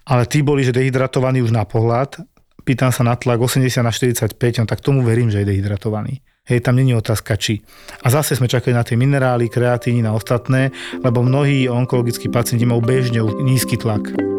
ale 0.05 0.29
tí 0.29 0.45
boli, 0.45 0.61
že 0.61 0.73
dehydratovaní 0.73 1.41
už 1.41 1.51
na 1.51 1.65
pohľad, 1.65 2.21
pýtam 2.61 2.93
sa 2.93 3.01
na 3.05 3.17
tlak 3.17 3.41
80 3.41 3.81
na 3.81 3.93
45, 3.93 4.61
no 4.61 4.65
tak 4.65 4.81
tomu 4.81 5.01
verím, 5.01 5.33
že 5.33 5.41
je 5.41 5.49
dehydratovaný. 5.49 6.21
Hej, 6.45 6.61
tam 6.61 6.77
není 6.77 6.93
otázka 6.93 7.41
či. 7.41 7.65
A 8.05 8.13
zase 8.13 8.37
sme 8.37 8.45
čakali 8.45 8.77
na 8.77 8.85
tie 8.85 8.93
minerály, 8.93 9.49
kreatíny, 9.49 10.05
na 10.05 10.13
ostatné, 10.13 10.69
lebo 11.01 11.25
mnohí 11.25 11.65
onkologickí 11.65 12.29
pacienti 12.29 12.69
majú 12.69 12.85
bežne 12.85 13.25
nízky 13.41 13.81
tlak. 13.81 14.34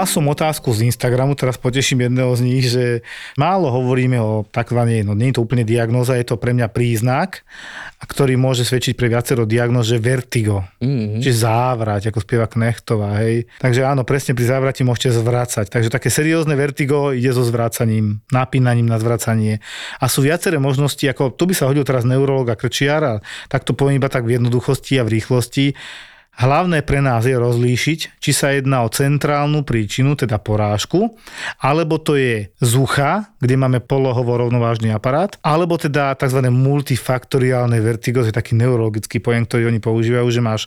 Mal 0.00 0.08
som 0.08 0.24
otázku 0.32 0.72
z 0.72 0.88
Instagramu, 0.88 1.36
teraz 1.36 1.60
poteším 1.60 2.08
jedného 2.08 2.32
z 2.32 2.40
nich, 2.40 2.72
že 2.72 3.04
málo 3.36 3.68
hovoríme 3.68 4.16
o 4.16 4.48
takzvanej, 4.48 5.04
no 5.04 5.12
nie 5.12 5.28
je 5.28 5.36
to 5.36 5.44
úplne 5.44 5.60
diagnoza, 5.60 6.16
je 6.16 6.24
to 6.24 6.40
pre 6.40 6.56
mňa 6.56 6.72
príznak, 6.72 7.44
ktorý 8.00 8.40
môže 8.40 8.64
svedčiť 8.64 8.96
pre 8.96 9.12
viacero 9.12 9.44
diagnóz, 9.44 9.92
že 9.92 10.00
vertigo, 10.00 10.64
mm-hmm. 10.80 11.20
čiže 11.20 11.44
závrať, 11.44 12.08
ako 12.08 12.24
spieva 12.24 12.48
Knechtová, 12.48 13.20
hej. 13.20 13.44
Takže 13.60 13.84
áno, 13.84 14.08
presne 14.08 14.32
pri 14.32 14.48
závrati 14.48 14.88
môžete 14.88 15.20
zvracať. 15.20 15.68
Takže 15.68 15.92
také 15.92 16.08
seriózne 16.08 16.56
vertigo 16.56 17.12
ide 17.12 17.36
so 17.36 17.44
zvracaním, 17.44 18.24
napínaním 18.32 18.88
na 18.88 18.96
zvracanie. 18.96 19.60
A 20.00 20.08
sú 20.08 20.24
viaceré 20.24 20.56
možnosti, 20.56 21.04
ako 21.04 21.36
tu 21.36 21.44
by 21.44 21.52
sa 21.52 21.68
hodil 21.68 21.84
teraz 21.84 22.08
neurolog 22.08 22.48
a 22.48 22.56
krčiar, 22.56 23.04
a 23.04 23.14
tak 23.52 23.68
to 23.68 23.76
poviem 23.76 24.00
iba 24.00 24.08
tak 24.08 24.24
v 24.24 24.40
jednoduchosti 24.40 24.96
a 24.96 25.04
v 25.04 25.20
rýchlosti 25.20 25.76
Hlavné 26.40 26.80
pre 26.80 27.04
nás 27.04 27.28
je 27.28 27.36
rozlíšiť, 27.36 28.16
či 28.16 28.30
sa 28.32 28.56
jedná 28.56 28.80
o 28.80 28.88
centrálnu 28.88 29.60
príčinu, 29.60 30.16
teda 30.16 30.40
porážku, 30.40 31.20
alebo 31.60 32.00
to 32.00 32.16
je 32.16 32.48
zucha, 32.64 33.28
kde 33.44 33.60
máme 33.60 33.84
polohovo 33.84 34.40
rovnovážny 34.40 34.88
aparát, 34.88 35.36
alebo 35.44 35.76
teda 35.76 36.16
tzv. 36.16 36.40
multifaktoriálne 36.48 37.76
vertigo, 37.84 38.24
je 38.24 38.32
taký 38.32 38.56
neurologický 38.56 39.20
pojem, 39.20 39.44
ktorý 39.44 39.68
oni 39.68 39.84
používajú, 39.84 40.28
že 40.32 40.40
máš 40.40 40.62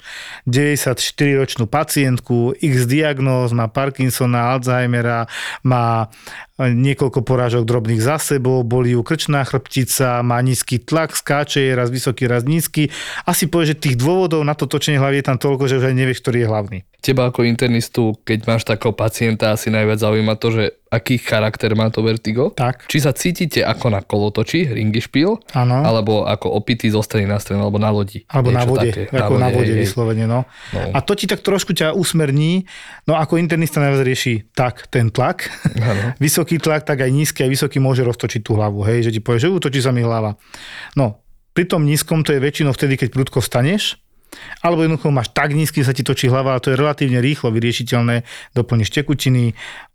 94-ročnú 0.45 1.65
pacientku, 1.65 2.53
x 2.61 2.85
diagnóz, 2.85 3.49
má 3.49 3.65
Parkinsona, 3.65 4.53
Alzheimera, 4.53 5.25
má 5.65 6.13
niekoľko 6.61 7.25
porážok 7.25 7.65
drobných 7.65 7.97
za 7.97 8.21
sebou, 8.21 8.61
boli 8.61 8.93
ju 8.93 9.01
krčná 9.01 9.41
chrbtica, 9.41 10.21
má 10.21 10.37
nízky 10.45 10.77
tlak, 10.77 11.17
skáče, 11.17 11.65
je 11.65 11.73
raz 11.73 11.89
vysoký, 11.89 12.29
raz 12.29 12.45
nízky. 12.45 12.93
Asi 13.25 13.49
povie, 13.49 13.73
že 13.73 13.81
tých 13.81 13.97
dôvodov 13.97 14.45
na 14.45 14.53
to 14.53 14.69
točenie 14.69 15.01
hlavy 15.01 15.25
je 15.25 15.33
tam 15.33 15.41
toľko, 15.41 15.62
že 15.67 15.79
už 15.79 15.89
aj 15.91 15.95
nevieš, 15.95 16.19
ktorý 16.23 16.37
je 16.43 16.47
hlavný. 16.47 16.79
Teba 17.03 17.27
ako 17.27 17.43
internistu, 17.43 18.15
keď 18.23 18.47
máš 18.47 18.63
takého 18.63 18.95
pacienta, 18.95 19.51
asi 19.51 19.67
najviac 19.67 19.99
zaujíma 19.99 20.39
to, 20.39 20.55
že 20.55 20.63
aký 20.87 21.19
charakter 21.19 21.75
má 21.75 21.91
to 21.91 21.99
vertigo. 21.99 22.55
Tak. 22.55 22.87
Či 22.87 23.03
sa 23.03 23.11
cítite 23.11 23.59
ako 23.59 23.91
na 23.91 23.99
kolotoči, 23.99 24.71
ringišpil, 24.71 25.51
ano. 25.51 25.77
alebo 25.83 26.23
ako 26.23 26.53
opitý 26.55 26.87
zo 26.87 27.03
strany 27.03 27.27
na 27.27 27.43
stranu, 27.43 27.67
alebo 27.67 27.75
na 27.75 27.91
lodi. 27.91 28.23
Alebo 28.31 28.55
na 28.55 28.63
vode, 28.63 28.93
také. 28.93 29.11
ako 29.11 29.35
na 29.35 29.51
vode, 29.51 29.67
na 29.67 29.67
vode 29.67 29.73
vyslovene. 29.75 30.25
No. 30.29 30.47
no. 30.71 30.79
A 30.95 31.03
to 31.03 31.11
ti 31.19 31.27
tak 31.27 31.43
trošku 31.43 31.75
ťa 31.75 31.91
usmerní, 31.91 32.63
no 33.03 33.19
ako 33.19 33.35
internista 33.35 33.83
najviac 33.83 34.05
rieši 34.07 34.55
tak 34.55 34.87
ten 34.87 35.11
tlak, 35.11 35.51
ano. 35.75 36.15
vysoký 36.23 36.55
tlak, 36.55 36.87
tak 36.87 37.03
aj 37.03 37.11
nízky, 37.11 37.43
aj 37.43 37.51
vysoký 37.51 37.83
môže 37.83 38.07
roztočiť 38.07 38.39
tú 38.39 38.55
hlavu, 38.55 38.79
hej, 38.87 39.09
že 39.09 39.11
ti 39.11 39.19
povie, 39.19 39.43
že 39.43 39.51
utočí 39.51 39.83
sa 39.83 39.91
mi 39.91 40.07
hlava. 40.07 40.39
No, 40.95 41.19
pri 41.53 41.69
tom 41.69 41.85
nízkom 41.85 42.25
to 42.25 42.33
je 42.33 42.41
väčšinou 42.41 42.73
vtedy, 42.73 42.97
keď 42.97 43.13
prudko 43.13 43.37
vstaneš, 43.37 44.01
alebo 44.63 44.83
jednoducho 44.83 45.11
máš 45.11 45.29
tak 45.31 45.51
nízky, 45.51 45.83
sa 45.83 45.95
ti 45.95 46.01
točí 46.01 46.31
hlava, 46.31 46.55
a 46.55 46.61
to 46.63 46.71
je 46.71 46.79
relatívne 46.79 47.19
rýchlo 47.19 47.51
vyriešiteľné, 47.51 48.23
doplníš 48.55 48.89
tekutiny, 48.93 49.53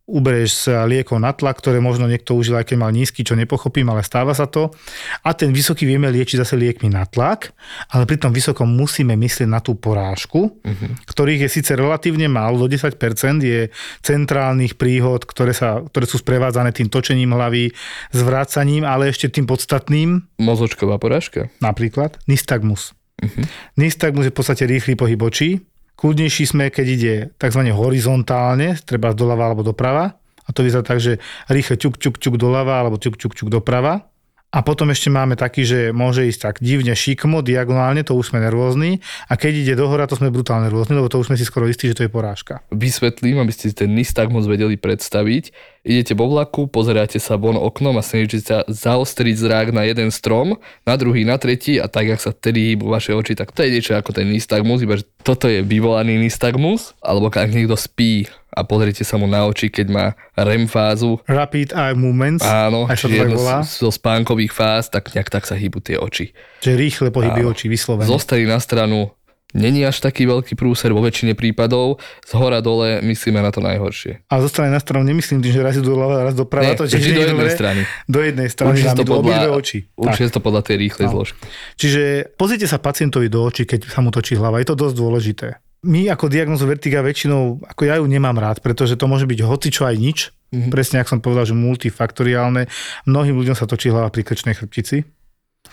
ubereš 0.08 0.66
sa 0.66 0.88
liekov 0.88 1.20
na 1.20 1.36
tlak, 1.36 1.60
ktoré 1.60 1.84
možno 1.84 2.08
niekto 2.08 2.32
užil, 2.32 2.56
aj 2.56 2.72
keď 2.72 2.76
mal 2.80 2.90
nízky, 2.90 3.20
čo 3.20 3.36
nepochopím, 3.36 3.92
ale 3.92 4.00
stáva 4.00 4.32
sa 4.32 4.48
to. 4.48 4.72
A 5.20 5.36
ten 5.36 5.52
vysoký 5.52 5.84
vieme 5.84 6.08
liečiť 6.08 6.40
zase 6.40 6.56
liekmi 6.56 6.88
na 6.88 7.04
tlak, 7.04 7.52
ale 7.92 8.08
pri 8.08 8.16
tom 8.16 8.32
vysokom 8.32 8.64
musíme 8.64 9.12
myslieť 9.20 9.44
na 9.44 9.60
tú 9.60 9.76
porážku, 9.76 10.56
uh-huh. 10.64 10.90
ktorých 11.04 11.44
je 11.46 11.60
síce 11.60 11.76
relatívne 11.76 12.24
málo, 12.26 12.56
do 12.56 12.66
10% 12.72 12.96
je 13.44 13.68
centrálnych 14.00 14.80
príhod, 14.80 15.28
ktoré, 15.28 15.52
sa, 15.52 15.84
ktoré 15.84 16.08
sú 16.08 16.16
sprevádzané 16.24 16.72
tým 16.72 16.88
točením 16.88 17.36
hlavy, 17.36 17.76
zvrácaním, 18.16 18.88
ale 18.88 19.12
ešte 19.12 19.28
tým 19.28 19.44
podstatným. 19.44 20.24
Mozočková 20.40 20.96
porážka. 20.96 21.52
Napríklad 21.60 22.16
nystagmus. 22.24 22.97
Uh-huh. 23.18 23.44
Nystagmus 23.78 24.28
je 24.28 24.32
v 24.32 24.38
podstate 24.38 24.64
rýchly 24.64 24.94
pohyb 24.94 25.20
očí. 25.22 25.62
Kľudnejší 25.98 26.44
sme, 26.46 26.70
keď 26.70 26.86
ide 26.86 27.14
tzv. 27.34 27.62
horizontálne, 27.74 28.78
treba 28.86 29.10
doľava 29.10 29.50
alebo 29.50 29.66
doprava. 29.66 30.14
A 30.46 30.50
to 30.54 30.62
vyzerá 30.62 30.86
tak, 30.86 31.02
že 31.02 31.18
rýchle 31.50 31.76
ťuk, 31.76 31.98
ťuk, 31.98 32.14
ťuk 32.16 32.34
doľava 32.38 32.78
alebo 32.80 32.96
ťuk, 32.96 33.18
ťuk, 33.18 33.34
ťuk 33.34 33.50
doprava. 33.50 34.06
A 34.48 34.64
potom 34.64 34.88
ešte 34.88 35.12
máme 35.12 35.36
taký, 35.36 35.68
že 35.68 35.92
môže 35.92 36.24
ísť 36.24 36.40
tak 36.40 36.56
divne 36.64 36.96
šikmo, 36.96 37.44
diagonálne, 37.44 38.00
to 38.00 38.16
už 38.16 38.32
sme 38.32 38.40
nervózni. 38.40 39.04
A 39.28 39.36
keď 39.36 39.52
ide 39.60 39.74
do 39.76 39.84
hora, 39.92 40.08
to 40.08 40.16
sme 40.16 40.32
brutálne 40.32 40.72
nervózni, 40.72 40.96
lebo 40.96 41.12
to 41.12 41.20
už 41.20 41.28
sme 41.28 41.36
si 41.36 41.44
skoro 41.44 41.68
istí, 41.68 41.84
že 41.84 42.00
to 42.00 42.04
je 42.08 42.12
porážka. 42.12 42.64
Vysvetlím, 42.72 43.44
aby 43.44 43.52
ste 43.52 43.68
si 43.68 43.76
ten 43.76 43.92
nystagmus 43.92 44.48
vedeli 44.48 44.80
predstaviť. 44.80 45.52
Idete 45.84 46.16
vo 46.16 46.32
vlaku, 46.32 46.64
pozeráte 46.64 47.20
sa 47.20 47.36
von 47.36 47.60
oknom 47.60 48.00
a 48.00 48.02
snažíte 48.04 48.40
sa 48.40 48.58
zaostriť 48.64 49.36
zrák 49.36 49.68
na 49.76 49.84
jeden 49.84 50.08
strom, 50.08 50.56
na 50.88 50.96
druhý, 50.96 51.28
na 51.28 51.36
tretí 51.36 51.76
a 51.76 51.84
tak, 51.84 52.16
ak 52.16 52.20
sa 52.24 52.32
tedy 52.32 52.72
hýbu 52.72 52.88
vaše 52.88 53.12
oči, 53.12 53.36
tak 53.36 53.52
to 53.52 53.68
je 53.68 53.72
niečo 53.76 54.00
ako 54.00 54.16
ten 54.16 54.32
nystagmus, 54.32 54.80
iba 54.80 54.96
že 54.96 55.04
toto 55.20 55.44
je 55.44 55.60
vyvolaný 55.60 56.16
nystagmus, 56.24 56.96
alebo 57.04 57.28
ak 57.28 57.52
niekto 57.52 57.76
spí 57.76 58.32
a 58.48 58.60
pozrite 58.62 59.02
sa 59.02 59.14
mu 59.14 59.24
na 59.24 59.44
oči, 59.44 59.68
keď 59.68 59.86
má 59.86 60.04
REM 60.34 60.64
fázu, 60.64 61.20
Rapid 61.24 61.72
Eye 61.72 61.92
Movements, 61.92 62.40
Áno, 62.40 62.84
aj 62.84 62.96
čiže 62.98 63.22
jedno 63.22 63.36
volá, 63.36 63.60
zo 63.60 63.88
spánkových 63.88 64.50
fáz, 64.50 64.88
tak 64.88 65.08
nejak 65.08 65.28
tak 65.28 65.44
sa 65.44 65.54
hýbu 65.54 65.78
tie 65.80 65.96
oči. 65.96 66.32
že 66.58 66.72
rýchle 66.72 67.08
pohyby 67.08 67.42
Áno. 67.42 67.52
očí 67.52 67.66
vyslovene. 67.66 68.04
Zostali 68.04 68.44
na 68.44 68.56
stranu, 68.56 69.12
není 69.48 69.80
až 69.80 70.00
taký 70.02 70.24
veľký 70.24 70.54
prúser 70.54 70.90
vo 70.90 71.00
väčšine 71.00 71.32
prípadov, 71.32 72.00
z 72.20 72.32
hora 72.34 72.60
dole 72.60 73.00
myslíme 73.00 73.38
na 73.38 73.48
to 73.48 73.60
najhoršie. 73.60 74.24
A 74.26 74.34
zostane 74.38 74.68
na 74.68 74.76
stranu 74.76 75.04
nemyslím 75.04 75.40
tým, 75.40 75.52
že 75.52 75.60
raz 75.60 75.76
idú 75.76 75.92
doľava, 75.92 76.20
raz 76.22 76.34
doprava, 76.34 76.68
Nie, 76.68 76.76
to 76.76 76.84
tiež 76.84 77.00
do 77.06 77.08
je 77.14 77.28
jednej 77.28 77.50
strany. 77.50 77.80
Do 78.04 78.20
jednej 78.20 78.48
strany 78.48 78.76
Určite 78.76 78.92
to 78.94 79.04
podľa, 79.04 79.48
oči. 79.50 79.78
Určite 79.94 80.28
to 80.30 80.40
podľa 80.40 80.62
tej 80.64 80.76
rýchlej 80.78 81.06
No. 81.08 81.12
zložky. 81.14 81.40
Čiže 81.76 82.02
pozrite 82.34 82.64
sa 82.64 82.76
pacientovi 82.76 83.28
do 83.28 83.40
očí, 83.40 83.64
keď 83.64 83.88
sa 83.88 84.00
mu 84.00 84.08
točí 84.08 84.34
hlava. 84.34 84.56
Je 84.58 84.68
to 84.68 84.76
dosť 84.76 84.96
dôležité. 84.96 85.48
My 85.86 86.10
ako 86.10 86.26
diagnozu 86.26 86.66
vertiga 86.66 87.06
väčšinou, 87.06 87.62
ako 87.62 87.82
ja 87.86 88.02
ju 88.02 88.06
nemám 88.10 88.34
rád, 88.34 88.58
pretože 88.58 88.98
to 88.98 89.06
môže 89.06 89.30
byť 89.30 89.40
hocičo 89.46 89.86
aj 89.86 89.96
nič. 89.96 90.18
Mm-hmm. 90.50 90.72
Presne 90.74 90.96
ako 91.04 91.08
som 91.14 91.20
povedal, 91.22 91.44
že 91.46 91.54
multifaktoriálne. 91.54 92.66
Mnohým 93.06 93.38
ľuďom 93.38 93.54
sa 93.54 93.68
točí 93.68 93.92
hlava 93.92 94.10
pri 94.10 94.26
krčnej 94.26 94.58
chrbtici. 94.58 95.06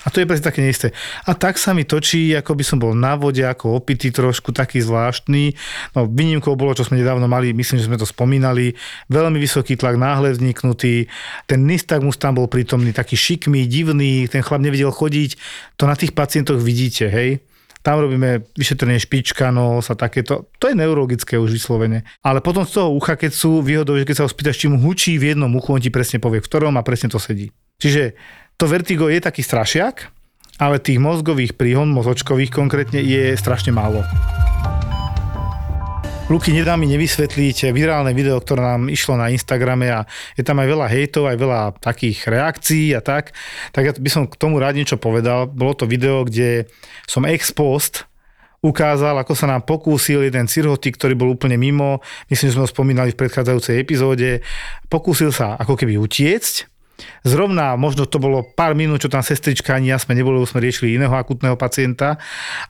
A 0.04 0.12
to 0.12 0.20
je 0.20 0.28
presne 0.28 0.52
také 0.52 0.60
neisté. 0.60 0.92
A 1.24 1.34
tak 1.34 1.56
sa 1.56 1.72
mi 1.72 1.88
točí, 1.88 2.36
ako 2.36 2.54
by 2.54 2.64
som 2.68 2.78
bol 2.78 2.92
na 2.92 3.16
vode, 3.16 3.42
ako 3.42 3.80
opitý 3.80 4.12
trošku, 4.12 4.52
taký 4.52 4.84
zvláštny. 4.84 5.56
No 5.96 6.06
výnimkou 6.06 6.54
bolo, 6.60 6.76
čo 6.76 6.84
sme 6.84 7.00
nedávno 7.00 7.26
mali, 7.32 7.56
myslím, 7.56 7.80
že 7.80 7.88
sme 7.88 7.98
to 7.98 8.06
spomínali, 8.06 8.76
veľmi 9.08 9.40
vysoký 9.40 9.80
tlak 9.80 9.96
náhle 9.96 10.36
vzniknutý, 10.36 11.08
ten 11.48 11.64
nystagmus 11.64 12.20
tam 12.20 12.38
bol 12.38 12.52
prítomný, 12.52 12.92
taký 12.92 13.16
šikmý, 13.16 13.66
divný, 13.66 14.28
ten 14.28 14.44
chlap 14.44 14.62
nevedel 14.62 14.92
chodiť. 14.92 15.40
To 15.80 15.88
na 15.88 15.96
tých 15.96 16.12
pacientoch 16.12 16.60
vidíte, 16.60 17.08
hej. 17.08 17.42
Tam 17.86 18.02
robíme 18.02 18.50
vyšetrenie 18.58 18.98
špička, 18.98 19.54
nos 19.54 19.94
a 19.94 19.96
takéto. 19.96 20.50
To 20.58 20.66
je 20.66 20.74
neurologické 20.74 21.38
už 21.38 21.54
vyslovene. 21.54 22.02
Ale 22.26 22.42
potom 22.42 22.66
z 22.66 22.82
toho 22.82 22.90
ucha, 22.98 23.14
keď 23.14 23.30
sú 23.30 23.62
výhodou, 23.62 23.94
že 23.94 24.10
keď 24.10 24.16
sa 24.18 24.26
ho 24.26 24.34
spýtaš, 24.34 24.58
či 24.58 24.74
mu 24.74 24.82
hučí 24.82 25.22
v 25.22 25.38
jednom 25.38 25.54
uchu, 25.54 25.70
on 25.70 25.82
ti 25.86 25.94
presne 25.94 26.18
povie, 26.18 26.42
v 26.42 26.50
ktorom 26.50 26.74
a 26.82 26.82
presne 26.82 27.14
to 27.14 27.22
sedí. 27.22 27.54
Čiže 27.78 28.18
to 28.58 28.66
vertigo 28.66 29.06
je 29.06 29.22
taký 29.22 29.46
strašiak, 29.46 30.10
ale 30.58 30.82
tých 30.82 30.98
mozgových 30.98 31.54
príhon, 31.54 31.94
mozočkových 31.94 32.50
konkrétne, 32.50 33.06
je 33.06 33.38
strašne 33.38 33.70
málo. 33.70 34.02
Luky, 36.26 36.58
nedá 36.58 36.74
mi 36.74 36.90
nevysvetliť 36.90 37.70
virálne 37.70 38.10
video, 38.18 38.42
ktoré 38.42 38.66
nám 38.66 38.90
išlo 38.90 39.14
na 39.14 39.30
Instagrame 39.30 39.94
a 39.94 40.10
je 40.34 40.42
tam 40.42 40.58
aj 40.58 40.74
veľa 40.74 40.88
hejtov, 40.90 41.30
aj 41.30 41.38
veľa 41.38 41.62
takých 41.78 42.26
reakcií 42.26 42.98
a 42.98 43.02
tak. 43.06 43.30
Tak 43.70 43.84
ja 43.86 43.94
by 43.94 44.10
som 44.10 44.26
k 44.26 44.34
tomu 44.34 44.58
rád 44.58 44.74
niečo 44.74 44.98
povedal. 44.98 45.46
Bolo 45.46 45.78
to 45.78 45.86
video, 45.86 46.26
kde 46.26 46.66
som 47.06 47.30
ex 47.30 47.54
post 47.54 48.10
ukázal, 48.66 49.22
ako 49.22 49.38
sa 49.38 49.46
nám 49.46 49.70
pokúsil 49.70 50.26
jeden 50.26 50.50
cirhotik, 50.50 50.98
ktorý 50.98 51.14
bol 51.14 51.30
úplne 51.30 51.62
mimo, 51.62 52.02
myslím, 52.34 52.50
že 52.50 52.56
sme 52.58 52.66
ho 52.66 52.74
spomínali 52.74 53.14
v 53.14 53.22
predchádzajúcej 53.22 53.78
epizóde, 53.78 54.42
pokúsil 54.90 55.30
sa 55.30 55.54
ako 55.62 55.78
keby 55.78 56.02
utiecť, 56.02 56.75
Zrovna 57.28 57.76
možno 57.76 58.08
to 58.08 58.18
bolo 58.22 58.44
pár 58.44 58.72
minút, 58.72 59.04
čo 59.04 59.12
tam 59.12 59.20
sestrička 59.20 59.76
ani 59.76 59.92
ja 59.92 60.00
sme 60.00 60.16
neboli, 60.16 60.40
sme 60.48 60.64
riešili 60.64 60.96
iného 60.96 61.12
akutného 61.12 61.60
pacienta 61.60 62.16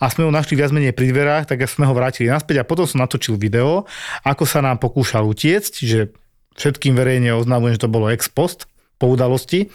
a 0.02 0.06
sme 0.10 0.26
ho 0.26 0.32
našli 0.34 0.58
viac 0.58 0.74
menej 0.74 0.98
pri 0.98 1.14
dverách, 1.14 1.46
tak 1.50 1.62
sme 1.70 1.86
ho 1.86 1.94
vrátili 1.94 2.30
naspäť 2.30 2.62
a 2.62 2.68
potom 2.68 2.90
som 2.90 3.02
natočil 3.02 3.38
video, 3.38 3.86
ako 4.26 4.44
sa 4.50 4.66
nám 4.66 4.82
pokúšal 4.82 5.26
utiecť, 5.30 5.74
že 5.86 6.10
všetkým 6.58 6.98
verejne 6.98 7.38
oznamujem, 7.38 7.78
že 7.78 7.84
to 7.86 7.94
bolo 7.94 8.10
ex 8.10 8.26
post 8.32 8.66
po 8.96 9.12
udalosti. 9.12 9.68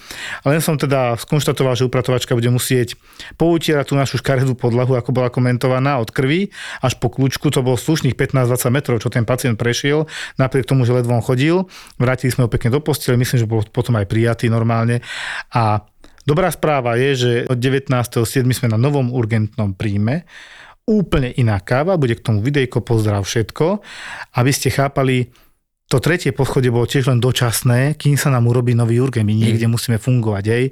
Len 0.48 0.60
som 0.64 0.80
teda 0.80 1.16
skonštatoval, 1.20 1.76
že 1.76 1.84
upratovačka 1.84 2.32
bude 2.32 2.48
musieť 2.48 2.96
poutierať 3.36 3.92
tú 3.92 3.94
našu 3.96 4.16
škaredú 4.20 4.56
podlahu, 4.56 4.96
ako 4.96 5.12
bola 5.12 5.28
komentovaná 5.28 6.00
od 6.00 6.08
krvi 6.08 6.48
až 6.80 6.96
po 6.96 7.12
kľúčku. 7.12 7.52
To 7.52 7.60
bolo 7.60 7.76
slušných 7.76 8.16
15-20 8.16 8.76
metrov, 8.76 8.96
čo 9.04 9.12
ten 9.12 9.28
pacient 9.28 9.60
prešiel, 9.60 10.08
napriek 10.40 10.64
tomu, 10.64 10.88
že 10.88 10.96
ledvo 10.96 11.12
on 11.12 11.24
chodil. 11.24 11.68
Vrátili 12.00 12.32
sme 12.32 12.48
ho 12.48 12.52
pekne 12.52 12.72
do 12.72 12.80
postele, 12.80 13.20
myslím, 13.20 13.38
že 13.44 13.50
bol 13.50 13.60
potom 13.68 14.00
aj 14.00 14.08
prijatý 14.08 14.48
normálne. 14.48 15.04
A 15.52 15.84
dobrá 16.24 16.48
správa 16.48 16.96
je, 16.96 17.10
že 17.16 17.32
od 17.44 17.60
19.7. 17.60 18.24
sme 18.56 18.72
na 18.72 18.80
novom 18.80 19.12
urgentnom 19.12 19.76
príjme. 19.76 20.24
Úplne 20.88 21.36
iná 21.36 21.60
káva, 21.60 22.00
bude 22.00 22.16
k 22.16 22.24
tomu 22.24 22.40
videjko, 22.40 22.80
pozdrav 22.82 23.22
všetko, 23.22 23.84
aby 24.40 24.50
ste 24.50 24.72
chápali, 24.72 25.30
to 25.90 25.98
tretie 25.98 26.30
poschodie 26.30 26.70
bolo 26.70 26.86
tiež 26.86 27.10
len 27.10 27.18
dočasné, 27.18 27.98
kým 27.98 28.14
sa 28.14 28.30
nám 28.30 28.46
urobí 28.46 28.78
nový 28.78 29.02
urgen. 29.02 29.26
My 29.26 29.34
niekde 29.34 29.66
mm. 29.66 29.74
musíme 29.74 29.98
fungovať, 29.98 30.44
hej? 30.46 30.64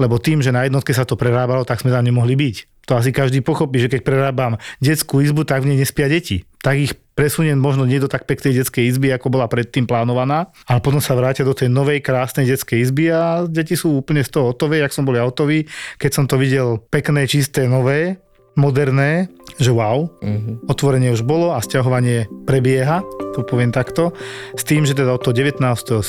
Lebo 0.00 0.16
tým, 0.16 0.40
že 0.40 0.48
na 0.48 0.64
jednotke 0.64 0.96
sa 0.96 1.04
to 1.04 1.20
prerábalo, 1.20 1.68
tak 1.68 1.84
sme 1.84 1.92
tam 1.92 2.00
nemohli 2.00 2.32
byť. 2.32 2.56
To 2.88 2.98
asi 2.98 3.14
každý 3.14 3.44
pochopí, 3.44 3.78
že 3.78 3.92
keď 3.92 4.00
prerábam 4.02 4.58
detskú 4.82 5.22
izbu, 5.22 5.46
tak 5.46 5.62
v 5.62 5.70
nej 5.70 5.78
nespia 5.84 6.10
deti. 6.10 6.48
Tak 6.64 6.74
ich 6.80 6.92
presuniem 7.12 7.60
možno 7.60 7.84
nie 7.84 8.00
do 8.00 8.08
tak 8.08 8.24
peknej 8.24 8.58
detskej 8.58 8.88
izby, 8.88 9.12
ako 9.12 9.28
bola 9.28 9.46
predtým 9.46 9.84
plánovaná, 9.84 10.50
ale 10.66 10.80
potom 10.80 10.98
sa 10.98 11.12
vrátia 11.12 11.44
do 11.44 11.52
tej 11.52 11.68
novej 11.68 12.00
krásnej 12.00 12.48
detskej 12.48 12.80
izby 12.80 13.12
a 13.12 13.44
deti 13.44 13.76
sú 13.76 14.00
úplne 14.00 14.24
z 14.24 14.32
toho 14.32 14.50
hotové, 14.50 14.80
jak 14.80 14.90
som 14.90 15.04
bol 15.04 15.14
ja 15.14 15.28
hotový, 15.28 15.68
keď 16.00 16.10
som 16.10 16.24
to 16.24 16.40
videl 16.40 16.80
pekné, 16.88 17.28
čisté, 17.28 17.68
nové, 17.68 18.18
moderné, 18.56 19.28
že 19.60 19.72
wow, 19.72 20.08
uh-huh. 20.08 20.64
otvorenie 20.68 21.12
už 21.12 21.24
bolo 21.24 21.52
a 21.52 21.60
stiahovanie 21.60 22.28
prebieha, 22.48 23.04
to 23.32 23.44
poviem 23.44 23.72
takto, 23.72 24.12
s 24.56 24.62
tým, 24.64 24.84
že 24.84 24.96
teda 24.96 25.16
od 25.16 25.22
toho 25.24 25.34
19.7. 25.36 26.02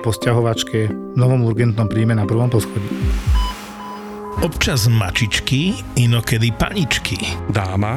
po 0.00 0.12
stiahovačke 0.12 0.78
v 0.88 1.16
novom 1.16 1.44
urgentnom 1.48 1.88
príjme 1.88 2.16
na 2.16 2.28
prvom 2.28 2.52
poschodí. 2.52 2.88
Občas 4.44 4.84
mačičky, 4.84 5.80
inokedy 5.96 6.52
paničky. 6.52 7.16
dáma 7.48 7.96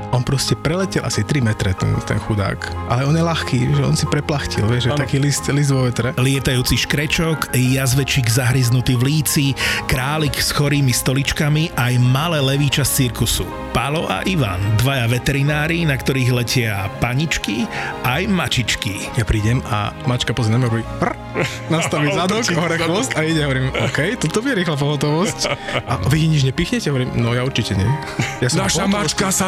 On 0.11 0.23
proste 0.23 0.59
preletel 0.59 1.03
asi 1.07 1.23
3 1.23 1.39
metre, 1.39 1.71
ten, 1.71 1.95
ten 2.03 2.19
chudák. 2.19 2.59
Ale 2.91 3.07
on 3.07 3.15
je 3.15 3.23
ľahký, 3.23 3.59
že 3.79 3.81
on 3.83 3.95
si 3.95 4.03
preplachtil, 4.11 4.67
vieš, 4.67 4.91
že 4.91 4.99
taký 4.99 5.23
list, 5.23 5.47
list 5.55 5.71
vo 5.71 5.87
vetre. 5.87 6.11
Lietajúci 6.19 6.75
škrečok, 6.83 7.55
jazvečík 7.55 8.27
zahryznutý 8.27 8.99
v 8.99 9.03
líci, 9.07 9.45
králik 9.87 10.35
s 10.35 10.51
chorými 10.51 10.91
stoličkami 10.91 11.79
aj 11.79 11.93
malé 12.03 12.43
levíča 12.43 12.83
z 12.83 13.07
cirkusu. 13.07 13.47
Palo 13.71 14.03
a 14.11 14.19
Ivan, 14.27 14.59
dvaja 14.83 15.07
veterinári, 15.07 15.87
na 15.87 15.95
ktorých 15.95 16.35
letia 16.35 16.91
paničky 16.99 17.63
aj 18.03 18.27
mačičky. 18.27 19.07
Ja 19.15 19.23
prídem 19.23 19.63
a 19.71 19.95
mačka 20.03 20.35
pozrie 20.35 20.51
na 20.51 20.59
mňa 20.59 20.67
hovorí 20.67 20.83
prr, 20.99 21.15
nastaví 21.71 22.11
zadok, 22.19 22.43
hore 22.51 22.75
chvost 22.75 23.15
a 23.15 23.23
ide, 23.23 23.47
hovorím, 23.47 23.71
OK, 23.71 24.19
toto 24.19 24.43
je 24.43 24.59
rýchla 24.59 24.75
pohotovosť. 24.75 25.39
A 25.87 26.03
vy 26.11 26.27
nič 26.27 26.43
nepichnete? 26.43 26.91
Hovorím, 26.91 27.15
no 27.15 27.31
ja 27.31 27.47
určite 27.47 27.79
nie. 27.79 27.87
Ja 28.43 28.51
som 28.51 28.67
Naša 28.67 28.91
mačka 28.91 29.31
sa 29.31 29.47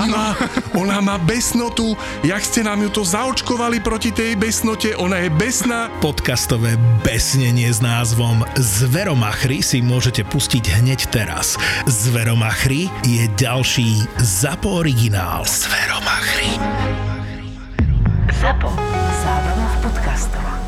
zbláznila, 0.00 0.36
ona 0.72 0.98
má 1.00 1.16
besnotu, 1.20 1.96
jak 2.24 2.40
ste 2.44 2.64
nám 2.64 2.80
ju 2.80 2.90
to 2.90 3.02
zaočkovali 3.04 3.80
proti 3.84 4.12
tej 4.12 4.36
besnote, 4.36 4.96
ona 4.96 5.20
je 5.20 5.30
besná. 5.32 5.92
Podcastové 6.00 6.80
besnenie 7.04 7.68
s 7.68 7.84
názvom 7.84 8.44
Zveromachry 8.56 9.60
si 9.60 9.84
môžete 9.84 10.24
pustiť 10.24 10.80
hneď 10.80 11.12
teraz. 11.12 11.60
Zveromachry 11.84 12.88
je 13.04 13.28
ďalší 13.36 14.08
ZAPO 14.16 14.80
originál. 14.80 15.44
Zveromachry. 15.44 16.56
ZAPO. 18.40 18.68
Zábrná 19.20 19.68
v 19.68 19.76
podcastov. 19.84 20.59